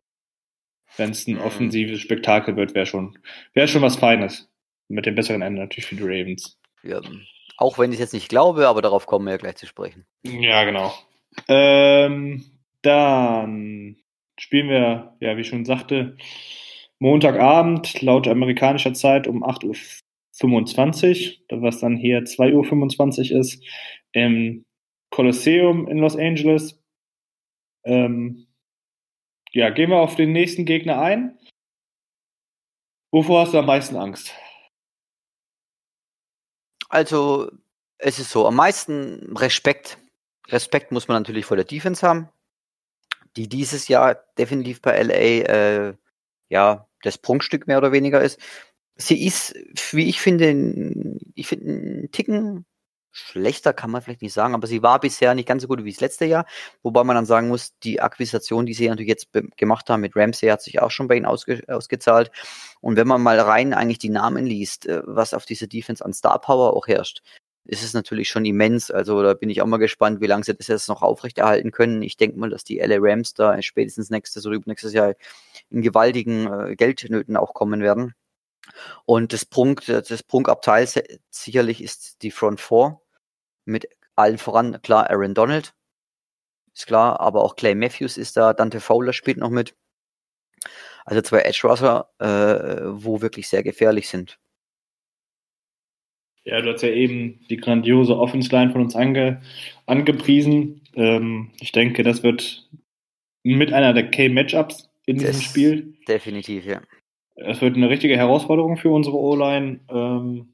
wenn 0.97 1.12
es 1.12 1.28
ein 1.28 1.36
mhm. 1.36 1.41
offensives 1.41 2.01
Spektakel 2.01 2.55
wird, 2.55 2.76
wäre 2.76 2.86
schon, 2.86 3.18
wäre 3.53 3.68
schon 3.68 3.82
was 3.82 3.95
Feines. 3.95 4.49
Mit 4.88 5.05
dem 5.05 5.16
besseren 5.16 5.43
Ende 5.43 5.62
natürlich 5.62 5.86
für 5.86 5.95
die 5.95 6.03
Ravens. 6.03 6.60
Ja, 6.82 6.99
auch 7.57 7.78
wenn 7.78 7.91
ich 7.91 7.97
es 7.97 8.01
jetzt 8.01 8.14
nicht 8.14 8.30
glaube, 8.30 8.68
aber 8.68 8.82
darauf 8.82 9.05
kommen 9.05 9.26
wir 9.26 9.32
ja 9.32 9.38
gleich 9.38 9.57
zu 9.57 9.68
sprechen. 9.68 10.05
Ja, 10.24 10.64
genau. 10.64 10.93
Ähm, 11.47 12.43
dann 12.82 13.97
spielen 14.39 14.70
wir, 14.70 15.16
ja, 15.20 15.38
wie 15.38 15.41
ich 15.41 15.47
schon 15.47 15.66
sagte, 15.66 16.18
Montagabend 16.97 18.01
laut 18.01 18.28
amerikanischer 18.28 18.93
Zeit 18.93 19.28
um 19.28 19.43
8.25 19.43 21.39
Uhr, 21.51 21.62
was 21.62 21.80
dann 21.80 21.97
hier 21.97 22.20
2.25 22.20 23.34
Uhr 23.34 23.39
ist, 23.39 23.64
im 24.12 24.66
Kolosseum 25.10 25.88
in 25.88 25.97
Los 25.97 26.16
Angeles. 26.16 26.82
Ähm, 27.84 28.47
ja, 29.51 29.70
gehen 29.70 29.89
wir 29.89 29.97
auf 29.97 30.16
den 30.16 30.32
nächsten 30.32 30.66
Gegner 30.66 31.01
ein. 31.01 31.38
Wovor 33.12 33.41
hast 33.41 33.53
du 33.53 33.60
am 33.60 33.66
meisten 33.66 33.95
Angst? 33.95 34.34
Also, 36.89 37.51
es 37.97 38.20
ist 38.20 38.32
so, 38.32 38.47
am 38.47 38.55
meisten 38.55 39.36
Respekt. 39.36 39.97
Respekt 40.47 40.91
muss 40.91 41.07
man 41.07 41.22
natürlich 41.22 41.45
vor 41.45 41.57
der 41.57 41.66
Defense 41.66 42.07
haben, 42.07 42.30
die 43.36 43.47
dieses 43.47 43.88
Jahr 43.88 44.16
definitiv 44.38 44.82
bei 44.82 45.01
LA 45.01 45.14
äh, 45.14 45.93
ja 46.49 46.88
das 47.01 47.18
Prunkstück 47.18 47.68
mehr 47.68 47.78
oder 47.78 47.91
weniger 47.91 48.22
ist. 48.22 48.39
Sie 48.95 49.26
ist, 49.26 49.55
wie 49.93 50.10
ich 50.10 50.20
finde, 50.20 51.16
ich 51.36 51.47
finde 51.47 51.66
einen 51.66 52.12
Ticken 52.12 52.66
schlechter 53.12 53.74
kann 53.74 53.91
man 53.91 54.01
vielleicht 54.01 54.22
nicht 54.22 54.34
sagen, 54.34 54.53
aber 54.53 54.68
sie 54.68 54.84
war 54.84 54.99
bisher 54.99 55.34
nicht 55.36 55.47
ganz 55.47 55.62
so 55.62 55.68
gut 55.68 55.84
wie 55.84 55.91
das 55.91 56.01
letzte 56.01 56.26
Jahr. 56.26 56.45
Wobei 56.84 57.03
man 57.03 57.16
dann 57.16 57.26
sagen 57.26 57.47
muss, 57.47 57.78
die 57.80 58.01
Akquisition, 58.01 58.66
die 58.66 58.74
sie 58.74 58.88
natürlich 58.89 59.10
jetzt 59.10 59.30
gemacht 59.57 59.89
haben 59.89 60.01
mit 60.01 60.16
Ramsey, 60.16 60.49
hat 60.49 60.62
sich 60.62 60.82
auch 60.82 60.91
schon 60.91 61.07
bei 61.07 61.16
ihnen 61.16 61.26
ausge 61.26 61.64
ausgezahlt. 61.68 62.32
Und 62.82 62.95
wenn 62.95 63.07
man 63.07 63.22
mal 63.22 63.39
rein 63.39 63.74
eigentlich 63.74 63.99
die 63.99 64.10
Namen 64.10 64.45
liest, 64.45 64.86
äh, 64.88 65.01
was 65.05 65.34
auf 65.34 65.45
dieser 65.45 65.68
Defense 65.68 66.03
an 66.03 66.14
Star 66.14 66.39
Power 66.39 66.74
auch 66.76 66.88
herrscht, 66.88 67.22
ist 67.70 67.84
es 67.84 67.93
natürlich 67.93 68.30
schon 68.30 68.45
immens. 68.45 68.89
Also 68.89 69.22
da 69.22 69.34
bin 69.36 69.49
ich 69.49 69.62
auch 69.62 69.68
mal 69.68 69.78
gespannt, 69.78 70.22
wie 70.22 70.28
lange 70.28 70.43
sie 70.43 70.55
das 70.55 70.68
jetzt 70.68 70.89
noch 70.89 71.01
aufrechterhalten 71.03 71.72
können. 71.72 72.01
Ich 72.01 72.18
denke 72.18 72.39
mal, 72.39 72.49
dass 72.49 72.64
die 72.64 72.80
LA 72.80 72.97
Rams 72.99 73.34
da 73.34 73.62
spätestens 73.62 74.10
nächstes 74.10 74.45
oder 74.45 74.55
übernächstes 74.55 74.93
Jahr 74.93 75.14
in 75.70 75.82
gewaltigen 75.82 76.47
äh, 76.47 76.76
Geldnöten 76.76 77.38
auch 77.38 77.53
kommen 77.53 77.82
werden. 77.82 78.16
Und 79.05 79.34
das 79.34 79.45
Prunk, 79.45 79.86
das 79.86 80.24
Prunkabteil 80.24 80.88
sicherlich 81.30 81.82
ist 81.82 82.22
die 82.22 82.32
Front 82.32 82.62
Four 82.62 83.01
mit 83.66 83.88
allen 84.16 84.38
voran, 84.38 84.82
klar, 84.82 85.10
Aaron 85.10 85.34
Donald, 85.34 85.74
ist 86.74 86.88
klar, 86.88 87.20
aber 87.20 87.43
auch 87.43 87.55
Clay 87.55 87.76
Matthews 87.76 88.18
ist 88.18 88.38
da, 88.38 88.53
Dante 88.53 88.80
Fowler 88.80 89.14
spielt 89.14 89.38
noch 89.38 89.49
mit. 89.49 89.76
Also 91.05 91.22
zwei 91.22 91.39
Edge 91.39 91.62
Rusher, 91.64 92.10
äh, 92.20 92.86
wo 92.86 93.22
wirklich 93.22 93.47
sehr 93.47 93.64
gefährlich 93.64 94.10
sind. 94.10 94.39
Ja, 96.43 96.62
du 96.62 96.72
hast 96.74 96.82
ja 96.82 96.89
eben 96.89 97.45
die 97.49 97.57
grandiose 97.57 98.18
Offense 98.18 98.49
Line 98.51 98.72
von 98.72 98.82
uns 98.82 98.95
ange, 98.95 99.41
angepriesen. 99.86 100.82
Ähm, 100.95 101.51
ich 101.60 101.72
denke, 101.72 102.03
das 102.03 102.24
wird 102.24 102.70
mit 103.43 103.74
einer 103.74 103.93
der 103.93 104.10
K-Matchups 104.10 104.89
in 105.05 105.18
das 105.18 105.32
diesem 105.32 105.41
Spiel. 105.41 105.97
Definitiv, 106.07 106.66
ja. 106.66 106.82
Es 107.46 107.62
wird 107.62 107.76
eine 107.76 107.90
richtige 107.90 108.18
Herausforderung 108.18 108.78
für 108.78 108.90
unsere 108.90 109.18
O-Line. 109.18 109.80
Ähm, 109.90 110.54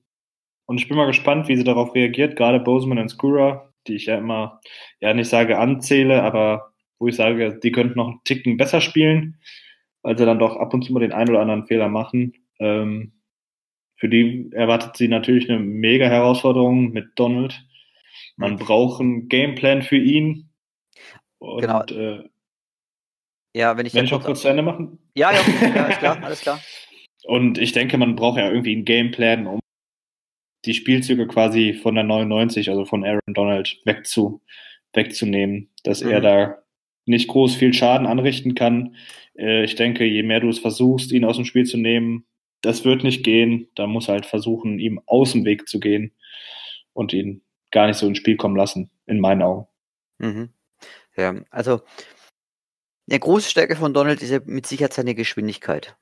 und 0.66 0.78
ich 0.78 0.88
bin 0.88 0.98
mal 0.98 1.06
gespannt, 1.06 1.48
wie 1.48 1.58
sie 1.58 1.64
darauf 1.64 1.94
reagiert, 1.96 2.36
gerade 2.36 2.60
Boseman 2.60 2.98
und 2.98 3.10
Skura, 3.10 3.72
die 3.88 3.96
ich 3.96 4.08
ja 4.08 4.18
immer, 4.18 4.62
ja 5.00 5.14
nicht 5.14 5.30
sage 5.30 5.58
anzähle, 5.58 6.24
aber 6.24 6.72
wo 7.00 7.08
ich 7.08 7.16
sage, 7.16 7.60
die 7.62 7.72
könnten 7.72 7.98
noch 7.98 8.08
einen 8.08 8.24
Ticken 8.24 8.58
besser 8.58 8.82
spielen, 8.82 9.40
weil 10.02 10.18
sie 10.18 10.26
dann 10.26 10.40
doch 10.40 10.56
ab 10.58 10.74
und 10.74 10.84
zu 10.84 10.94
mal 10.94 11.00
den 11.00 11.12
einen 11.12 11.30
oder 11.30 11.42
anderen 11.42 11.66
Fehler 11.66 11.90
machen. 11.90 12.34
Ähm, 12.60 13.14
für 13.98 14.10
die 14.10 14.50
erwartet 14.54 14.98
sie 14.98 15.08
natürlich 15.08 15.50
eine 15.50 15.60
mega 15.60 16.08
Herausforderung 16.08 16.92
mit 16.92 17.10
Donald. 17.16 17.64
Man 18.38 18.54
mhm. 18.54 18.58
braucht 18.58 19.02
einen 19.02 19.30
Gameplan 19.30 19.82
für 19.82 19.98
ihn. 19.98 20.50
Und, 21.38 21.62
genau. 21.62 21.84
Äh, 21.86 22.30
ja, 23.56 23.78
wenn 23.78 23.86
ich, 23.86 23.94
wenn 23.94 24.06
ich 24.06 24.14
auch 24.14 24.24
kurz 24.24 24.42
zu 24.42 24.50
Ende 24.50 24.64
machen? 24.64 25.00
Ja, 25.16 25.32
ja, 25.32 25.40
ja, 25.62 25.88
ist 25.88 26.00
klar, 26.00 26.24
alles 26.24 26.42
klar. 26.42 26.62
Und 27.26 27.58
ich 27.58 27.72
denke, 27.72 27.98
man 27.98 28.16
braucht 28.16 28.38
ja 28.38 28.50
irgendwie 28.50 28.74
einen 28.74 28.86
Gameplan, 28.86 29.48
um 29.48 29.60
die 30.66 30.74
Spielzüge 30.74 31.28
quasi 31.28 31.74
von 31.74 31.96
der 31.96 32.04
99, 32.04 32.70
also 32.70 32.86
von 32.86 33.04
Aaron 33.04 33.34
Donald, 33.34 33.80
wegzu, 33.86 34.42
wegzunehmen, 34.94 35.70
dass 35.84 36.04
mhm. 36.04 36.12
er 36.12 36.22
da 36.22 36.58
nicht 37.06 37.28
groß 37.28 37.56
viel 37.56 37.74
Schaden 37.74 38.08
anrichten 38.08 38.56
kann. 38.56 38.96
Äh, 39.38 39.64
ich 39.64 39.76
denke, 39.76 40.06
je 40.06 40.24
mehr 40.24 40.40
du 40.40 40.50
es 40.50 40.60
versuchst, 40.60 41.12
ihn 41.12 41.26
aus 41.26 41.38
dem 41.38 41.46
Spiel 41.46 41.66
zu 41.66 41.78
nehmen, 41.78 42.26
das 42.62 42.84
wird 42.84 43.04
nicht 43.04 43.24
gehen. 43.24 43.70
Da 43.76 43.88
muss 43.88 44.08
halt 44.08 44.26
versuchen, 44.26 44.80
ihm 44.80 45.00
aus 45.06 45.32
dem 45.32 45.46
Weg 45.46 45.68
zu 45.68 45.80
gehen 45.80 46.12
und 46.94 47.14
ihn 47.14 47.42
gar 47.72 47.88
nicht 47.88 47.98
so 47.98 48.08
ins 48.08 48.18
Spiel 48.18 48.38
kommen 48.38 48.56
lassen, 48.56 48.90
in 49.06 49.20
meinen 49.20 49.44
Augen. 49.44 49.68
Mhm. 50.18 50.50
Ja, 51.16 51.36
also 51.50 51.82
eine 53.10 53.20
große 53.20 53.50
Stärke 53.50 53.76
von 53.76 53.94
Donald 53.94 54.22
ist 54.22 54.32
ja 54.32 54.40
mit 54.46 54.68
Sicherheit 54.68 54.94
seine 54.94 55.16
Geschwindigkeit. 55.16 55.96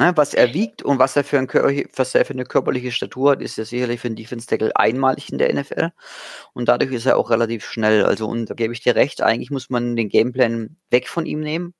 Ne, 0.00 0.12
was 0.16 0.32
er 0.32 0.54
wiegt 0.54 0.82
und 0.82 1.00
was 1.00 1.16
er, 1.16 1.24
für 1.24 1.38
ein, 1.38 1.48
was 1.96 2.14
er 2.14 2.24
für 2.24 2.32
eine 2.32 2.44
körperliche 2.44 2.92
Statur 2.92 3.32
hat, 3.32 3.42
ist 3.42 3.58
ja 3.58 3.64
sicherlich 3.64 4.00
für 4.00 4.06
einen 4.06 4.14
Defense 4.14 4.46
Tackle 4.46 4.76
einmalig 4.76 5.32
in 5.32 5.38
der 5.38 5.52
NFL. 5.52 5.90
Und 6.52 6.68
dadurch 6.68 6.92
ist 6.92 7.06
er 7.06 7.16
auch 7.16 7.30
relativ 7.30 7.64
schnell. 7.64 8.04
Also, 8.04 8.28
und 8.28 8.48
da 8.48 8.54
gebe 8.54 8.72
ich 8.72 8.80
dir 8.80 8.94
recht, 8.94 9.22
eigentlich 9.22 9.50
muss 9.50 9.70
man 9.70 9.96
den 9.96 10.08
Gameplan 10.08 10.76
weg 10.90 11.08
von 11.08 11.26
ihm 11.26 11.40
nehmen, 11.40 11.74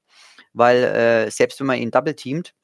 weil 0.53 0.83
äh, 0.85 1.31
selbst 1.31 1.61
wenn 1.61 1.69
man 1.69 1.79
ihn 1.79 1.93
double 1.93 2.15
teamt, 2.15 2.55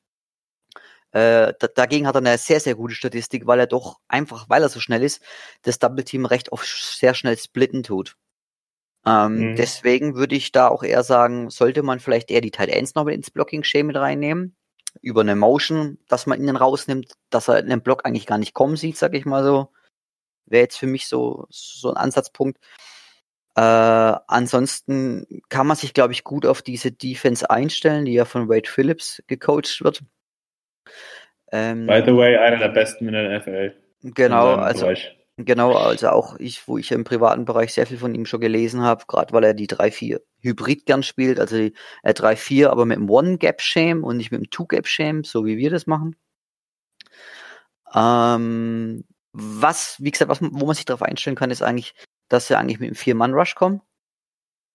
äh, 1.12 1.52
dagegen 1.76 2.08
hat 2.08 2.16
er 2.16 2.18
eine 2.18 2.38
sehr, 2.38 2.58
sehr 2.58 2.74
gute 2.74 2.94
Statistik, 2.94 3.46
weil 3.46 3.60
er 3.60 3.68
doch 3.68 4.00
einfach, 4.08 4.48
weil 4.48 4.62
er 4.62 4.68
so 4.68 4.80
schnell 4.80 5.04
ist, 5.04 5.22
das 5.62 5.78
Double 5.78 6.02
Team 6.04 6.26
recht 6.26 6.50
oft 6.50 6.66
sehr 6.66 7.14
schnell 7.14 7.38
splitten 7.38 7.84
tut. 7.84 8.16
Ähm, 9.06 9.50
mhm. 9.50 9.56
Deswegen 9.56 10.14
würde 10.14 10.34
ich 10.34 10.52
da 10.52 10.68
auch 10.68 10.82
eher 10.82 11.02
sagen, 11.02 11.50
sollte 11.50 11.82
man 11.82 12.00
vielleicht 12.00 12.30
eher 12.30 12.40
die 12.40 12.50
Tight 12.50 12.70
Ends 12.70 12.94
noch 12.94 13.04
mit 13.04 13.14
ins 13.14 13.30
Blocking-Scheme 13.30 13.88
mit 13.88 13.96
reinnehmen 13.96 14.56
über 15.02 15.22
eine 15.22 15.36
Motion, 15.36 15.98
dass 16.08 16.26
man 16.26 16.40
ihn 16.40 16.56
rausnimmt, 16.56 17.12
dass 17.30 17.48
er 17.48 17.58
in 17.58 17.68
den 17.68 17.82
Block 17.82 18.04
eigentlich 18.04 18.26
gar 18.26 18.38
nicht 18.38 18.54
kommen 18.54 18.76
sieht, 18.76 18.96
sag 18.96 19.14
ich 19.14 19.24
mal 19.24 19.44
so. 19.44 19.72
Wäre 20.46 20.62
jetzt 20.62 20.78
für 20.78 20.86
mich 20.86 21.08
so, 21.08 21.46
so 21.50 21.90
ein 21.90 21.96
Ansatzpunkt. 21.96 22.58
Äh, 23.56 23.60
ansonsten 23.60 25.42
kann 25.48 25.66
man 25.66 25.76
sich, 25.76 25.94
glaube 25.94 26.12
ich, 26.12 26.24
gut 26.24 26.44
auf 26.44 26.62
diese 26.62 26.90
Defense 26.90 27.48
einstellen, 27.48 28.04
die 28.04 28.12
ja 28.12 28.24
von 28.24 28.48
Wade 28.48 28.68
Phillips 28.68 29.22
gecoacht 29.26 29.82
wird. 29.82 30.02
Ähm, 31.52 31.86
By 31.86 32.02
the 32.04 32.16
way, 32.16 32.36
einer 32.36 32.58
der 32.58 32.68
besten 32.68 33.06
in 33.06 33.14
der 33.14 33.38
NFL. 33.38 33.74
Genau, 34.02 34.54
also 34.56 34.86
Bereich. 34.86 35.16
Genau, 35.36 35.72
also 35.74 36.10
auch 36.10 36.36
ich, 36.38 36.68
wo 36.68 36.78
ich 36.78 36.92
im 36.92 37.02
privaten 37.02 37.44
Bereich 37.44 37.74
sehr 37.74 37.88
viel 37.88 37.98
von 37.98 38.14
ihm 38.14 38.24
schon 38.24 38.40
gelesen 38.40 38.82
habe, 38.82 39.04
gerade 39.08 39.32
weil 39.32 39.42
er 39.42 39.54
die 39.54 39.66
3-4 39.66 40.20
Hybrid 40.38 40.86
gern 40.86 41.02
spielt, 41.02 41.40
also 41.40 41.56
die 41.56 41.74
äh, 42.04 42.12
3-4, 42.12 42.68
aber 42.68 42.86
mit 42.86 42.98
einem 42.98 43.10
One-Gap-Shame 43.10 44.04
und 44.04 44.16
nicht 44.18 44.30
mit 44.30 44.38
einem 44.38 44.50
Two-Gap-Shame, 44.50 45.24
so 45.24 45.44
wie 45.44 45.56
wir 45.56 45.70
das 45.70 45.88
machen. 45.88 46.14
Ähm, 47.94 49.04
was, 49.32 49.96
wie 50.00 50.10
gesagt, 50.12 50.30
was, 50.30 50.40
wo 50.40 50.66
man 50.66 50.74
sich 50.74 50.84
darauf 50.84 51.02
einstellen 51.02 51.36
kann, 51.36 51.50
ist 51.50 51.62
eigentlich, 51.62 51.94
dass 52.28 52.46
sie 52.48 52.56
eigentlich 52.56 52.78
mit 52.80 52.88
einem 52.88 52.96
Vier-Mann-Rush 52.96 53.56
kommen 53.56 53.80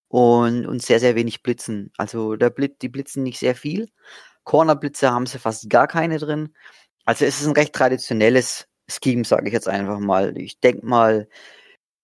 und, 0.09 0.65
und 0.65 0.81
sehr, 0.81 0.99
sehr 0.99 1.15
wenig 1.15 1.43
blitzen. 1.43 1.91
Also 1.97 2.35
der 2.35 2.49
Blitz, 2.49 2.79
die 2.81 2.89
blitzen 2.89 3.23
nicht 3.23 3.39
sehr 3.39 3.55
viel. 3.55 3.89
Corner-Blitze 4.45 5.11
haben 5.11 5.25
sie 5.27 5.39
fast 5.39 5.69
gar 5.69 5.87
keine 5.87 6.17
drin. 6.19 6.55
Also 7.05 7.25
es 7.25 7.41
ist 7.41 7.47
ein 7.47 7.53
recht 7.53 7.73
traditionelles 7.73 8.68
Scheme, 8.89 9.23
sage 9.23 9.47
ich 9.47 9.53
jetzt 9.53 9.67
einfach 9.67 9.99
mal. 9.99 10.37
Ich 10.37 10.59
denke 10.59 10.85
mal, 10.85 11.27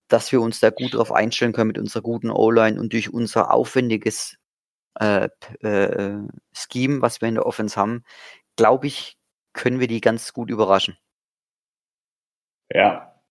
dass 0.07 0.31
wir 0.31 0.41
uns 0.41 0.59
da 0.59 0.69
gut 0.69 0.93
drauf 0.93 1.11
einstellen 1.11 1.53
können 1.53 1.67
mit 1.67 1.79
unserer 1.79 2.03
guten 2.03 2.29
O-Line 2.29 2.79
und 2.79 2.93
durch 2.93 3.11
unser 3.11 3.51
aufwendiges 3.51 4.38
äh, 4.99 5.29
äh, 5.61 6.19
Scheme, 6.53 7.01
was 7.01 7.21
wir 7.21 7.27
in 7.27 7.36
der 7.36 7.45
Offense 7.45 7.75
haben, 7.75 8.03
glaube 8.55 8.88
ich, 8.88 9.17
können 9.53 9.79
wir 9.79 9.88
die 9.88 10.01
ganz 10.01 10.33
gut 10.33 10.49
überraschen. 10.49 10.97
Ja. 12.71 13.21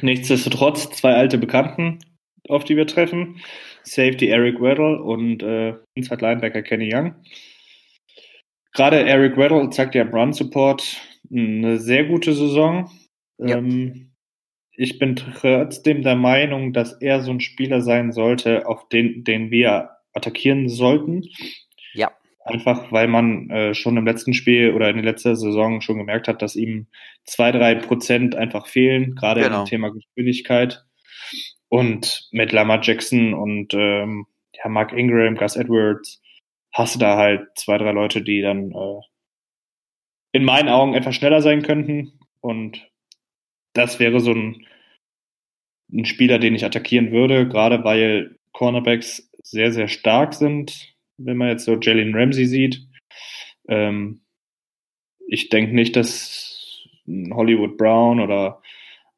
Nichtsdestotrotz 0.00 0.90
zwei 0.90 1.14
alte 1.14 1.38
Bekannten, 1.38 1.98
auf 2.48 2.64
die 2.64 2.76
wir 2.76 2.86
treffen. 2.86 3.40
Safety 3.84 4.28
Eric 4.28 4.60
Weddle 4.60 5.02
und 5.02 5.42
äh, 5.42 5.76
Inside 5.94 6.20
Linebacker 6.20 6.62
Kenny 6.62 6.92
Young. 6.92 7.14
Gerade 8.72 9.06
Eric 9.06 9.36
Weddle 9.36 9.70
zeigt 9.70 9.94
ja 9.94 10.02
im 10.02 10.12
Run 10.12 10.32
Support 10.32 11.00
eine 11.30 11.78
sehr 11.78 12.04
gute 12.04 12.34
Saison. 12.34 12.90
Ja. 13.38 13.58
Ähm, 13.58 14.12
ich 14.76 14.98
bin 14.98 15.16
trotzdem 15.16 16.02
der 16.02 16.16
Meinung, 16.16 16.72
dass 16.72 16.94
er 16.94 17.20
so 17.20 17.30
ein 17.30 17.40
Spieler 17.40 17.80
sein 17.80 18.12
sollte, 18.12 18.66
auf 18.66 18.88
den, 18.88 19.24
den 19.24 19.50
wir 19.50 19.90
attackieren 20.12 20.68
sollten. 20.68 21.22
Ja. 21.92 22.10
Einfach 22.44 22.92
weil 22.92 23.08
man 23.08 23.48
äh, 23.50 23.74
schon 23.74 23.96
im 23.96 24.04
letzten 24.04 24.34
Spiel 24.34 24.72
oder 24.72 24.90
in 24.90 24.96
der 24.96 25.04
letzten 25.04 25.36
Saison 25.36 25.80
schon 25.80 25.98
gemerkt 25.98 26.28
hat, 26.28 26.42
dass 26.42 26.56
ihm 26.56 26.88
zwei, 27.24 27.52
drei 27.52 27.74
Prozent 27.74 28.34
einfach 28.34 28.66
fehlen, 28.66 29.14
gerade 29.14 29.42
genau. 29.42 29.60
im 29.60 29.66
Thema 29.66 29.90
Geschwindigkeit. 29.90 30.84
Und 31.68 32.28
mit 32.30 32.52
Lamar 32.52 32.80
Jackson 32.82 33.34
und 33.34 33.74
ähm, 33.74 34.26
ja, 34.52 34.68
Mark 34.68 34.92
Ingram, 34.92 35.36
Gus 35.36 35.56
Edwards, 35.56 36.20
hast 36.72 36.96
du 36.96 36.98
da 36.98 37.16
halt 37.16 37.48
zwei, 37.56 37.78
drei 37.78 37.92
Leute, 37.92 38.22
die 38.22 38.42
dann 38.42 38.70
äh, 38.70 39.00
in 40.34 40.44
meinen 40.44 40.68
Augen 40.68 40.94
etwas 40.94 41.14
schneller 41.14 41.40
sein 41.40 41.62
könnten. 41.62 42.18
Und 42.40 42.90
das 43.72 44.00
wäre 44.00 44.20
so 44.20 44.32
ein, 44.32 44.66
ein 45.92 46.04
Spieler, 46.04 46.38
den 46.38 46.56
ich 46.56 46.64
attackieren 46.64 47.12
würde, 47.12 47.48
gerade 47.48 47.84
weil 47.84 48.36
Cornerbacks 48.52 49.30
sehr, 49.42 49.72
sehr 49.72 49.86
stark 49.88 50.34
sind, 50.34 50.94
wenn 51.16 51.36
man 51.36 51.48
jetzt 51.48 51.64
so 51.64 51.78
Jalen 51.80 52.14
Ramsey 52.14 52.46
sieht. 52.46 52.82
Ähm, 53.68 54.22
ich 55.28 55.50
denke 55.50 55.72
nicht, 55.74 55.94
dass 55.94 56.82
Hollywood 57.06 57.76
Brown 57.76 58.18
oder 58.18 58.60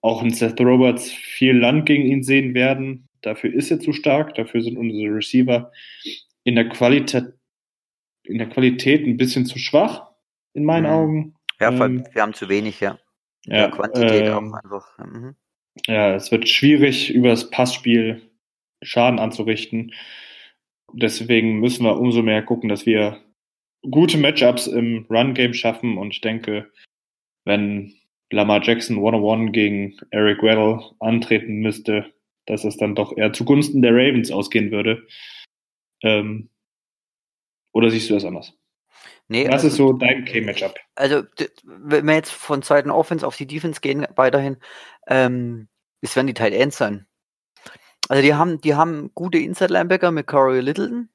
auch 0.03 0.23
ein 0.23 0.31
Seth 0.31 0.61
Roberts 0.61 1.11
viel 1.11 1.57
Land 1.57 1.87
gegen 1.87 2.05
ihn 2.05 2.23
sehen 2.23 2.53
werden. 2.55 3.09
Dafür 3.23 3.53
ist 3.55 3.71
er 3.71 3.81
zu 3.81 3.95
stark, 3.95 4.35
dafür 4.35 4.61
sind 4.61 4.77
unsere 4.77 5.15
Receiver 5.15 5.73
in 6.45 6.57
der 6.57 6.69
Qualität 6.69 7.33
in 8.25 8.39
der 8.39 8.49
Qualität 8.49 9.07
ein 9.07 9.17
bisschen 9.17 9.47
zu 9.47 9.57
schwach, 9.57 10.11
in 10.57 10.65
meinen 10.65 10.85
Mhm. 10.85 10.91
Augen. 10.91 11.35
Ja, 11.61 11.71
Ähm, 11.71 12.05
wir 12.13 12.23
haben 12.23 12.35
zu 12.35 12.49
wenig, 12.49 12.81
ja. 12.81 12.99
Ja, 13.45 13.71
Quantität 13.71 14.27
ähm, 14.27 14.55
auch 14.55 14.63
einfach. 14.65 14.99
Mhm. 14.99 15.37
Ja, 15.87 16.15
es 16.15 16.33
wird 16.33 16.49
schwierig, 16.49 17.13
über 17.15 17.29
das 17.29 17.51
Passspiel 17.51 18.23
Schaden 18.83 19.19
anzurichten. 19.19 19.93
Deswegen 20.93 21.61
müssen 21.61 21.85
wir 21.85 21.99
umso 21.99 22.23
mehr 22.23 22.43
gucken, 22.43 22.69
dass 22.69 22.87
wir 22.87 23.21
gute 23.83 24.19
Matchups 24.19 24.67
im 24.67 25.07
Run-Game 25.11 25.55
schaffen. 25.55 25.99
Und 25.99 26.11
ich 26.13 26.21
denke, 26.21 26.71
wenn 27.45 27.95
Lamar 28.31 28.63
Jackson 28.63 28.99
One-on-One 28.99 29.53
gegen 29.53 29.97
Eric 30.11 30.43
Weddle 30.43 30.81
antreten 30.99 31.61
müsste, 31.61 32.13
dass 32.47 32.65
es 32.65 32.77
dann 32.77 32.95
doch 32.95 33.17
eher 33.17 33.33
zugunsten 33.33 33.83
der 33.83 33.93
Ravens 33.93 34.31
ausgehen 34.31 34.71
würde. 34.71 35.07
Ähm, 36.03 36.49
oder 37.73 37.91
siehst 37.91 38.11
du 38.11 38.15
das 38.15 38.25
anders? 38.25 38.55
Nee, 39.29 39.47
Was 39.47 39.55
also, 39.55 39.67
ist 39.69 39.77
so 39.77 39.93
dein 39.93 40.25
K-Matchup? 40.25 40.75
also 40.95 41.23
wenn 41.65 42.07
wir 42.07 42.15
jetzt 42.15 42.33
von 42.33 42.63
Seiten 42.63 42.91
Offense 42.91 43.27
auf 43.27 43.37
die 43.37 43.47
Defense 43.47 43.81
gehen, 43.81 44.07
weiterhin, 44.15 44.57
ähm, 45.09 45.69
es 46.01 46.15
werden 46.15 46.29
die 46.29 46.35
Tight 46.35 46.53
Ends 46.53 46.77
sein. 46.77 47.07
Also 48.09 48.23
die 48.23 48.35
haben, 48.35 48.61
die 48.61 48.75
haben 48.75 49.11
gute 49.15 49.39
Inside-Linebacker 49.39 50.13
mit 50.13 50.29
Corey 50.29 50.61
Littleton 50.61 51.09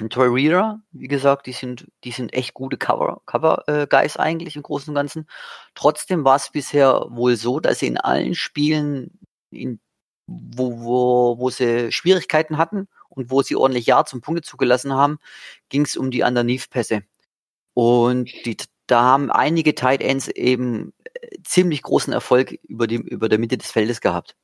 und 0.00 0.12
Troy 0.12 0.28
Reader. 0.28 0.80
Wie 0.92 1.08
gesagt, 1.08 1.46
die 1.46 1.52
sind, 1.52 1.86
die 2.04 2.12
sind 2.12 2.32
echt 2.32 2.54
gute 2.54 2.78
Cover, 2.78 3.20
Cover 3.26 3.64
äh, 3.68 3.86
Guys 3.86 4.16
eigentlich 4.16 4.56
im 4.56 4.62
Großen 4.62 4.90
und 4.90 4.94
Ganzen. 4.94 5.28
Trotzdem 5.74 6.24
war 6.24 6.36
es 6.36 6.50
bisher 6.50 7.06
wohl 7.10 7.36
so, 7.36 7.60
dass 7.60 7.80
sie 7.80 7.88
in 7.88 7.98
allen 7.98 8.34
Spielen, 8.34 9.18
in, 9.50 9.80
wo, 10.26 10.80
wo, 10.80 11.38
wo 11.38 11.50
sie 11.50 11.92
Schwierigkeiten 11.92 12.56
hatten 12.56 12.88
und 13.10 13.30
wo 13.30 13.42
sie 13.42 13.56
ordentlich 13.56 13.86
Yards 13.86 14.14
und 14.14 14.22
Punkte 14.22 14.42
zugelassen 14.42 14.94
haben, 14.94 15.18
ging 15.68 15.82
es 15.82 15.96
um 15.96 16.10
die 16.10 16.22
Underneath-Pässe. 16.22 17.02
Und 17.78 18.28
die, 18.44 18.56
da 18.88 19.02
haben 19.02 19.30
einige 19.30 19.76
Tight 19.76 20.02
Ends 20.02 20.26
eben 20.26 20.92
äh, 21.04 21.28
ziemlich 21.44 21.80
großen 21.82 22.12
Erfolg 22.12 22.58
über, 22.64 22.88
die, 22.88 22.96
über 22.96 23.28
der 23.28 23.38
Mitte 23.38 23.56
des 23.56 23.70
Feldes 23.70 24.00
gehabt. 24.00 24.34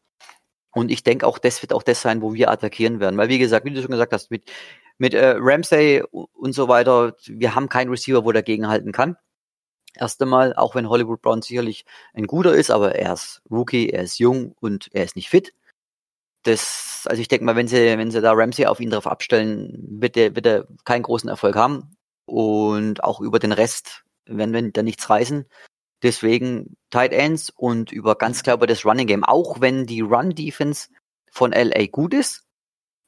Und 0.70 0.93
ich 0.93 1.03
denke 1.03 1.26
auch, 1.26 1.39
das 1.41 1.61
wird 1.61 1.72
auch 1.72 1.82
das 1.82 2.01
sein, 2.01 2.22
wo 2.22 2.32
wir 2.35 2.49
attackieren 2.49 3.01
werden. 3.01 3.16
Weil, 3.16 3.28
wie 3.30 3.41
gesagt, 3.41 3.66
wie 3.66 3.74
du 3.74 3.82
schon 3.82 3.91
gesagt 3.91 4.12
hast, 4.12 4.30
mit, 4.30 4.53
mit 4.99 5.14
äh, 5.14 5.35
Ramsey 5.37 6.05
und 6.12 6.53
so 6.53 6.68
weiter, 6.68 7.16
wir 7.26 7.57
haben 7.57 7.68
keinen 7.68 7.91
Receiver, 7.91 8.24
wo 8.24 8.30
dagegen 8.30 8.68
halten 8.68 8.93
kann. 8.93 9.16
Erst 9.97 10.22
einmal, 10.22 10.55
auch 10.55 10.76
wenn 10.76 10.89
Hollywood 10.89 11.20
Brown 11.20 11.43
sicherlich 11.43 11.85
ein 12.12 12.28
guter 12.28 12.55
ist, 12.55 12.70
aber 12.70 12.95
er 12.95 13.14
ist 13.14 13.43
Rookie, 13.51 13.91
er 13.91 14.05
ist 14.05 14.20
jung 14.20 14.55
und 14.61 14.91
er 14.93 15.03
ist 15.03 15.16
nicht 15.16 15.28
fit. 15.28 15.55
Das, 16.45 17.05
also 17.07 17.20
ich 17.20 17.26
denke 17.26 17.47
mal, 17.47 17.57
wenn 17.57 17.66
sie, 17.66 17.99
wenn 17.99 18.12
sie 18.12 18.20
da 18.20 18.32
Ramsey 18.32 18.66
auf 18.66 18.78
ihn 18.78 18.91
drauf 18.91 19.09
abstellen, 19.09 19.85
wird 20.01 20.16
er, 20.16 20.37
wird 20.37 20.47
er 20.47 20.68
keinen 20.85 21.03
großen 21.03 21.28
Erfolg 21.28 21.57
haben. 21.57 21.93
Und 22.27 23.05
auch 23.05 23.20
über 23.20 23.39
den 23.39 23.53
Rest, 23.53 24.05
wenn 24.27 24.53
wir 24.53 24.70
da 24.72 24.83
nichts 24.83 25.09
reißen. 25.11 25.47
Deswegen 26.03 26.77
Tight 26.91 27.12
Ends 27.12 27.51
und 27.51 27.93
über 27.93 28.16
ganz 28.16 28.43
klar 28.43 28.57
über 28.57 28.66
das 28.66 28.85
Running 28.85 29.07
Game. 29.07 29.25
Auch 29.25 29.61
wenn 29.61 29.87
die 29.87 30.01
Run 30.01 30.31
Defense 30.35 30.89
von 31.31 31.53
LA 31.53 31.87
gut 31.87 32.14
ist, 32.14 32.45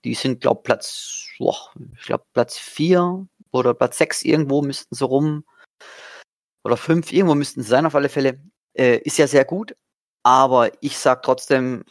die 0.04 0.14
sind, 0.14 0.40
glaube 0.40 0.62
Platz, 0.62 1.28
boah, 1.38 1.72
ich 1.98 2.06
glaube 2.06 2.24
Platz 2.32 2.56
vier 2.56 3.26
oder 3.50 3.74
Platz 3.74 3.98
sechs 3.98 4.22
irgendwo 4.22 4.62
müssten 4.62 4.94
sie 4.94 5.04
rum 5.04 5.44
oder 6.64 6.76
fünf 6.76 7.12
irgendwo 7.12 7.34
müssten 7.34 7.62
sie 7.62 7.68
sein 7.68 7.86
auf 7.86 7.94
alle 7.94 8.08
Fälle. 8.08 8.40
Äh, 8.74 8.98
ist 8.98 9.18
ja 9.18 9.26
sehr 9.26 9.44
gut, 9.44 9.76
aber 10.22 10.70
ich 10.82 10.98
sag 10.98 11.22
trotzdem, 11.22 11.84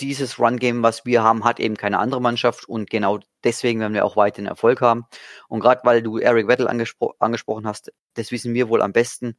dieses 0.00 0.38
Run 0.38 0.58
Game, 0.58 0.82
was 0.82 1.04
wir 1.04 1.22
haben, 1.22 1.44
hat 1.44 1.60
eben 1.60 1.76
keine 1.76 1.98
andere 1.98 2.20
Mannschaft 2.20 2.68
und 2.68 2.90
genau 2.90 3.20
deswegen 3.44 3.80
werden 3.80 3.94
wir 3.94 4.04
auch 4.04 4.16
weiterhin 4.16 4.46
Erfolg 4.46 4.80
haben. 4.80 5.06
Und 5.48 5.60
gerade 5.60 5.80
weil 5.84 6.02
du 6.02 6.18
Eric 6.18 6.48
Weddle 6.48 6.68
angespro 6.68 7.14
angesprochen 7.18 7.66
hast, 7.66 7.92
das 8.14 8.32
wissen 8.32 8.54
wir 8.54 8.68
wohl 8.68 8.82
am 8.82 8.92
besten. 8.92 9.36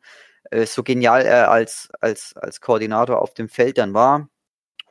Äh, 0.51 0.65
so 0.65 0.83
genial 0.83 1.23
er 1.23 1.51
als 1.51 1.89
als 2.01 2.35
als 2.37 2.61
Koordinator 2.61 3.21
auf 3.21 3.33
dem 3.33 3.49
Feld 3.49 3.77
dann 3.77 3.93
war, 3.93 4.29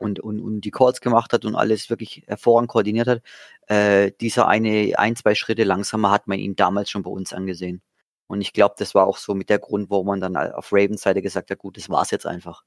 und, 0.03 0.19
und, 0.19 0.39
und 0.39 0.61
die 0.61 0.71
Calls 0.71 1.01
gemacht 1.01 1.33
hat 1.33 1.45
und 1.45 1.55
alles 1.55 1.89
wirklich 1.89 2.23
hervorragend 2.27 2.69
koordiniert 2.69 3.07
hat, 3.07 3.21
äh, 3.67 4.11
dieser 4.21 4.47
eine, 4.47 4.93
ein, 4.97 5.15
zwei 5.15 5.35
Schritte 5.35 5.63
langsamer 5.63 6.11
hat 6.11 6.27
man 6.27 6.39
ihn 6.39 6.55
damals 6.55 6.89
schon 6.89 7.03
bei 7.03 7.09
uns 7.11 7.33
angesehen. 7.33 7.81
Und 8.27 8.41
ich 8.41 8.53
glaube, 8.53 8.75
das 8.77 8.95
war 8.95 9.07
auch 9.07 9.17
so 9.17 9.33
mit 9.35 9.49
der 9.49 9.59
Grund, 9.59 9.89
wo 9.89 10.03
man 10.03 10.21
dann 10.21 10.35
auf 10.37 10.71
Ravens 10.71 11.01
Seite 11.01 11.21
gesagt 11.21 11.51
hat, 11.51 11.57
gut, 11.59 11.77
das 11.77 11.89
war's 11.89 12.11
jetzt 12.11 12.25
einfach. 12.25 12.63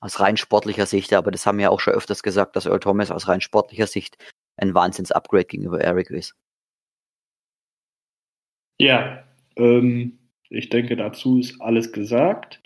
Aus 0.00 0.20
rein 0.20 0.36
sportlicher 0.36 0.86
Sicht, 0.86 1.12
aber 1.14 1.30
das 1.30 1.46
haben 1.46 1.58
wir 1.58 1.72
auch 1.72 1.80
schon 1.80 1.94
öfters 1.94 2.22
gesagt, 2.22 2.56
dass 2.56 2.66
Earl 2.66 2.80
Thomas 2.80 3.10
aus 3.10 3.28
rein 3.28 3.40
sportlicher 3.40 3.86
Sicht 3.86 4.16
ein 4.56 4.74
Wahnsinns-Upgrade 4.74 5.44
gegenüber 5.44 5.80
Eric 5.80 6.10
ist. 6.10 6.34
Ja, 8.78 9.24
ähm, 9.56 10.18
ich 10.48 10.68
denke, 10.68 10.96
dazu 10.96 11.38
ist 11.38 11.60
alles 11.60 11.92
gesagt. 11.92 12.60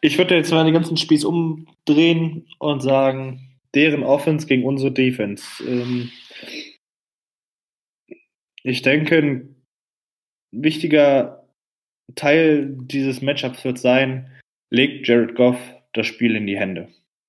Ich 0.00 0.18
würde 0.18 0.36
jetzt 0.36 0.50
mal 0.50 0.64
den 0.64 0.74
ganzen 0.74 0.96
Spieß 0.96 1.24
umdrehen 1.24 2.46
und 2.58 2.80
sagen, 2.80 3.56
deren 3.74 4.02
Offense 4.02 4.46
gegen 4.46 4.64
unsere 4.64 4.92
Defense. 4.92 5.44
Ähm, 5.66 6.10
ich 8.62 8.82
denke, 8.82 9.18
ein 9.18 9.64
wichtiger 10.52 11.46
Teil 12.14 12.74
dieses 12.80 13.20
Matchups 13.22 13.64
wird 13.64 13.78
sein, 13.78 14.30
legt 14.70 15.06
Jared 15.06 15.34
Goff 15.34 15.58
das 15.92 16.06
Spiel 16.06 16.36
in 16.36 16.46
die 16.46 16.58
Hände. 16.58 16.88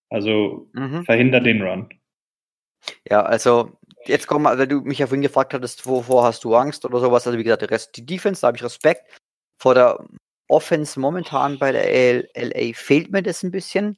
Also 0.09 0.69
Mhm. 0.73 1.03
verhindert 1.05 1.45
den 1.45 1.61
Run. 1.61 1.89
Ja, 3.09 3.21
also 3.23 3.77
jetzt 4.05 4.27
komm 4.27 4.43
mal, 4.43 4.57
weil 4.57 4.67
du 4.67 4.81
mich 4.81 4.99
ja 4.99 5.07
vorhin 5.07 5.21
gefragt 5.21 5.53
hattest, 5.53 5.85
wovor 5.85 6.23
hast 6.23 6.43
du 6.43 6.55
Angst 6.55 6.85
oder 6.85 6.99
sowas. 6.99 7.25
Also 7.27 7.37
wie 7.37 7.43
gesagt, 7.43 7.61
der 7.61 7.71
Rest, 7.71 7.95
die 7.95 8.05
Defense, 8.05 8.41
da 8.41 8.47
habe 8.47 8.57
ich 8.57 8.63
Respekt. 8.63 9.03
Vor 9.57 9.75
der 9.75 10.05
Offense 10.47 10.99
momentan 10.99 11.59
bei 11.59 11.71
der 11.71 12.23
LA 12.35 12.73
fehlt 12.73 13.11
mir 13.11 13.21
das 13.23 13.43
ein 13.43 13.51
bisschen. 13.51 13.97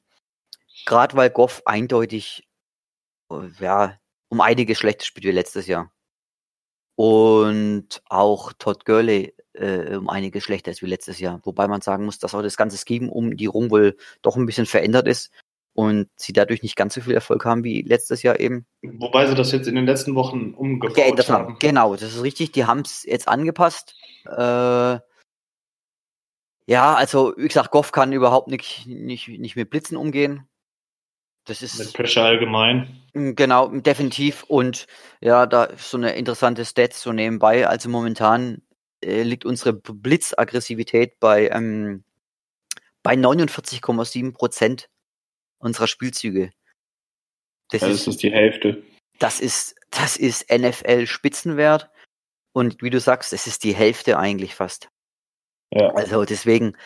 Gerade 0.86 1.16
weil 1.16 1.30
Goff 1.30 1.62
eindeutig 1.66 2.48
äh, 3.30 3.48
ja, 3.60 3.98
um 4.28 4.40
einiges 4.40 4.78
schlechter 4.78 5.04
spielt 5.04 5.26
wie 5.26 5.32
letztes 5.32 5.66
Jahr. 5.66 5.92
Und 6.96 8.02
auch 8.08 8.52
Todd 8.54 8.84
Gurley 8.84 9.34
äh, 9.54 9.96
um 9.96 10.08
einiges 10.08 10.44
schlechter 10.44 10.70
ist 10.70 10.82
wie 10.82 10.86
letztes 10.86 11.20
Jahr. 11.20 11.40
Wobei 11.44 11.68
man 11.68 11.80
sagen 11.80 12.04
muss, 12.04 12.18
dass 12.18 12.34
auch 12.34 12.42
das 12.42 12.56
ganze 12.56 12.78
Scheme 12.78 13.10
um 13.10 13.36
die 13.36 13.46
rum 13.46 13.70
wohl 13.70 13.96
doch 14.22 14.36
ein 14.36 14.46
bisschen 14.46 14.66
verändert 14.66 15.08
ist 15.08 15.30
und 15.74 16.08
sie 16.16 16.32
dadurch 16.32 16.62
nicht 16.62 16.76
ganz 16.76 16.94
so 16.94 17.00
viel 17.00 17.14
Erfolg 17.14 17.44
haben 17.44 17.64
wie 17.64 17.82
letztes 17.82 18.22
Jahr 18.22 18.38
eben 18.40 18.66
Wobei 18.82 19.26
sie 19.26 19.34
das 19.34 19.52
jetzt 19.52 19.68
in 19.68 19.74
den 19.74 19.86
letzten 19.86 20.14
Wochen 20.14 20.52
umgebaut 20.54 20.96
geändert 20.96 21.30
haben. 21.30 21.44
haben. 21.44 21.56
Genau, 21.60 21.94
das 21.94 22.14
ist 22.14 22.22
richtig. 22.22 22.52
Die 22.52 22.66
haben 22.66 22.80
es 22.80 23.04
jetzt 23.04 23.28
angepasst. 23.28 23.94
Äh, 24.26 24.98
ja, 26.66 26.94
also 26.94 27.34
wie 27.36 27.48
gesagt, 27.48 27.70
Goff 27.70 27.92
kann 27.92 28.12
überhaupt 28.12 28.48
nicht, 28.48 28.86
nicht, 28.86 29.28
nicht 29.28 29.56
mit 29.56 29.70
Blitzen 29.70 29.96
umgehen. 29.96 30.48
Das 31.44 31.60
Mit 31.60 31.70
ist 31.86 31.94
Pressure 31.94 32.22
allgemein. 32.24 33.02
mm, 33.14 33.32
genau 33.34 33.68
definitiv 33.68 34.44
und 34.44 34.86
ja, 35.20 35.46
da 35.46 35.64
ist 35.64 35.90
so 35.90 35.96
eine 35.96 36.12
interessante 36.14 36.64
Stats 36.64 37.02
so 37.02 37.12
nebenbei. 37.12 37.66
Also 37.66 37.88
momentan 37.88 38.62
äh, 39.02 39.22
liegt 39.22 39.44
unsere 39.44 39.72
Blitzaggressivität 39.72 41.18
bei 41.18 41.48
ähm, 41.48 42.04
bei 43.02 43.14
49,7 43.14 44.32
Prozent 44.32 44.88
unserer 45.62 45.86
Spielzüge. 45.86 46.52
Das 47.70 47.82
Ja, 47.82 47.88
ist 47.88 48.06
das 48.06 48.14
ist 48.14 48.22
die 48.22 48.32
Hälfte. 48.32 48.82
das 49.18 49.40
ist, 49.40 49.76
das 49.90 50.16
ist 50.16 50.50
NFL-Spitzenwert. 50.50 51.90
Und 52.54 52.82
wie 52.82 52.90
du 52.90 53.00
sagst, 53.00 53.32
es 53.32 53.46
ist 53.46 53.64
die 53.64 53.74
Hälfte 53.74 54.18
eigentlich 54.18 54.54
fast. 54.54 54.90
Ja. 55.72 55.88
Also 55.94 56.24
deswegen, 56.24 56.76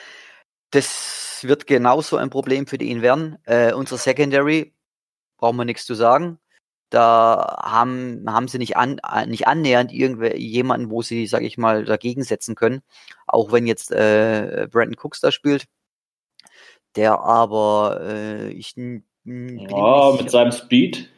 das 0.70 1.40
wird 1.42 1.66
genauso 1.66 2.16
ein 2.18 2.30
Problem 2.30 2.66
für 2.66 2.76
ihn 2.76 3.02
werden. 3.02 3.38
Äh, 3.46 3.72
unsere 3.72 3.98
Secondary, 3.98 4.74
brauchen 5.38 5.56
wir 5.56 5.64
nichts 5.64 5.84
zu 5.86 5.94
sagen. 5.94 6.38
Da 6.90 7.58
haben, 7.64 8.24
haben 8.28 8.46
sie 8.46 8.58
nicht, 8.58 8.76
an, 8.76 9.00
äh, 9.12 9.26
nicht 9.26 9.48
annähernd 9.48 9.92
irgendwer, 9.92 10.38
jemanden, 10.38 10.88
wo 10.90 11.02
sie, 11.02 11.26
sag 11.26 11.42
ich 11.42 11.58
mal, 11.58 11.84
dagegen 11.84 12.22
setzen 12.22 12.54
können. 12.54 12.82
Auch 13.26 13.50
wenn 13.50 13.66
jetzt 13.66 13.90
äh, 13.90 14.68
Brandon 14.70 14.96
Cooks 15.02 15.20
da 15.20 15.32
spielt. 15.32 15.66
Der 16.96 17.20
aber, 17.20 18.00
äh, 18.02 18.50
ich 18.50 18.74
Ja, 18.76 20.12
mit 20.18 20.30
seinem 20.30 20.52
Speed. 20.52 21.10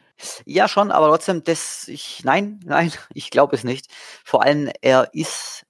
ja, 0.45 0.67
schon, 0.67 0.91
aber 0.91 1.07
trotzdem, 1.07 1.43
das, 1.43 1.87
ich, 1.87 2.23
nein, 2.23 2.59
nein, 2.65 2.91
ich 3.13 3.29
glaube 3.31 3.55
es 3.55 3.63
nicht. 3.63 3.87
Vor 4.23 4.43
allem, 4.43 4.69
er 4.81 5.09
ist, 5.13 5.65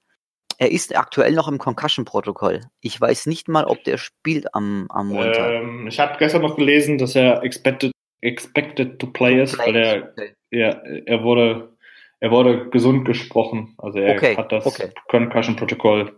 er 0.57 0.71
ist 0.71 0.95
aktuell 0.95 1.33
noch 1.33 1.47
im 1.47 1.59
Concussion-Protokoll. 1.59 2.61
Ich 2.81 2.99
weiß 2.99 3.27
nicht 3.27 3.47
mal, 3.47 3.65
ob 3.65 3.83
der 3.83 3.97
spielt 3.97 4.53
am, 4.55 4.87
am 4.89 5.09
Montag. 5.09 5.51
Ähm, 5.51 5.87
ich 5.87 5.99
habe 5.99 6.17
gestern 6.17 6.41
noch 6.41 6.55
gelesen, 6.55 6.97
dass 6.97 7.15
er 7.15 7.43
expected, 7.43 7.91
expected 8.21 8.99
to 8.99 9.07
play 9.07 9.41
ist, 9.41 9.57
weil 9.57 9.75
er, 9.75 10.13
ja, 10.51 10.81
er 11.05 11.23
wurde, 11.23 11.77
er 12.19 12.31
wurde 12.31 12.69
gesund 12.69 13.05
gesprochen. 13.05 13.75
Also 13.77 13.99
er 13.99 14.17
Okay, 14.17 14.35
hat 14.35 14.51
das 14.51 14.65
okay. 14.65 14.91
Concussion-Protokoll 15.07 16.15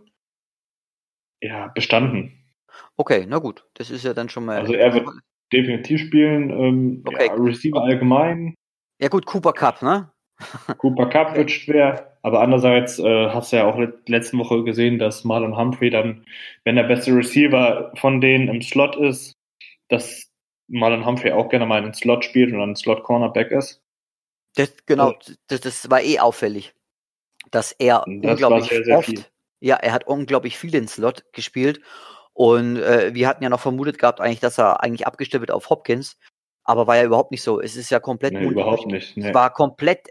ja, 1.42 1.68
bestanden. 1.68 2.41
Okay, 2.96 3.26
na 3.28 3.38
gut, 3.38 3.64
das 3.74 3.90
ist 3.90 4.04
ja 4.04 4.14
dann 4.14 4.28
schon 4.28 4.44
mal. 4.44 4.58
Also 4.58 4.74
er 4.74 4.94
wird 4.94 5.08
definitiv 5.52 6.00
spielen. 6.00 6.50
Ähm, 6.50 7.02
Okay. 7.06 7.26
ja, 7.26 7.34
Receiver 7.34 7.82
allgemein. 7.82 8.54
Ja 9.00 9.08
gut, 9.08 9.26
Cooper 9.26 9.52
Cup, 9.52 9.82
ne? 9.82 10.10
Cooper 10.78 11.06
Cup 11.06 11.36
wird 11.36 11.50
schwer, 11.50 12.16
aber 12.22 12.40
andererseits 12.40 12.98
äh, 12.98 13.28
hast 13.30 13.52
du 13.52 13.56
ja 13.56 13.66
auch 13.66 13.78
letzte 14.06 14.38
Woche 14.38 14.64
gesehen, 14.64 14.98
dass 14.98 15.24
Marlon 15.24 15.56
Humphrey 15.56 15.90
dann, 15.90 16.24
wenn 16.64 16.76
der 16.76 16.84
beste 16.84 17.14
Receiver 17.14 17.92
von 17.96 18.20
denen 18.20 18.48
im 18.48 18.62
Slot 18.62 18.96
ist, 18.96 19.34
dass 19.88 20.30
Marlon 20.68 21.06
Humphrey 21.06 21.32
auch 21.32 21.48
gerne 21.48 21.66
mal 21.66 21.82
einen 21.82 21.94
Slot 21.94 22.24
spielt 22.24 22.52
und 22.52 22.58
dann 22.58 22.76
Slot 22.76 23.04
Cornerback 23.04 23.50
ist. 23.50 23.80
Das, 24.54 24.74
genau, 24.86 25.14
das, 25.48 25.60
das 25.60 25.90
war 25.90 26.02
eh 26.02 26.18
auffällig, 26.18 26.74
dass 27.50 27.72
er 27.72 28.04
das 28.06 28.32
unglaublich 28.32 28.68
sehr, 28.68 28.84
sehr 28.84 28.98
oft, 28.98 29.06
viel. 29.06 29.24
ja, 29.60 29.76
er 29.76 29.92
hat 29.92 30.06
unglaublich 30.06 30.58
viel 30.58 30.70
den 30.70 30.88
Slot 30.88 31.24
gespielt 31.32 31.80
und 32.34 32.76
äh, 32.76 33.14
wir 33.14 33.28
hatten 33.28 33.42
ja 33.42 33.50
noch 33.50 33.60
vermutet 33.60 33.98
gehabt 33.98 34.20
eigentlich, 34.20 34.40
dass 34.40 34.58
er 34.58 34.82
eigentlich 34.82 35.06
abgestimmt 35.06 35.42
wird 35.42 35.50
auf 35.50 35.70
Hopkins, 35.70 36.16
aber 36.64 36.86
war 36.86 36.96
ja 36.96 37.04
überhaupt 37.04 37.30
nicht 37.30 37.42
so. 37.42 37.60
Es 37.60 37.76
ist 37.76 37.90
ja 37.90 38.00
komplett 38.00 38.34
nee, 38.34 38.44
überhaupt 38.44 38.86
nicht. 38.86 39.16
Nee. 39.16 39.28
Es 39.28 39.34
war 39.34 39.52
komplett 39.52 40.08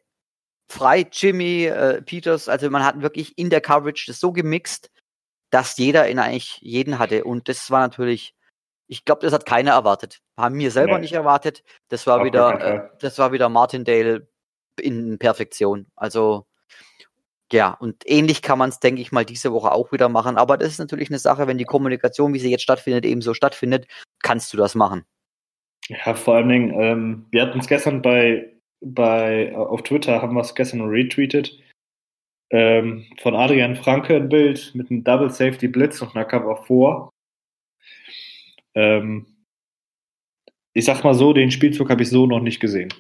frei, 0.70 1.08
Jimmy, 1.12 1.66
äh, 1.66 2.02
Peters, 2.02 2.48
also 2.50 2.70
man 2.70 2.86
hat 2.86 3.02
wirklich 3.02 3.38
in 3.38 3.50
der 3.50 3.62
Coverage 3.62 4.06
das 4.08 4.20
so 4.20 4.32
gemixt, 4.32 4.92
dass 5.50 5.78
jeder 5.78 6.08
in 6.08 6.20
eigentlich 6.20 6.60
jeden 6.62 7.00
hatte 7.00 7.24
und 7.24 7.50
das 7.50 7.72
war 7.72 7.82
natürlich 7.82 8.36
ich 8.92 9.06
glaube, 9.06 9.22
das 9.22 9.32
hat 9.32 9.46
keiner 9.46 9.72
erwartet. 9.72 10.20
Haben 10.36 10.60
wir 10.60 10.70
selber 10.70 10.96
nee. 10.96 11.04
nicht 11.04 11.14
erwartet. 11.14 11.64
Das 11.88 12.08
war 12.08 12.20
Auf 12.20 12.26
wieder, 12.26 12.60
äh, 12.60 12.90
das 13.00 13.18
war 13.20 13.32
wieder 13.32 13.48
Martindale 13.48 14.28
in 14.78 15.18
Perfektion. 15.18 15.88
Also 15.96 16.46
ja, 17.52 17.72
und 17.74 18.04
ähnlich 18.06 18.42
kann 18.42 18.58
man 18.58 18.70
es, 18.70 18.80
denke 18.80 19.02
ich 19.02 19.12
mal, 19.12 19.26
diese 19.26 19.52
Woche 19.52 19.72
auch 19.72 19.92
wieder 19.92 20.10
machen. 20.10 20.38
Aber 20.38 20.58
das 20.58 20.70
ist 20.70 20.80
natürlich 20.80 21.10
eine 21.10 21.20
Sache, 21.20 21.48
wenn 21.48 21.58
die 21.58 21.66
Kommunikation, 21.66 22.34
wie 22.34 22.40
sie 22.40 22.50
jetzt 22.50 22.64
stattfindet, 22.64 23.06
eben 23.06 23.22
so 23.22 23.34
stattfindet, 23.34 23.88
kannst 24.22 24.54
du 24.54 24.58
das 24.58 24.76
machen. 24.76 25.04
Ja, 25.88 26.14
vor 26.14 26.36
allen 26.36 26.50
Dingen, 26.50 26.80
ähm, 26.80 27.26
wir 27.32 27.42
hatten 27.42 27.60
es 27.60 27.68
gestern 27.68 28.02
bei, 28.02 28.54
bei 28.80 29.56
auf 29.56 29.84
Twitter, 29.84 30.22
haben 30.22 30.36
wir 30.36 30.42
es 30.42 30.56
gestern 30.56 30.82
retweetet, 30.82 31.60
ähm, 32.52 33.06
von 33.22 33.36
Adrian 33.36 33.76
Franke 33.76 34.16
ein 34.16 34.30
Bild 34.30 34.72
mit 34.74 34.90
einem 34.90 35.04
Double 35.04 35.30
Safety 35.30 35.68
Blitz 35.68 36.02
und 36.02 36.16
einer 36.16 36.26
Cover 36.26 36.58
vor. 36.64 37.10
Ähm, 38.76 39.26
ich 40.74 40.86
sag 40.86 41.04
mal 41.04 41.14
so, 41.14 41.34
den 41.34 41.52
Spielzug 41.52 41.90
habe 41.90 42.04
ich 42.04 42.10
so 42.10 42.26
noch 42.26 42.40
nicht 42.40 42.60
gesehen. 42.60 42.94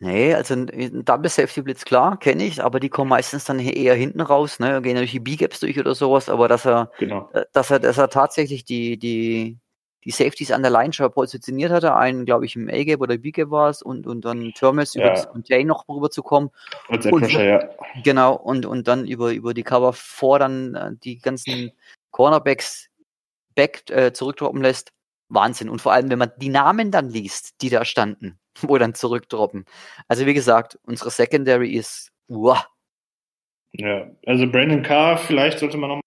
Nee, 0.00 0.32
also 0.32 0.54
ein 0.54 1.04
Double 1.04 1.28
Safety 1.28 1.62
Blitz, 1.62 1.84
klar, 1.84 2.18
kenne 2.18 2.44
ich, 2.44 2.62
aber 2.62 2.78
die 2.78 2.88
kommen 2.88 3.08
meistens 3.08 3.44
dann 3.44 3.58
eher 3.58 3.94
hinten 3.94 4.20
raus, 4.20 4.60
ne, 4.60 4.80
gehen 4.80 4.96
durch 4.96 5.10
die 5.10 5.18
B-Gaps 5.18 5.58
durch 5.58 5.78
oder 5.78 5.94
sowas, 5.96 6.28
aber 6.28 6.46
dass 6.46 6.64
er, 6.66 6.92
genau. 6.98 7.28
Äh, 7.32 7.46
dass 7.52 7.70
er, 7.72 7.80
dass 7.80 7.98
er 7.98 8.08
tatsächlich 8.08 8.64
die, 8.64 8.96
die, 8.96 9.58
die 10.04 10.10
Safeties 10.12 10.52
an 10.52 10.62
der 10.62 10.70
Line 10.70 10.92
schon 10.92 11.10
positioniert 11.10 11.72
hatte, 11.72 11.96
einen, 11.96 12.26
glaube 12.26 12.46
ich, 12.46 12.54
im 12.54 12.68
A-Gap 12.68 13.00
oder 13.00 13.18
B-Gap 13.18 13.50
war 13.50 13.70
es 13.70 13.82
und, 13.82 14.06
und 14.06 14.24
dann 14.24 14.52
Terminals 14.52 14.94
ja. 14.94 15.02
über 15.02 15.10
das 15.10 15.28
Contain 15.28 15.66
noch 15.66 15.88
rüber 15.88 16.10
zu 16.10 16.22
kommen. 16.22 16.50
Und, 16.88 17.04
und 17.04 17.20
Pressure, 17.20 17.44
ja. 17.44 17.68
Genau, 18.04 18.36
und, 18.36 18.66
und 18.66 18.86
dann 18.86 19.04
über, 19.04 19.32
über 19.32 19.52
die 19.52 19.64
Cover 19.64 19.92
vor 19.92 20.38
dann 20.38 20.76
äh, 20.76 20.90
die 21.02 21.18
ganzen 21.18 21.72
Cornerbacks 22.12 22.88
back 23.56 23.82
äh, 23.90 24.12
zurückdroppen 24.12 24.62
lässt, 24.62 24.92
Wahnsinn. 25.28 25.68
Und 25.68 25.80
vor 25.80 25.92
allem, 25.92 26.10
wenn 26.10 26.18
man 26.18 26.32
die 26.38 26.48
Namen 26.48 26.90
dann 26.90 27.08
liest, 27.08 27.60
die 27.62 27.70
da 27.70 27.84
standen, 27.84 28.38
wo 28.60 28.78
dann 28.78 28.94
zurückdroppen. 28.94 29.64
Also 30.08 30.26
wie 30.26 30.34
gesagt, 30.34 30.78
unsere 30.82 31.10
Secondary 31.10 31.72
ist 31.72 32.10
wow. 32.28 32.66
Ja, 33.72 34.10
also 34.24 34.50
Brandon 34.50 34.82
Carr, 34.82 35.18
vielleicht 35.18 35.58
sollte 35.58 35.76
man 35.76 35.90
noch 35.90 36.00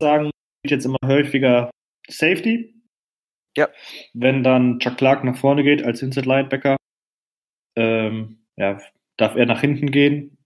sagen, 0.00 0.30
jetzt 0.66 0.84
immer 0.84 0.98
häufiger 1.04 1.70
Safety. 2.08 2.74
Ja. 3.56 3.68
Wenn 4.14 4.42
dann 4.42 4.80
Chuck 4.80 4.96
Clark 4.96 5.24
nach 5.24 5.36
vorne 5.36 5.62
geht 5.62 5.84
als 5.84 6.02
Inside 6.02 6.26
Linebacker, 6.26 6.76
ähm, 7.76 8.44
ja, 8.56 8.80
darf 9.16 9.36
er 9.36 9.46
nach 9.46 9.60
hinten 9.60 9.90
gehen. 9.90 10.36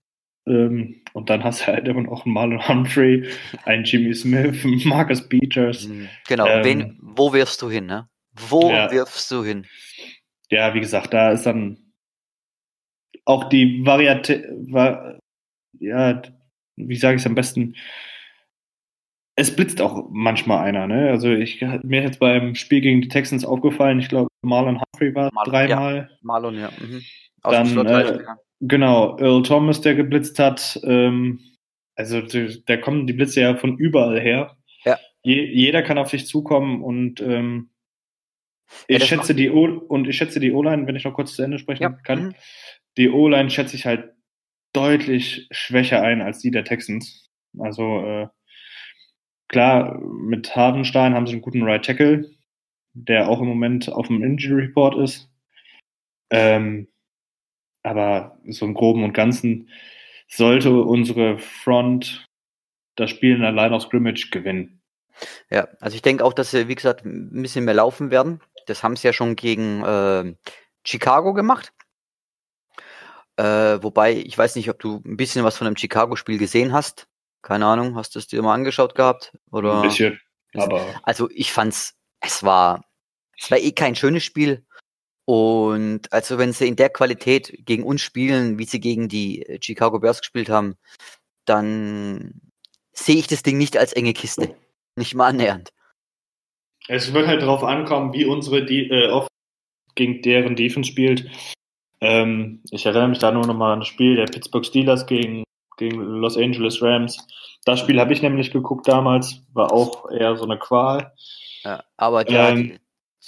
Ähm, 0.47 1.01
und 1.13 1.29
dann 1.29 1.43
hast 1.43 1.61
du 1.61 1.67
halt 1.67 1.87
immer 1.87 2.03
noch 2.03 2.25
einen 2.25 2.33
Marlon 2.33 2.67
Humphrey, 2.67 3.27
einen 3.65 3.83
Jimmy 3.83 4.13
Smith, 4.13 4.63
einen 4.63 4.81
Marcus 4.85 5.27
Peters. 5.27 5.87
Mhm. 5.87 6.09
Genau, 6.27 6.47
ähm, 6.47 6.63
wen, 6.63 6.99
wo 7.01 7.33
wirfst 7.33 7.61
du 7.61 7.69
hin, 7.69 7.85
ne? 7.85 8.07
Wo 8.31 8.69
ja, 8.69 8.89
wirfst 8.91 9.29
du 9.31 9.43
hin? 9.43 9.65
Ja, 10.49 10.73
wie 10.73 10.79
gesagt, 10.79 11.13
da 11.13 11.31
ist 11.31 11.45
dann 11.45 11.77
auch 13.25 13.49
die 13.49 13.85
Variante, 13.85 14.55
war, 14.69 15.19
ja, 15.79 16.21
wie 16.77 16.95
sage 16.95 17.15
ich 17.15 17.21
es 17.21 17.27
am 17.27 17.35
besten? 17.35 17.75
Es 19.35 19.55
blitzt 19.55 19.81
auch 19.81 20.07
manchmal 20.11 20.65
einer, 20.65 20.87
ne? 20.87 21.09
Also 21.09 21.31
ich 21.31 21.61
mir 21.83 22.03
jetzt 22.03 22.19
beim 22.19 22.55
Spiel 22.55 22.81
gegen 22.81 23.01
die 23.01 23.09
Texans 23.09 23.43
aufgefallen, 23.43 23.99
ich 23.99 24.07
glaube 24.07 24.29
Marlon 24.41 24.81
Humphrey 24.81 25.13
war 25.13 25.29
Marlon, 25.33 25.51
dreimal. 25.51 25.95
Ja, 25.95 26.09
Marlon, 26.21 26.57
ja. 26.57 26.71
Mhm. 26.79 27.01
Aus 27.47 27.73
dann, 27.73 27.85
äh, 27.85 28.19
Genau, 28.59 29.17
Earl 29.19 29.43
Thomas, 29.43 29.81
der 29.81 29.95
geblitzt 29.95 30.39
hat. 30.39 30.79
Ähm, 30.83 31.39
also 31.95 32.21
da 32.65 32.77
kommen 32.77 33.07
die 33.07 33.13
Blitze 33.13 33.41
ja 33.41 33.55
von 33.55 33.77
überall 33.77 34.19
her. 34.19 34.57
Ja. 34.83 34.97
Je, 35.23 35.43
jeder 35.45 35.83
kann 35.83 35.97
auf 35.97 36.11
dich 36.11 36.25
zukommen 36.27 36.83
und 36.83 37.21
ähm, 37.21 37.69
ich 38.87 38.99
ja, 38.99 39.05
schätze 39.05 39.33
die 39.33 39.49
O 39.49 39.65
und 39.65 40.07
ich 40.07 40.17
schätze 40.17 40.39
die 40.39 40.51
O-Line, 40.51 40.87
wenn 40.87 40.95
ich 40.95 41.05
noch 41.05 41.13
kurz 41.13 41.35
zu 41.35 41.41
Ende 41.41 41.59
sprechen 41.59 41.83
ja. 41.83 41.89
kann. 41.89 42.23
Mhm. 42.25 42.35
Die 42.97 43.09
O-Line 43.09 43.49
schätze 43.49 43.75
ich 43.75 43.85
halt 43.85 44.11
deutlich 44.73 45.47
schwächer 45.51 46.01
ein 46.01 46.21
als 46.21 46.39
die 46.39 46.51
der 46.51 46.65
Texans. 46.65 47.29
Also 47.57 48.01
äh, 48.01 48.27
klar, 49.47 49.99
mit 49.99 50.55
Hardenstein 50.55 51.13
haben 51.13 51.27
sie 51.27 51.33
einen 51.33 51.41
guten 51.41 51.63
Right 51.63 51.85
Tackle, 51.85 52.29
der 52.93 53.29
auch 53.29 53.39
im 53.39 53.47
Moment 53.47 53.89
auf 53.91 54.07
dem 54.07 54.23
Injury 54.23 54.65
Report 54.65 54.97
ist. 54.97 55.31
Ähm, 56.29 56.87
aber 57.87 58.37
so 58.47 58.65
im 58.65 58.73
Groben 58.73 59.03
und 59.03 59.13
Ganzen 59.13 59.69
sollte 60.27 60.73
unsere 60.81 61.37
Front 61.37 62.25
das 62.95 63.09
Spiel 63.09 63.35
in 63.35 63.41
der 63.41 63.51
Line 63.51 63.75
of 63.75 63.83
Scrimmage 63.83 64.29
gewinnen. 64.31 64.81
Ja, 65.49 65.67
also 65.79 65.95
ich 65.95 66.01
denke 66.01 66.23
auch, 66.23 66.33
dass 66.33 66.51
sie, 66.51 66.67
wie 66.67 66.75
gesagt, 66.75 67.05
ein 67.05 67.41
bisschen 67.41 67.65
mehr 67.65 67.73
laufen 67.73 68.11
werden. 68.11 68.41
Das 68.65 68.83
haben 68.83 68.95
sie 68.95 69.07
ja 69.07 69.13
schon 69.13 69.35
gegen 69.35 69.83
äh, 69.83 70.35
Chicago 70.83 71.33
gemacht. 71.33 71.73
Äh, 73.37 73.81
wobei, 73.81 74.13
ich 74.15 74.37
weiß 74.37 74.55
nicht, 74.55 74.69
ob 74.69 74.79
du 74.79 75.01
ein 75.05 75.17
bisschen 75.17 75.43
was 75.43 75.57
von 75.57 75.65
dem 75.65 75.77
Chicago-Spiel 75.77 76.37
gesehen 76.37 76.73
hast. 76.73 77.07
Keine 77.41 77.65
Ahnung, 77.65 77.95
hast 77.95 78.15
du 78.15 78.19
es 78.19 78.27
dir 78.27 78.41
mal 78.41 78.53
angeschaut 78.53 78.95
gehabt? 78.95 79.37
Oder? 79.51 79.75
Ein 79.75 79.81
bisschen, 79.83 80.19
aber. 80.55 80.85
Also 81.03 81.29
ich 81.31 81.53
fand's, 81.53 81.95
es 82.19 82.43
war, 82.43 82.83
es 83.39 83.49
war 83.51 83.59
eh 83.59 83.71
kein 83.71 83.95
schönes 83.95 84.23
Spiel. 84.23 84.65
Und 85.29 86.13
also 86.13 86.37
wenn 86.37 86.53
sie 86.53 86.69
in 86.69 86.77
der 86.77 86.87
Qualität 86.87 87.65
gegen 87.65 87.83
uns 87.83 88.01
spielen, 88.01 88.57
wie 88.59 88.63
sie 88.63 88.79
gegen 88.79 89.09
die 89.09 89.41
äh, 89.41 89.59
Chicago 89.61 89.99
Bears 89.99 90.21
gespielt 90.21 90.47
haben, 90.47 90.77
dann 91.43 92.39
sehe 92.93 93.17
ich 93.17 93.27
das 93.27 93.43
Ding 93.43 93.57
nicht 93.57 93.75
als 93.75 93.91
enge 93.91 94.13
Kiste. 94.13 94.55
Nicht 94.95 95.15
mal 95.15 95.27
annähernd. 95.27 95.73
Es 96.87 97.13
wird 97.13 97.27
halt 97.27 97.41
darauf 97.41 97.65
ankommen, 97.65 98.13
wie 98.13 98.23
unsere 98.23 98.63
Die 98.63 98.89
äh, 98.89 99.09
oft 99.09 99.27
gegen 99.95 100.21
deren 100.21 100.55
Defense 100.55 100.89
spielt. 100.89 101.29
Ähm, 101.99 102.63
ich 102.71 102.85
erinnere 102.85 103.09
mich 103.09 103.19
da 103.19 103.33
nur 103.33 103.45
noch 103.45 103.53
mal 103.53 103.73
an 103.73 103.79
das 103.79 103.89
Spiel 103.89 104.15
der 104.15 104.27
Pittsburgh 104.27 104.65
Steelers 104.65 105.07
gegen, 105.07 105.43
gegen 105.75 105.99
Los 105.99 106.37
Angeles 106.37 106.81
Rams. 106.81 107.17
Das 107.65 107.81
Spiel 107.81 107.99
habe 107.99 108.13
ich 108.13 108.21
nämlich 108.21 108.51
geguckt 108.51 108.87
damals, 108.87 109.41
war 109.51 109.73
auch 109.73 110.09
eher 110.09 110.37
so 110.37 110.45
eine 110.45 110.57
Qual. 110.57 111.13
Ja, 111.63 111.83
aber, 111.97 112.25
ähm, 112.29 112.79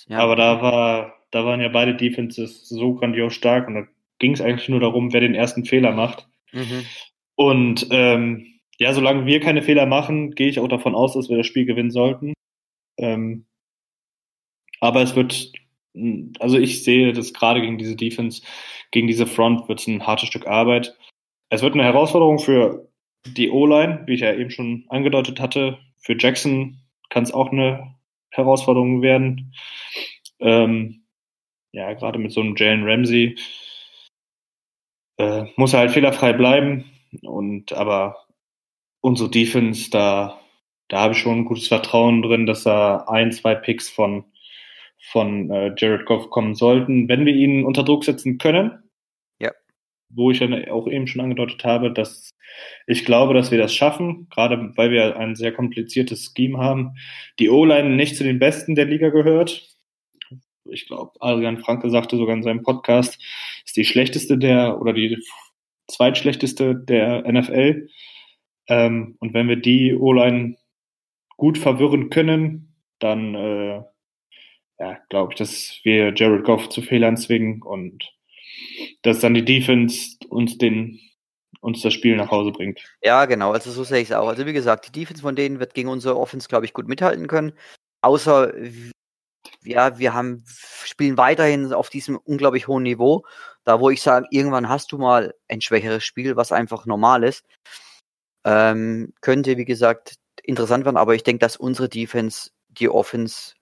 die, 0.07 0.13
ja. 0.13 0.19
aber 0.19 0.37
da 0.37 0.61
war 0.61 1.18
da 1.31 1.45
waren 1.45 1.61
ja 1.61 1.69
beide 1.69 1.95
Defenses 1.95 2.67
so 2.67 2.93
grandios 2.95 3.33
stark 3.33 3.67
und 3.67 3.75
da 3.75 3.83
ging 4.19 4.33
es 4.33 4.41
eigentlich 4.41 4.69
nur 4.69 4.79
darum, 4.79 5.13
wer 5.13 5.21
den 5.21 5.35
ersten 5.35 5.65
Fehler 5.65 5.91
macht. 5.91 6.27
Mhm. 6.51 6.85
Und 7.35 7.87
ähm, 7.91 8.59
ja, 8.77 8.93
solange 8.93 9.25
wir 9.25 9.39
keine 9.39 9.61
Fehler 9.61 9.85
machen, 9.85 10.31
gehe 10.31 10.49
ich 10.49 10.59
auch 10.59 10.67
davon 10.67 10.95
aus, 10.95 11.13
dass 11.13 11.29
wir 11.29 11.37
das 11.37 11.47
Spiel 11.47 11.65
gewinnen 11.65 11.91
sollten. 11.91 12.33
Ähm, 12.97 13.45
aber 14.79 15.01
es 15.01 15.15
wird, 15.15 15.51
also 16.39 16.57
ich 16.57 16.83
sehe 16.83 17.13
das 17.13 17.33
gerade 17.33 17.61
gegen 17.61 17.77
diese 17.77 17.95
Defense, 17.95 18.41
gegen 18.91 19.07
diese 19.07 19.27
Front 19.27 19.67
wird 19.67 19.79
es 19.79 19.87
ein 19.87 20.05
hartes 20.05 20.29
Stück 20.29 20.47
Arbeit. 20.47 20.97
Es 21.49 21.61
wird 21.61 21.73
eine 21.73 21.83
Herausforderung 21.83 22.39
für 22.39 22.89
die 23.25 23.49
O-Line, 23.49 24.03
wie 24.05 24.13
ich 24.13 24.21
ja 24.21 24.33
eben 24.33 24.51
schon 24.51 24.85
angedeutet 24.89 25.39
hatte. 25.39 25.77
Für 25.97 26.15
Jackson 26.17 26.79
kann 27.09 27.23
es 27.23 27.33
auch 27.33 27.51
eine 27.51 27.95
Herausforderung 28.31 29.01
werden. 29.01 29.53
Ähm, 30.39 31.03
ja, 31.71 31.93
gerade 31.93 32.19
mit 32.19 32.31
so 32.31 32.41
einem 32.41 32.55
Jalen 32.55 32.83
Ramsey 32.83 33.37
äh, 35.17 35.45
muss 35.55 35.73
er 35.73 35.79
halt 35.79 35.91
fehlerfrei 35.91 36.33
bleiben. 36.33 36.85
Und 37.21 37.73
aber 37.73 38.25
unsere 39.01 39.29
Defense, 39.29 39.89
da, 39.89 40.39
da 40.87 41.01
habe 41.01 41.13
ich 41.13 41.19
schon 41.19 41.39
ein 41.39 41.45
gutes 41.45 41.67
Vertrauen 41.67 42.21
drin, 42.21 42.45
dass 42.45 42.63
da 42.63 43.05
ein, 43.07 43.31
zwei 43.31 43.55
Picks 43.55 43.89
von, 43.89 44.25
von 45.11 45.49
äh, 45.51 45.73
Jared 45.77 46.05
Goff 46.05 46.29
kommen 46.29 46.55
sollten, 46.55 47.07
wenn 47.07 47.25
wir 47.25 47.33
ihn 47.33 47.65
unter 47.65 47.83
Druck 47.83 48.03
setzen 48.05 48.37
können. 48.37 48.83
Ja. 49.39 49.51
Wo 50.09 50.31
ich 50.31 50.39
ja 50.39 50.71
auch 50.71 50.87
eben 50.87 51.07
schon 51.07 51.21
angedeutet 51.21 51.63
habe, 51.63 51.91
dass 51.91 52.31
ich 52.87 53.05
glaube, 53.05 53.33
dass 53.33 53.51
wir 53.51 53.59
das 53.59 53.73
schaffen, 53.73 54.27
gerade 54.29 54.71
weil 54.75 54.91
wir 54.91 55.17
ein 55.17 55.35
sehr 55.35 55.53
kompliziertes 55.53 56.33
Scheme 56.35 56.57
haben. 56.57 56.95
Die 57.37 57.49
O-Line 57.49 57.91
nicht 57.91 58.15
zu 58.15 58.23
den 58.23 58.39
besten 58.39 58.75
der 58.75 58.85
Liga 58.85 59.09
gehört 59.09 59.78
ich 60.71 60.87
glaube, 60.87 61.11
Adrian 61.19 61.57
Franke 61.57 61.89
sagte 61.89 62.17
sogar 62.17 62.35
in 62.35 62.43
seinem 62.43 62.63
Podcast, 62.63 63.19
ist 63.65 63.77
die 63.77 63.85
schlechteste 63.85 64.37
der 64.37 64.79
oder 64.79 64.93
die 64.93 65.17
zweitschlechteste 65.87 66.75
der 66.75 67.29
NFL. 67.31 67.89
Ähm, 68.67 69.15
und 69.19 69.33
wenn 69.33 69.47
wir 69.47 69.57
die 69.57 69.95
O-Line 69.95 70.57
gut 71.37 71.57
verwirren 71.57 72.09
können, 72.09 72.75
dann 72.99 73.35
äh, 73.35 73.81
ja, 74.79 74.97
glaube 75.09 75.33
ich, 75.33 75.37
dass 75.37 75.79
wir 75.83 76.13
Jared 76.15 76.45
Goff 76.45 76.69
zu 76.69 76.81
Fehlern 76.81 77.17
zwingen 77.17 77.61
und 77.61 78.11
dass 79.01 79.19
dann 79.19 79.33
die 79.33 79.45
Defense 79.45 80.17
uns 80.29 80.57
den 80.57 80.99
uns 81.61 81.81
das 81.81 81.93
Spiel 81.93 82.15
nach 82.15 82.31
Hause 82.31 82.51
bringt. 82.51 82.79
Ja, 83.03 83.25
genau, 83.25 83.51
also 83.51 83.71
so 83.71 83.83
sehe 83.83 84.01
ich 84.01 84.09
es 84.09 84.15
auch. 84.15 84.27
Also 84.29 84.45
wie 84.45 84.53
gesagt, 84.53 84.87
die 84.87 84.97
Defense 84.97 85.21
von 85.21 85.35
denen 85.35 85.59
wird 85.59 85.73
gegen 85.73 85.89
unsere 85.89 86.17
Offense, 86.17 86.47
glaube 86.47 86.65
ich, 86.65 86.73
gut 86.73 86.87
mithalten 86.87 87.27
können. 87.27 87.51
Außer 88.01 88.53
ja, 89.63 89.97
wir 89.99 90.13
haben 90.13 90.43
spielen 90.85 91.17
weiterhin 91.17 91.73
auf 91.73 91.89
diesem 91.89 92.17
unglaublich 92.17 92.67
hohen 92.67 92.83
Niveau, 92.83 93.25
da 93.63 93.79
wo 93.79 93.89
ich 93.89 94.01
sage, 94.01 94.27
irgendwann 94.31 94.69
hast 94.69 94.91
du 94.91 94.97
mal 94.97 95.33
ein 95.47 95.61
schwächeres 95.61 96.03
Spiel, 96.03 96.35
was 96.35 96.51
einfach 96.51 96.85
normal 96.85 97.23
ist. 97.23 97.45
Ähm, 98.45 99.13
könnte, 99.21 99.57
wie 99.57 99.65
gesagt, 99.65 100.15
interessant 100.43 100.85
werden, 100.85 100.97
aber 100.97 101.15
ich 101.15 101.23
denke, 101.23 101.39
dass 101.39 101.57
unsere 101.57 101.89
Defense 101.89 102.51
die 102.69 102.89
Offense 102.89 103.53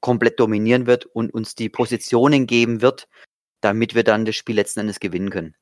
komplett 0.00 0.40
dominieren 0.40 0.86
wird 0.86 1.06
und 1.06 1.32
uns 1.32 1.54
die 1.54 1.68
Positionen 1.68 2.46
geben 2.46 2.80
wird, 2.80 3.08
damit 3.60 3.94
wir 3.94 4.04
dann 4.04 4.24
das 4.24 4.36
Spiel 4.36 4.56
letzten 4.56 4.80
Endes 4.80 5.00
gewinnen 5.00 5.30
können. 5.30 5.54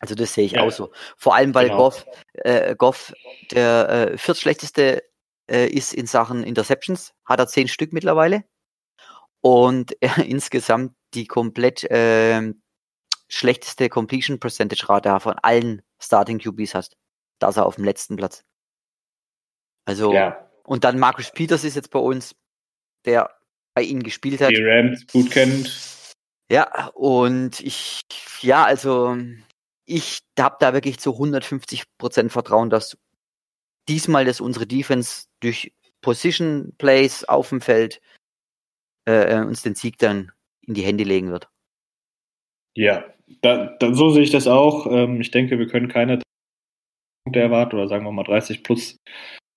Also 0.00 0.14
das 0.16 0.34
sehe 0.34 0.44
ich 0.44 0.52
ja, 0.52 0.62
auch 0.62 0.72
so. 0.72 0.90
Vor 1.16 1.34
allem, 1.36 1.54
weil 1.54 1.66
genau. 1.66 1.78
Goff, 1.78 2.06
äh, 2.34 2.74
Goff 2.74 3.12
der 3.52 3.88
äh, 3.88 4.18
viertschlechteste 4.18 5.04
äh, 5.48 5.68
ist 5.68 5.94
in 5.94 6.06
Sachen 6.06 6.42
Interceptions, 6.42 7.14
hat 7.24 7.38
er 7.38 7.46
zehn 7.46 7.68
Stück 7.68 7.92
mittlerweile. 7.92 8.44
Und 9.42 9.96
er 10.00 10.18
insgesamt 10.24 10.94
die 11.14 11.26
komplett 11.26 11.84
äh, 11.84 12.52
schlechteste 13.28 13.88
Completion 13.88 14.40
Percentage 14.40 14.88
Rate 14.88 15.20
von 15.20 15.34
allen 15.42 15.82
Starting 16.00 16.38
QBs 16.38 16.74
hast. 16.74 16.96
Da 17.38 17.48
ist 17.48 17.56
er 17.56 17.66
auf 17.66 17.76
dem 17.76 17.84
letzten 17.84 18.16
Platz. 18.16 18.44
Also, 19.84 20.12
ja. 20.12 20.48
und 20.64 20.84
dann 20.84 20.98
Marcus 20.98 21.32
Peters 21.32 21.64
ist 21.64 21.74
jetzt 21.74 21.90
bei 21.90 21.98
uns, 21.98 22.34
der 23.04 23.30
bei 23.74 23.82
ihnen 23.82 24.02
gespielt 24.02 24.40
hat. 24.40 24.50
Die 24.50 24.62
Rams 24.62 25.06
gut 25.08 25.30
kennt. 25.30 26.14
Ja, 26.50 26.88
und 26.94 27.60
ich, 27.60 28.02
ja, 28.42 28.64
also 28.64 29.16
ich 29.86 30.20
habe 30.38 30.56
da 30.60 30.74
wirklich 30.74 30.98
zu 31.00 31.12
150 31.12 31.84
Prozent 31.98 32.30
Vertrauen, 32.30 32.70
dass 32.70 32.96
diesmal 33.88 34.24
das 34.24 34.40
unsere 34.40 34.66
Defense 34.66 35.26
durch 35.40 35.72
Position 36.02 36.74
Plays 36.78 37.24
auf 37.24 37.48
dem 37.48 37.60
Feld 37.60 38.00
äh, 39.08 39.34
äh, 39.34 39.44
uns 39.44 39.62
den 39.62 39.74
Sieg 39.74 39.98
dann 39.98 40.32
in 40.66 40.74
die 40.74 40.82
Hände 40.82 41.04
legen 41.04 41.30
wird. 41.30 41.48
Ja, 42.74 43.04
da, 43.40 43.76
da, 43.78 43.94
so 43.94 44.10
sehe 44.10 44.22
ich 44.22 44.30
das 44.30 44.46
auch. 44.46 44.86
Ähm, 44.90 45.20
ich 45.20 45.30
denke, 45.30 45.58
wir 45.58 45.66
können 45.66 45.88
keine 45.88 46.22
Punkte 47.24 47.40
erwarten 47.40 47.76
oder 47.76 47.88
sagen 47.88 48.04
wir 48.04 48.12
mal 48.12 48.24
30 48.24 48.62
plus 48.62 48.96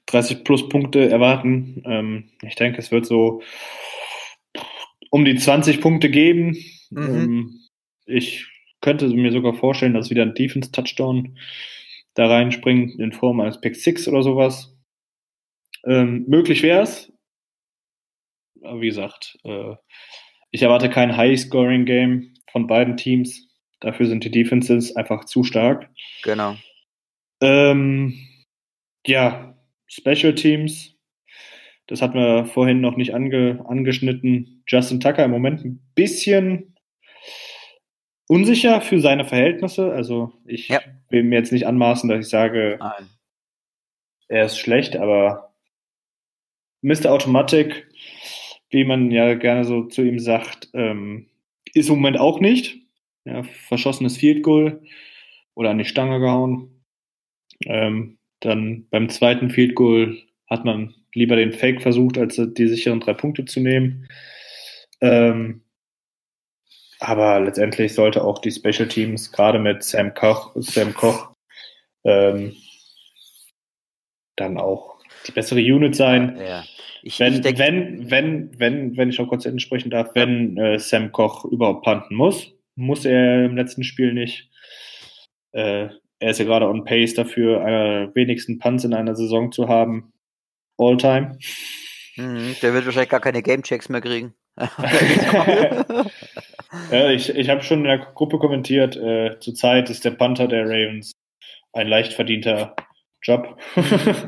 30 0.08 0.44
plus 0.44 0.70
Punkte 0.70 1.10
erwarten. 1.10 1.82
Ähm, 1.86 2.30
ich 2.42 2.56
denke, 2.56 2.80
es 2.80 2.92
wird 2.92 3.06
so 3.06 3.42
um 5.10 5.26
die 5.26 5.36
20 5.36 5.82
Punkte 5.82 6.10
geben. 6.10 6.58
Mhm. 6.90 7.16
Ähm, 7.16 7.60
ich 8.06 8.48
könnte 8.82 9.08
mir 9.08 9.32
sogar 9.32 9.54
vorstellen, 9.54 9.94
dass 9.94 10.10
wieder 10.10 10.24
ein 10.24 10.36
Defense-Touchdown 10.36 11.38
da 12.14 12.28
reinspringt 12.28 13.00
in 13.00 13.12
Form 13.12 13.40
eines 13.40 13.60
Pick 13.60 13.76
6 13.76 14.08
oder 14.08 14.22
sowas. 14.22 14.76
Ähm, 15.86 16.26
möglich 16.28 16.64
wäre 16.64 16.84
es. 16.84 17.12
Aber 18.66 18.82
wie 18.82 18.88
gesagt, 18.88 19.38
äh, 19.44 19.76
ich 20.52 20.64
erwarte 20.64 20.90
kein 20.90 21.16
High-Scoring-Game 21.16 22.34
von 22.52 22.68
beiden 22.68 22.98
Teams. 22.98 23.50
Dafür 23.80 24.06
sind 24.06 24.24
die 24.24 24.32
Defenses 24.32 24.96
einfach 24.96 25.26
zu 25.26 25.44
stark. 25.44 25.90
Genau. 26.24 26.56
Ähm, 27.42 28.18
ja, 29.06 29.58
Special 29.88 30.34
Teams. 30.34 30.96
Das 31.88 32.02
hatten 32.02 32.18
wir 32.18 32.46
vorhin 32.46 32.82
noch 32.82 32.96
nicht 32.96 33.14
ange, 33.14 33.64
angeschnitten. 33.68 34.64
Justin 34.68 35.00
Tucker 35.00 35.24
im 35.24 35.32
Moment 35.32 35.64
ein 35.64 35.82
bisschen 35.94 36.76
unsicher 38.28 38.82
für 38.82 39.00
seine 39.00 39.26
Verhältnisse. 39.26 39.92
Also 39.92 40.34
ich 40.46 40.70
ja. 40.70 40.82
will 41.10 41.24
mir 41.24 41.38
jetzt 41.38 41.52
nicht 41.52 41.68
anmaßen, 41.68 42.10
dass 42.10 42.26
ich 42.26 42.30
sage, 42.30 42.78
Nein. 42.80 43.10
er 44.28 44.46
ist 44.46 44.58
schlecht, 44.58 44.96
aber 44.96 45.54
Mr. 46.82 47.12
Automatic, 47.12 47.88
wie 48.76 48.84
man 48.84 49.10
ja 49.10 49.36
gerne 49.36 49.64
so 49.64 49.84
zu 49.84 50.02
ihm 50.02 50.20
sagt, 50.20 50.68
ähm, 50.74 51.28
ist 51.74 51.88
im 51.88 51.96
Moment 51.96 52.20
auch 52.20 52.42
nicht. 52.42 52.78
Ja, 53.24 53.44
verschossenes 53.44 54.18
Field 54.18 54.44
Goal 54.44 54.82
oder 55.54 55.70
an 55.70 55.78
die 55.78 55.86
Stange 55.86 56.20
gehauen. 56.20 56.84
Ähm, 57.66 58.18
dann 58.42 58.86
beim 58.90 59.08
zweiten 59.08 59.50
Field 59.50 59.76
Goal 59.76 60.18
hat 60.48 60.66
man 60.66 60.94
lieber 61.14 61.38
den 61.38 61.54
Fake 61.54 61.82
versucht, 61.82 62.18
als 62.18 62.36
die 62.36 62.68
sicheren 62.68 63.00
drei 63.00 63.14
Punkte 63.14 63.46
zu 63.46 63.62
nehmen. 63.62 64.10
Ähm, 65.00 65.64
aber 67.00 67.40
letztendlich 67.40 67.94
sollte 67.94 68.26
auch 68.26 68.40
die 68.40 68.52
Special 68.52 68.90
Teams, 68.90 69.32
gerade 69.32 69.58
mit 69.58 69.84
Sam 69.84 70.14
Koch, 70.14 70.52
Sam 70.56 70.94
Koch 70.94 71.34
ähm, 72.04 72.58
dann 74.36 74.58
auch 74.58 74.95
die 75.28 75.32
bessere 75.32 75.60
Unit 75.60 75.96
sein. 75.96 76.38
Ja. 76.40 76.64
Ich, 77.04 77.20
wenn, 77.20 77.34
ich 77.34 77.42
denk, 77.42 77.60
wenn, 77.60 78.10
wenn, 78.10 78.60
wenn, 78.60 78.98
wenn 78.98 79.10
ich 79.10 79.20
auch 79.20 79.28
kurz 79.28 79.46
entsprechen 79.46 79.92
darf, 79.92 80.10
wenn 80.16 80.58
äh, 80.58 80.80
Sam 80.80 81.12
Koch 81.12 81.46
überhaupt 81.46 81.84
panten 81.84 82.16
muss, 82.16 82.52
muss 82.76 83.06
er 83.06 83.46
im 83.46 83.56
letzten 83.56 83.84
Spiel 83.84 84.14
nicht. 84.14 84.50
Äh, 85.52 85.90
er 86.20 86.32
ist 86.32 86.40
ja 86.40 86.46
gerade 86.46 86.68
on 86.68 86.84
pace 86.84 87.14
dafür, 87.14 87.64
einer 87.64 88.16
wenigsten 88.16 88.58
Punts 88.58 88.84
in 88.84 88.94
einer 88.94 89.16
Saison 89.16 89.52
zu 89.52 89.68
haben. 89.68 90.14
All 90.78 90.98
time. 90.98 91.38
Mhm, 92.16 92.56
der 92.62 92.74
wird 92.74 92.86
wahrscheinlich 92.86 93.10
gar 93.10 93.20
keine 93.20 93.44
Gamechecks 93.44 93.90
mehr 93.90 94.02
kriegen. 94.02 94.34
ja, 96.92 97.10
ich 97.10 97.30
ich 97.30 97.50
habe 97.50 97.62
schon 97.62 97.80
in 97.80 97.86
der 97.86 97.98
Gruppe 97.98 98.40
kommentiert, 98.40 98.96
äh, 98.96 99.38
zurzeit 99.40 99.90
ist 99.90 100.06
der 100.06 100.12
Panther 100.12 100.48
der 100.48 100.64
Ravens 100.66 101.12
ein 101.74 101.88
leicht 101.90 102.14
verdienter 102.14 102.74
Job. 103.26 103.58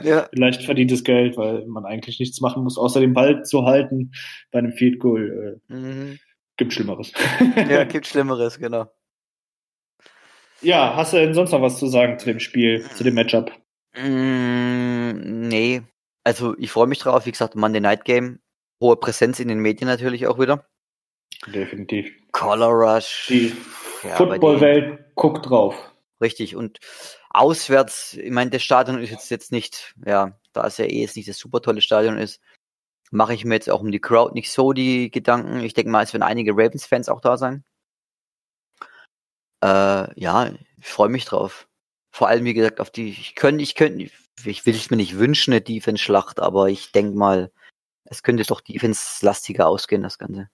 ja. 0.03 0.27
leicht 0.33 0.63
verdientes 0.63 1.03
Geld, 1.03 1.37
weil 1.37 1.65
man 1.67 1.85
eigentlich 1.85 2.19
nichts 2.19 2.41
machen 2.41 2.63
muss, 2.63 2.77
außer 2.77 2.99
den 2.99 3.13
Ball 3.13 3.43
zu 3.43 3.65
halten 3.65 4.11
bei 4.51 4.59
einem 4.59 4.73
Field 4.73 4.99
Goal. 4.99 5.59
Äh, 5.69 5.73
mhm. 5.73 6.19
Gibt 6.57 6.73
Schlimmeres. 6.73 7.13
ja, 7.69 7.83
gibt 7.85 8.07
Schlimmeres, 8.07 8.57
genau. 8.57 8.91
Ja, 10.61 10.95
hast 10.95 11.13
du 11.13 11.17
denn 11.17 11.35
sonst 11.35 11.51
noch 11.51 11.61
was 11.61 11.77
zu 11.77 11.85
sagen 11.87 12.17
zu 12.17 12.25
dem 12.25 12.39
Spiel, 12.39 12.83
zu 12.95 13.03
dem 13.03 13.13
Matchup? 13.13 13.51
Mm, 13.95 15.47
nee. 15.47 15.83
Also 16.23 16.55
ich 16.57 16.71
freue 16.71 16.87
mich 16.87 16.97
drauf, 16.97 17.27
wie 17.27 17.31
gesagt, 17.31 17.55
Monday 17.55 17.79
Night 17.79 18.05
Game. 18.05 18.39
Hohe 18.81 18.95
Präsenz 18.95 19.39
in 19.39 19.47
den 19.47 19.59
Medien 19.59 19.87
natürlich 19.87 20.25
auch 20.25 20.39
wieder. 20.39 20.67
Definitiv. 21.45 22.11
Color 22.31 22.69
Rush. 22.69 23.27
Die 23.29 23.53
ja, 24.03 24.15
Footballwelt 24.15 25.15
guckt 25.15 25.47
drauf. 25.47 25.75
Richtig. 26.21 26.55
Und 26.55 26.79
auswärts, 27.29 28.13
ich 28.13 28.31
meine, 28.31 28.49
das 28.51 28.63
Stadion 28.63 28.99
ist 28.99 29.11
jetzt, 29.11 29.29
jetzt 29.29 29.51
nicht, 29.51 29.95
ja, 30.05 30.39
da 30.53 30.65
es 30.65 30.77
ja 30.77 30.85
eh 30.85 31.01
jetzt 31.01 31.15
nicht 31.15 31.29
das 31.29 31.37
super 31.37 31.61
tolle 31.61 31.81
Stadion 31.81 32.17
ist, 32.17 32.41
mache 33.11 33.33
ich 33.33 33.45
mir 33.45 33.55
jetzt 33.55 33.69
auch 33.69 33.81
um 33.81 33.91
die 33.91 34.01
Crowd 34.01 34.33
nicht 34.33 34.51
so 34.51 34.73
die 34.73 35.11
Gedanken. 35.11 35.61
Ich 35.61 35.73
denke 35.73 35.91
mal, 35.91 36.03
es 36.03 36.13
werden 36.13 36.23
einige 36.23 36.53
Ravens-Fans 36.53 37.09
auch 37.09 37.21
da 37.21 37.37
sein. 37.37 37.63
Äh, 39.63 40.19
ja, 40.19 40.51
ich 40.77 40.87
freue 40.87 41.09
mich 41.09 41.25
drauf. 41.25 41.67
Vor 42.11 42.27
allem, 42.27 42.45
wie 42.45 42.53
gesagt, 42.53 42.79
auf 42.79 42.89
die, 42.89 43.09
ich 43.09 43.35
könnte, 43.35 43.63
ich 43.63 43.75
könnte, 43.75 44.09
ich 44.45 44.65
will 44.65 44.75
es 44.75 44.89
mir 44.89 44.97
nicht 44.97 45.17
wünschen, 45.19 45.53
eine 45.53 45.61
Defense-Schlacht, 45.61 46.39
aber 46.39 46.69
ich 46.69 46.91
denke 46.91 47.17
mal, 47.17 47.51
es 48.05 48.23
könnte 48.23 48.43
doch 48.43 48.61
Defense-lastiger 48.61 49.67
ausgehen, 49.67 50.03
das 50.03 50.17
Ganze. 50.17 50.49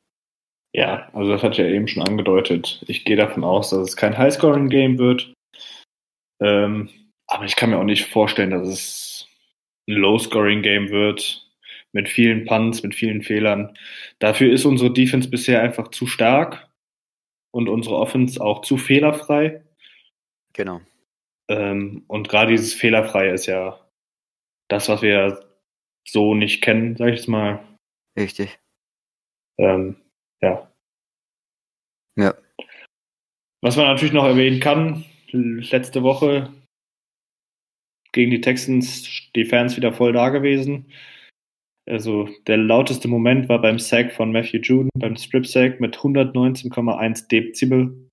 Ja, 0.73 1.09
also 1.13 1.31
das 1.31 1.43
hat 1.43 1.57
ja 1.57 1.65
eben 1.65 1.87
schon 1.87 2.03
angedeutet. 2.03 2.83
Ich 2.87 3.05
gehe 3.05 3.15
davon 3.15 3.43
aus, 3.43 3.69
dass 3.69 3.89
es 3.89 3.95
kein 3.95 4.17
Highscoring-Game 4.17 4.97
wird. 4.97 5.33
Ähm, 6.43 6.89
aber 7.27 7.45
ich 7.45 7.55
kann 7.55 7.69
mir 7.69 7.77
auch 7.77 7.83
nicht 7.83 8.05
vorstellen, 8.05 8.51
dass 8.51 8.67
es 8.67 9.27
ein 9.87 9.95
Low-Scoring-Game 9.95 10.89
wird. 10.89 11.39
Mit 11.95 12.09
vielen 12.09 12.45
Punts, 12.45 12.81
mit 12.81 12.95
vielen 12.95 13.21
Fehlern. 13.21 13.77
Dafür 14.17 14.51
ist 14.51 14.65
unsere 14.65 14.91
Defense 14.91 15.29
bisher 15.29 15.61
einfach 15.61 15.89
zu 15.89 16.07
stark 16.07 16.67
und 17.51 17.69
unsere 17.69 17.95
Offense 17.95 18.41
auch 18.43 18.61
zu 18.61 18.77
fehlerfrei. 18.77 19.63
Genau. 20.53 20.81
Ähm, 21.49 22.03
und 22.07 22.29
gerade 22.29 22.51
dieses 22.51 22.73
Fehlerfreie 22.73 23.31
ist 23.31 23.45
ja 23.45 23.79
das, 24.69 24.89
was 24.89 25.03
wir 25.03 25.47
so 26.07 26.33
nicht 26.33 26.63
kennen, 26.63 26.95
sag 26.97 27.09
ich 27.09 27.17
jetzt 27.17 27.27
mal. 27.27 27.63
Richtig. 28.17 28.59
Ähm, 29.59 29.97
ja. 30.41 30.71
Ja. 32.15 32.33
Was 33.61 33.75
man 33.75 33.85
natürlich 33.85 34.13
noch 34.13 34.25
erwähnen 34.25 34.59
kann, 34.59 35.05
letzte 35.33 36.03
Woche 36.03 36.53
gegen 38.11 38.31
die 38.31 38.41
Texans 38.41 39.31
die 39.35 39.45
Fans 39.45 39.75
wieder 39.75 39.93
voll 39.93 40.13
da 40.13 40.29
gewesen. 40.29 40.91
Also 41.85 42.29
der 42.47 42.57
lauteste 42.57 43.07
Moment 43.07 43.49
war 43.49 43.59
beim 43.59 43.79
Sack 43.79 44.13
von 44.13 44.31
Matthew 44.31 44.59
Juden, 44.59 44.89
beim 44.97 45.17
Strip 45.17 45.45
Sack 45.45 45.81
mit 45.81 45.97
119,1 45.97 47.27
Dezibel. 47.27 48.09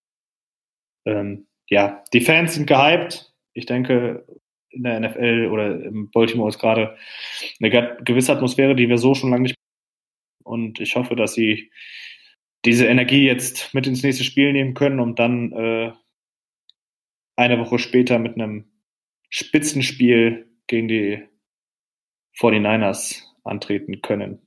Ähm, 1.07 1.47
ja, 1.69 2.03
die 2.13 2.21
Fans 2.21 2.55
sind 2.55 2.67
gehypt. 2.67 3.33
Ich 3.55 3.67
denke, 3.67 4.27
in 4.71 4.83
der 4.83 4.99
NFL 5.01 5.49
oder 5.53 5.85
im 5.85 6.11
Baltimore 6.11 6.49
ist 6.49 6.59
gerade 6.59 6.97
eine 7.61 7.97
gewisse 8.05 8.33
Atmosphäre, 8.33 8.75
die 8.75 8.89
wir 8.89 8.99
so 8.99 9.15
schon 9.15 9.31
lange 9.31 9.43
nicht. 9.43 9.55
Und 10.45 10.81
ich 10.81 10.97
hoffe, 10.97 11.15
dass 11.15 11.35
sie 11.35 11.71
diese 12.65 12.87
Energie 12.87 13.25
jetzt 13.25 13.73
mit 13.75 13.87
ins 13.87 14.03
nächste 14.03 14.25
Spiel 14.25 14.53
nehmen 14.53 14.75
können, 14.75 15.01
um 15.01 15.15
dann 15.15 15.53
äh, 15.53 15.93
eine 17.41 17.59
Woche 17.59 17.79
später 17.79 18.19
mit 18.19 18.35
einem 18.35 18.71
Spitzenspiel 19.31 20.47
gegen 20.67 20.89
die 20.89 21.27
49ers 22.39 23.23
antreten 23.45 24.03
können. 24.03 24.41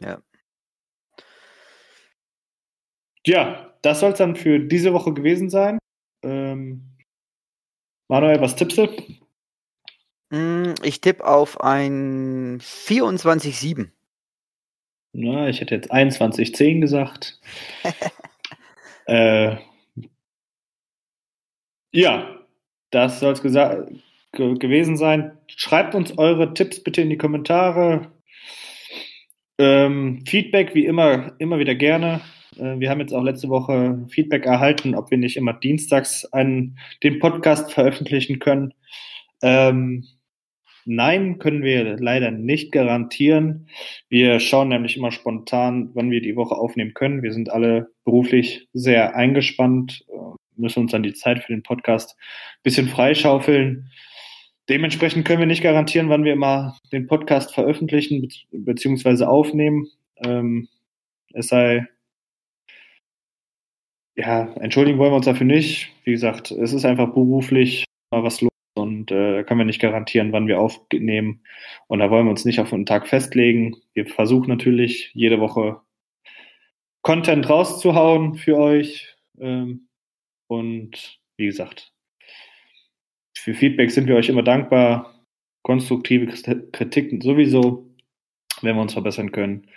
Ja. 0.00 0.22
Ja, 3.26 3.74
das 3.82 4.00
soll 4.00 4.12
es 4.12 4.18
dann 4.18 4.36
für 4.36 4.60
diese 4.60 4.94
Woche 4.94 5.12
gewesen 5.12 5.50
sein. 5.50 5.78
Ähm, 6.22 6.96
Manuel, 8.08 8.40
was 8.40 8.56
tippst 8.56 8.78
du? 8.78 8.88
Mm, 10.30 10.74
ich 10.82 11.00
tippe 11.00 11.26
auf 11.26 11.60
ein 11.60 12.60
24-7. 12.60 13.90
Na, 15.12 15.48
ich 15.48 15.60
hätte 15.60 15.74
jetzt 15.74 15.92
21-10 15.92 16.80
gesagt. 16.80 17.40
äh, 19.06 19.56
ja, 21.92 22.38
das 22.90 23.20
soll 23.20 23.32
es 23.32 23.42
ge 23.42 23.54
gewesen 24.32 24.96
sein. 24.96 25.32
Schreibt 25.48 25.94
uns 25.94 26.16
eure 26.16 26.54
Tipps 26.54 26.82
bitte 26.82 27.02
in 27.02 27.10
die 27.10 27.18
Kommentare. 27.18 28.12
Ähm, 29.58 30.24
Feedback 30.26 30.74
wie 30.74 30.86
immer, 30.86 31.32
immer 31.38 31.58
wieder 31.58 31.74
gerne. 31.74 32.20
Äh, 32.56 32.78
wir 32.78 32.90
haben 32.90 33.00
jetzt 33.00 33.12
auch 33.12 33.22
letzte 33.22 33.48
Woche 33.48 34.06
Feedback 34.08 34.46
erhalten, 34.46 34.94
ob 34.94 35.10
wir 35.10 35.18
nicht 35.18 35.36
immer 35.36 35.52
dienstags 35.52 36.24
einen, 36.32 36.78
den 37.02 37.18
Podcast 37.18 37.72
veröffentlichen 37.72 38.38
können. 38.38 38.72
Ähm, 39.42 40.06
nein, 40.84 41.38
können 41.38 41.62
wir 41.62 41.96
leider 41.98 42.30
nicht 42.30 42.72
garantieren. 42.72 43.68
Wir 44.08 44.40
schauen 44.40 44.68
nämlich 44.68 44.96
immer 44.96 45.12
spontan, 45.12 45.90
wann 45.94 46.10
wir 46.10 46.22
die 46.22 46.36
Woche 46.36 46.54
aufnehmen 46.54 46.94
können. 46.94 47.22
Wir 47.22 47.32
sind 47.32 47.50
alle 47.50 47.88
beruflich 48.04 48.68
sehr 48.72 49.14
eingespannt, 49.14 50.04
äh, 50.08 50.36
müssen 50.60 50.80
uns 50.80 50.92
dann 50.92 51.02
die 51.02 51.14
Zeit 51.14 51.42
für 51.42 51.52
den 51.52 51.62
Podcast 51.62 52.16
ein 52.18 52.62
bisschen 52.62 52.88
freischaufeln. 52.88 53.90
Dementsprechend 54.68 55.26
können 55.26 55.40
wir 55.40 55.46
nicht 55.46 55.62
garantieren, 55.62 56.08
wann 56.10 56.24
wir 56.24 56.32
immer 56.32 56.78
den 56.92 57.06
Podcast 57.06 57.54
veröffentlichen 57.54 58.28
bzw. 58.52 59.24
aufnehmen. 59.24 59.88
Ähm, 60.24 60.68
es 61.32 61.48
sei, 61.48 61.88
ja, 64.16 64.52
entschuldigen 64.60 64.98
wollen 64.98 65.12
wir 65.12 65.16
uns 65.16 65.26
dafür 65.26 65.46
nicht. 65.46 65.90
Wie 66.04 66.12
gesagt, 66.12 66.50
es 66.50 66.72
ist 66.72 66.84
einfach 66.84 67.08
beruflich 67.12 67.84
mal 68.12 68.22
was 68.22 68.40
los 68.40 68.50
und 68.74 69.10
äh, 69.10 69.42
können 69.44 69.60
wir 69.60 69.64
nicht 69.64 69.80
garantieren, 69.80 70.32
wann 70.32 70.46
wir 70.46 70.60
aufnehmen. 70.60 71.42
Und 71.88 71.98
da 71.98 72.10
wollen 72.10 72.26
wir 72.26 72.30
uns 72.30 72.44
nicht 72.44 72.60
auf 72.60 72.72
einen 72.72 72.86
Tag 72.86 73.08
festlegen. 73.08 73.76
Wir 73.94 74.06
versuchen 74.06 74.48
natürlich 74.48 75.10
jede 75.14 75.40
Woche 75.40 75.80
Content 77.02 77.48
rauszuhauen 77.48 78.34
für 78.34 78.56
euch. 78.56 79.16
Ähm, 79.40 79.88
und 80.50 81.20
wie 81.36 81.46
gesagt, 81.46 81.92
für 83.38 83.54
Feedback 83.54 83.90
sind 83.90 84.08
wir 84.08 84.16
euch 84.16 84.28
immer 84.28 84.42
dankbar. 84.42 85.14
Konstruktive 85.62 86.26
Kritik 86.72 87.22
sowieso, 87.22 87.88
wenn 88.60 88.74
wir 88.74 88.82
uns 88.82 88.92
verbessern 88.92 89.30
können. 89.30 89.68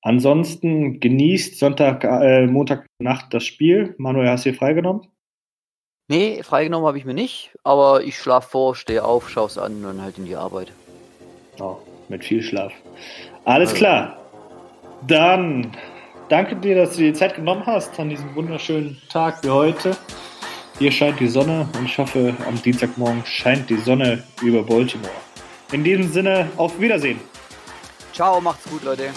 Ansonsten 0.00 0.98
genießt 0.98 1.58
Sonntag, 1.58 2.04
äh, 2.04 2.46
Montagnacht 2.46 3.32
das 3.34 3.44
Spiel. 3.44 3.94
Manuel, 3.98 4.28
hast 4.28 4.44
du 4.44 4.50
hier 4.50 4.58
freigenommen? 4.58 5.06
Nee, 6.08 6.42
freigenommen 6.42 6.86
habe 6.86 6.98
ich 6.98 7.04
mir 7.04 7.14
nicht, 7.14 7.54
aber 7.62 8.02
ich 8.02 8.18
schlafe 8.18 8.50
vor, 8.50 8.76
stehe 8.76 9.04
auf, 9.04 9.28
schaue 9.30 9.46
es 9.46 9.58
an 9.58 9.76
und 9.76 9.82
dann 9.82 10.02
halt 10.02 10.18
in 10.18 10.24
die 10.24 10.36
Arbeit. 10.36 10.72
Oh, 11.58 11.76
mit 12.08 12.24
viel 12.24 12.42
Schlaf. 12.42 12.72
Alles 13.44 13.70
also. 13.70 13.78
klar. 13.78 14.30
Dann 15.06 15.76
danke 16.28 16.56
dir, 16.56 16.76
dass 16.76 16.90
du 16.90 16.98
dir 16.98 17.12
die 17.12 17.18
Zeit 17.18 17.36
genommen 17.36 17.62
hast 17.66 17.98
an 17.98 18.08
diesem 18.08 18.34
wunderschönen 18.34 19.00
Tag 19.08 19.42
wie 19.44 19.50
heute. 19.50 19.96
Hier 20.78 20.90
scheint 20.90 21.20
die 21.20 21.28
Sonne 21.28 21.68
und 21.78 21.84
ich 21.86 21.96
hoffe, 21.98 22.34
am 22.46 22.60
Dienstagmorgen 22.60 23.24
scheint 23.24 23.70
die 23.70 23.76
Sonne 23.76 24.22
über 24.42 24.62
Baltimore. 24.62 25.12
In 25.72 25.84
diesem 25.84 26.12
Sinne, 26.12 26.48
auf 26.56 26.78
Wiedersehen. 26.80 27.20
Ciao, 28.12 28.40
macht's 28.40 28.68
gut, 28.68 28.82
Leute. 28.84 29.10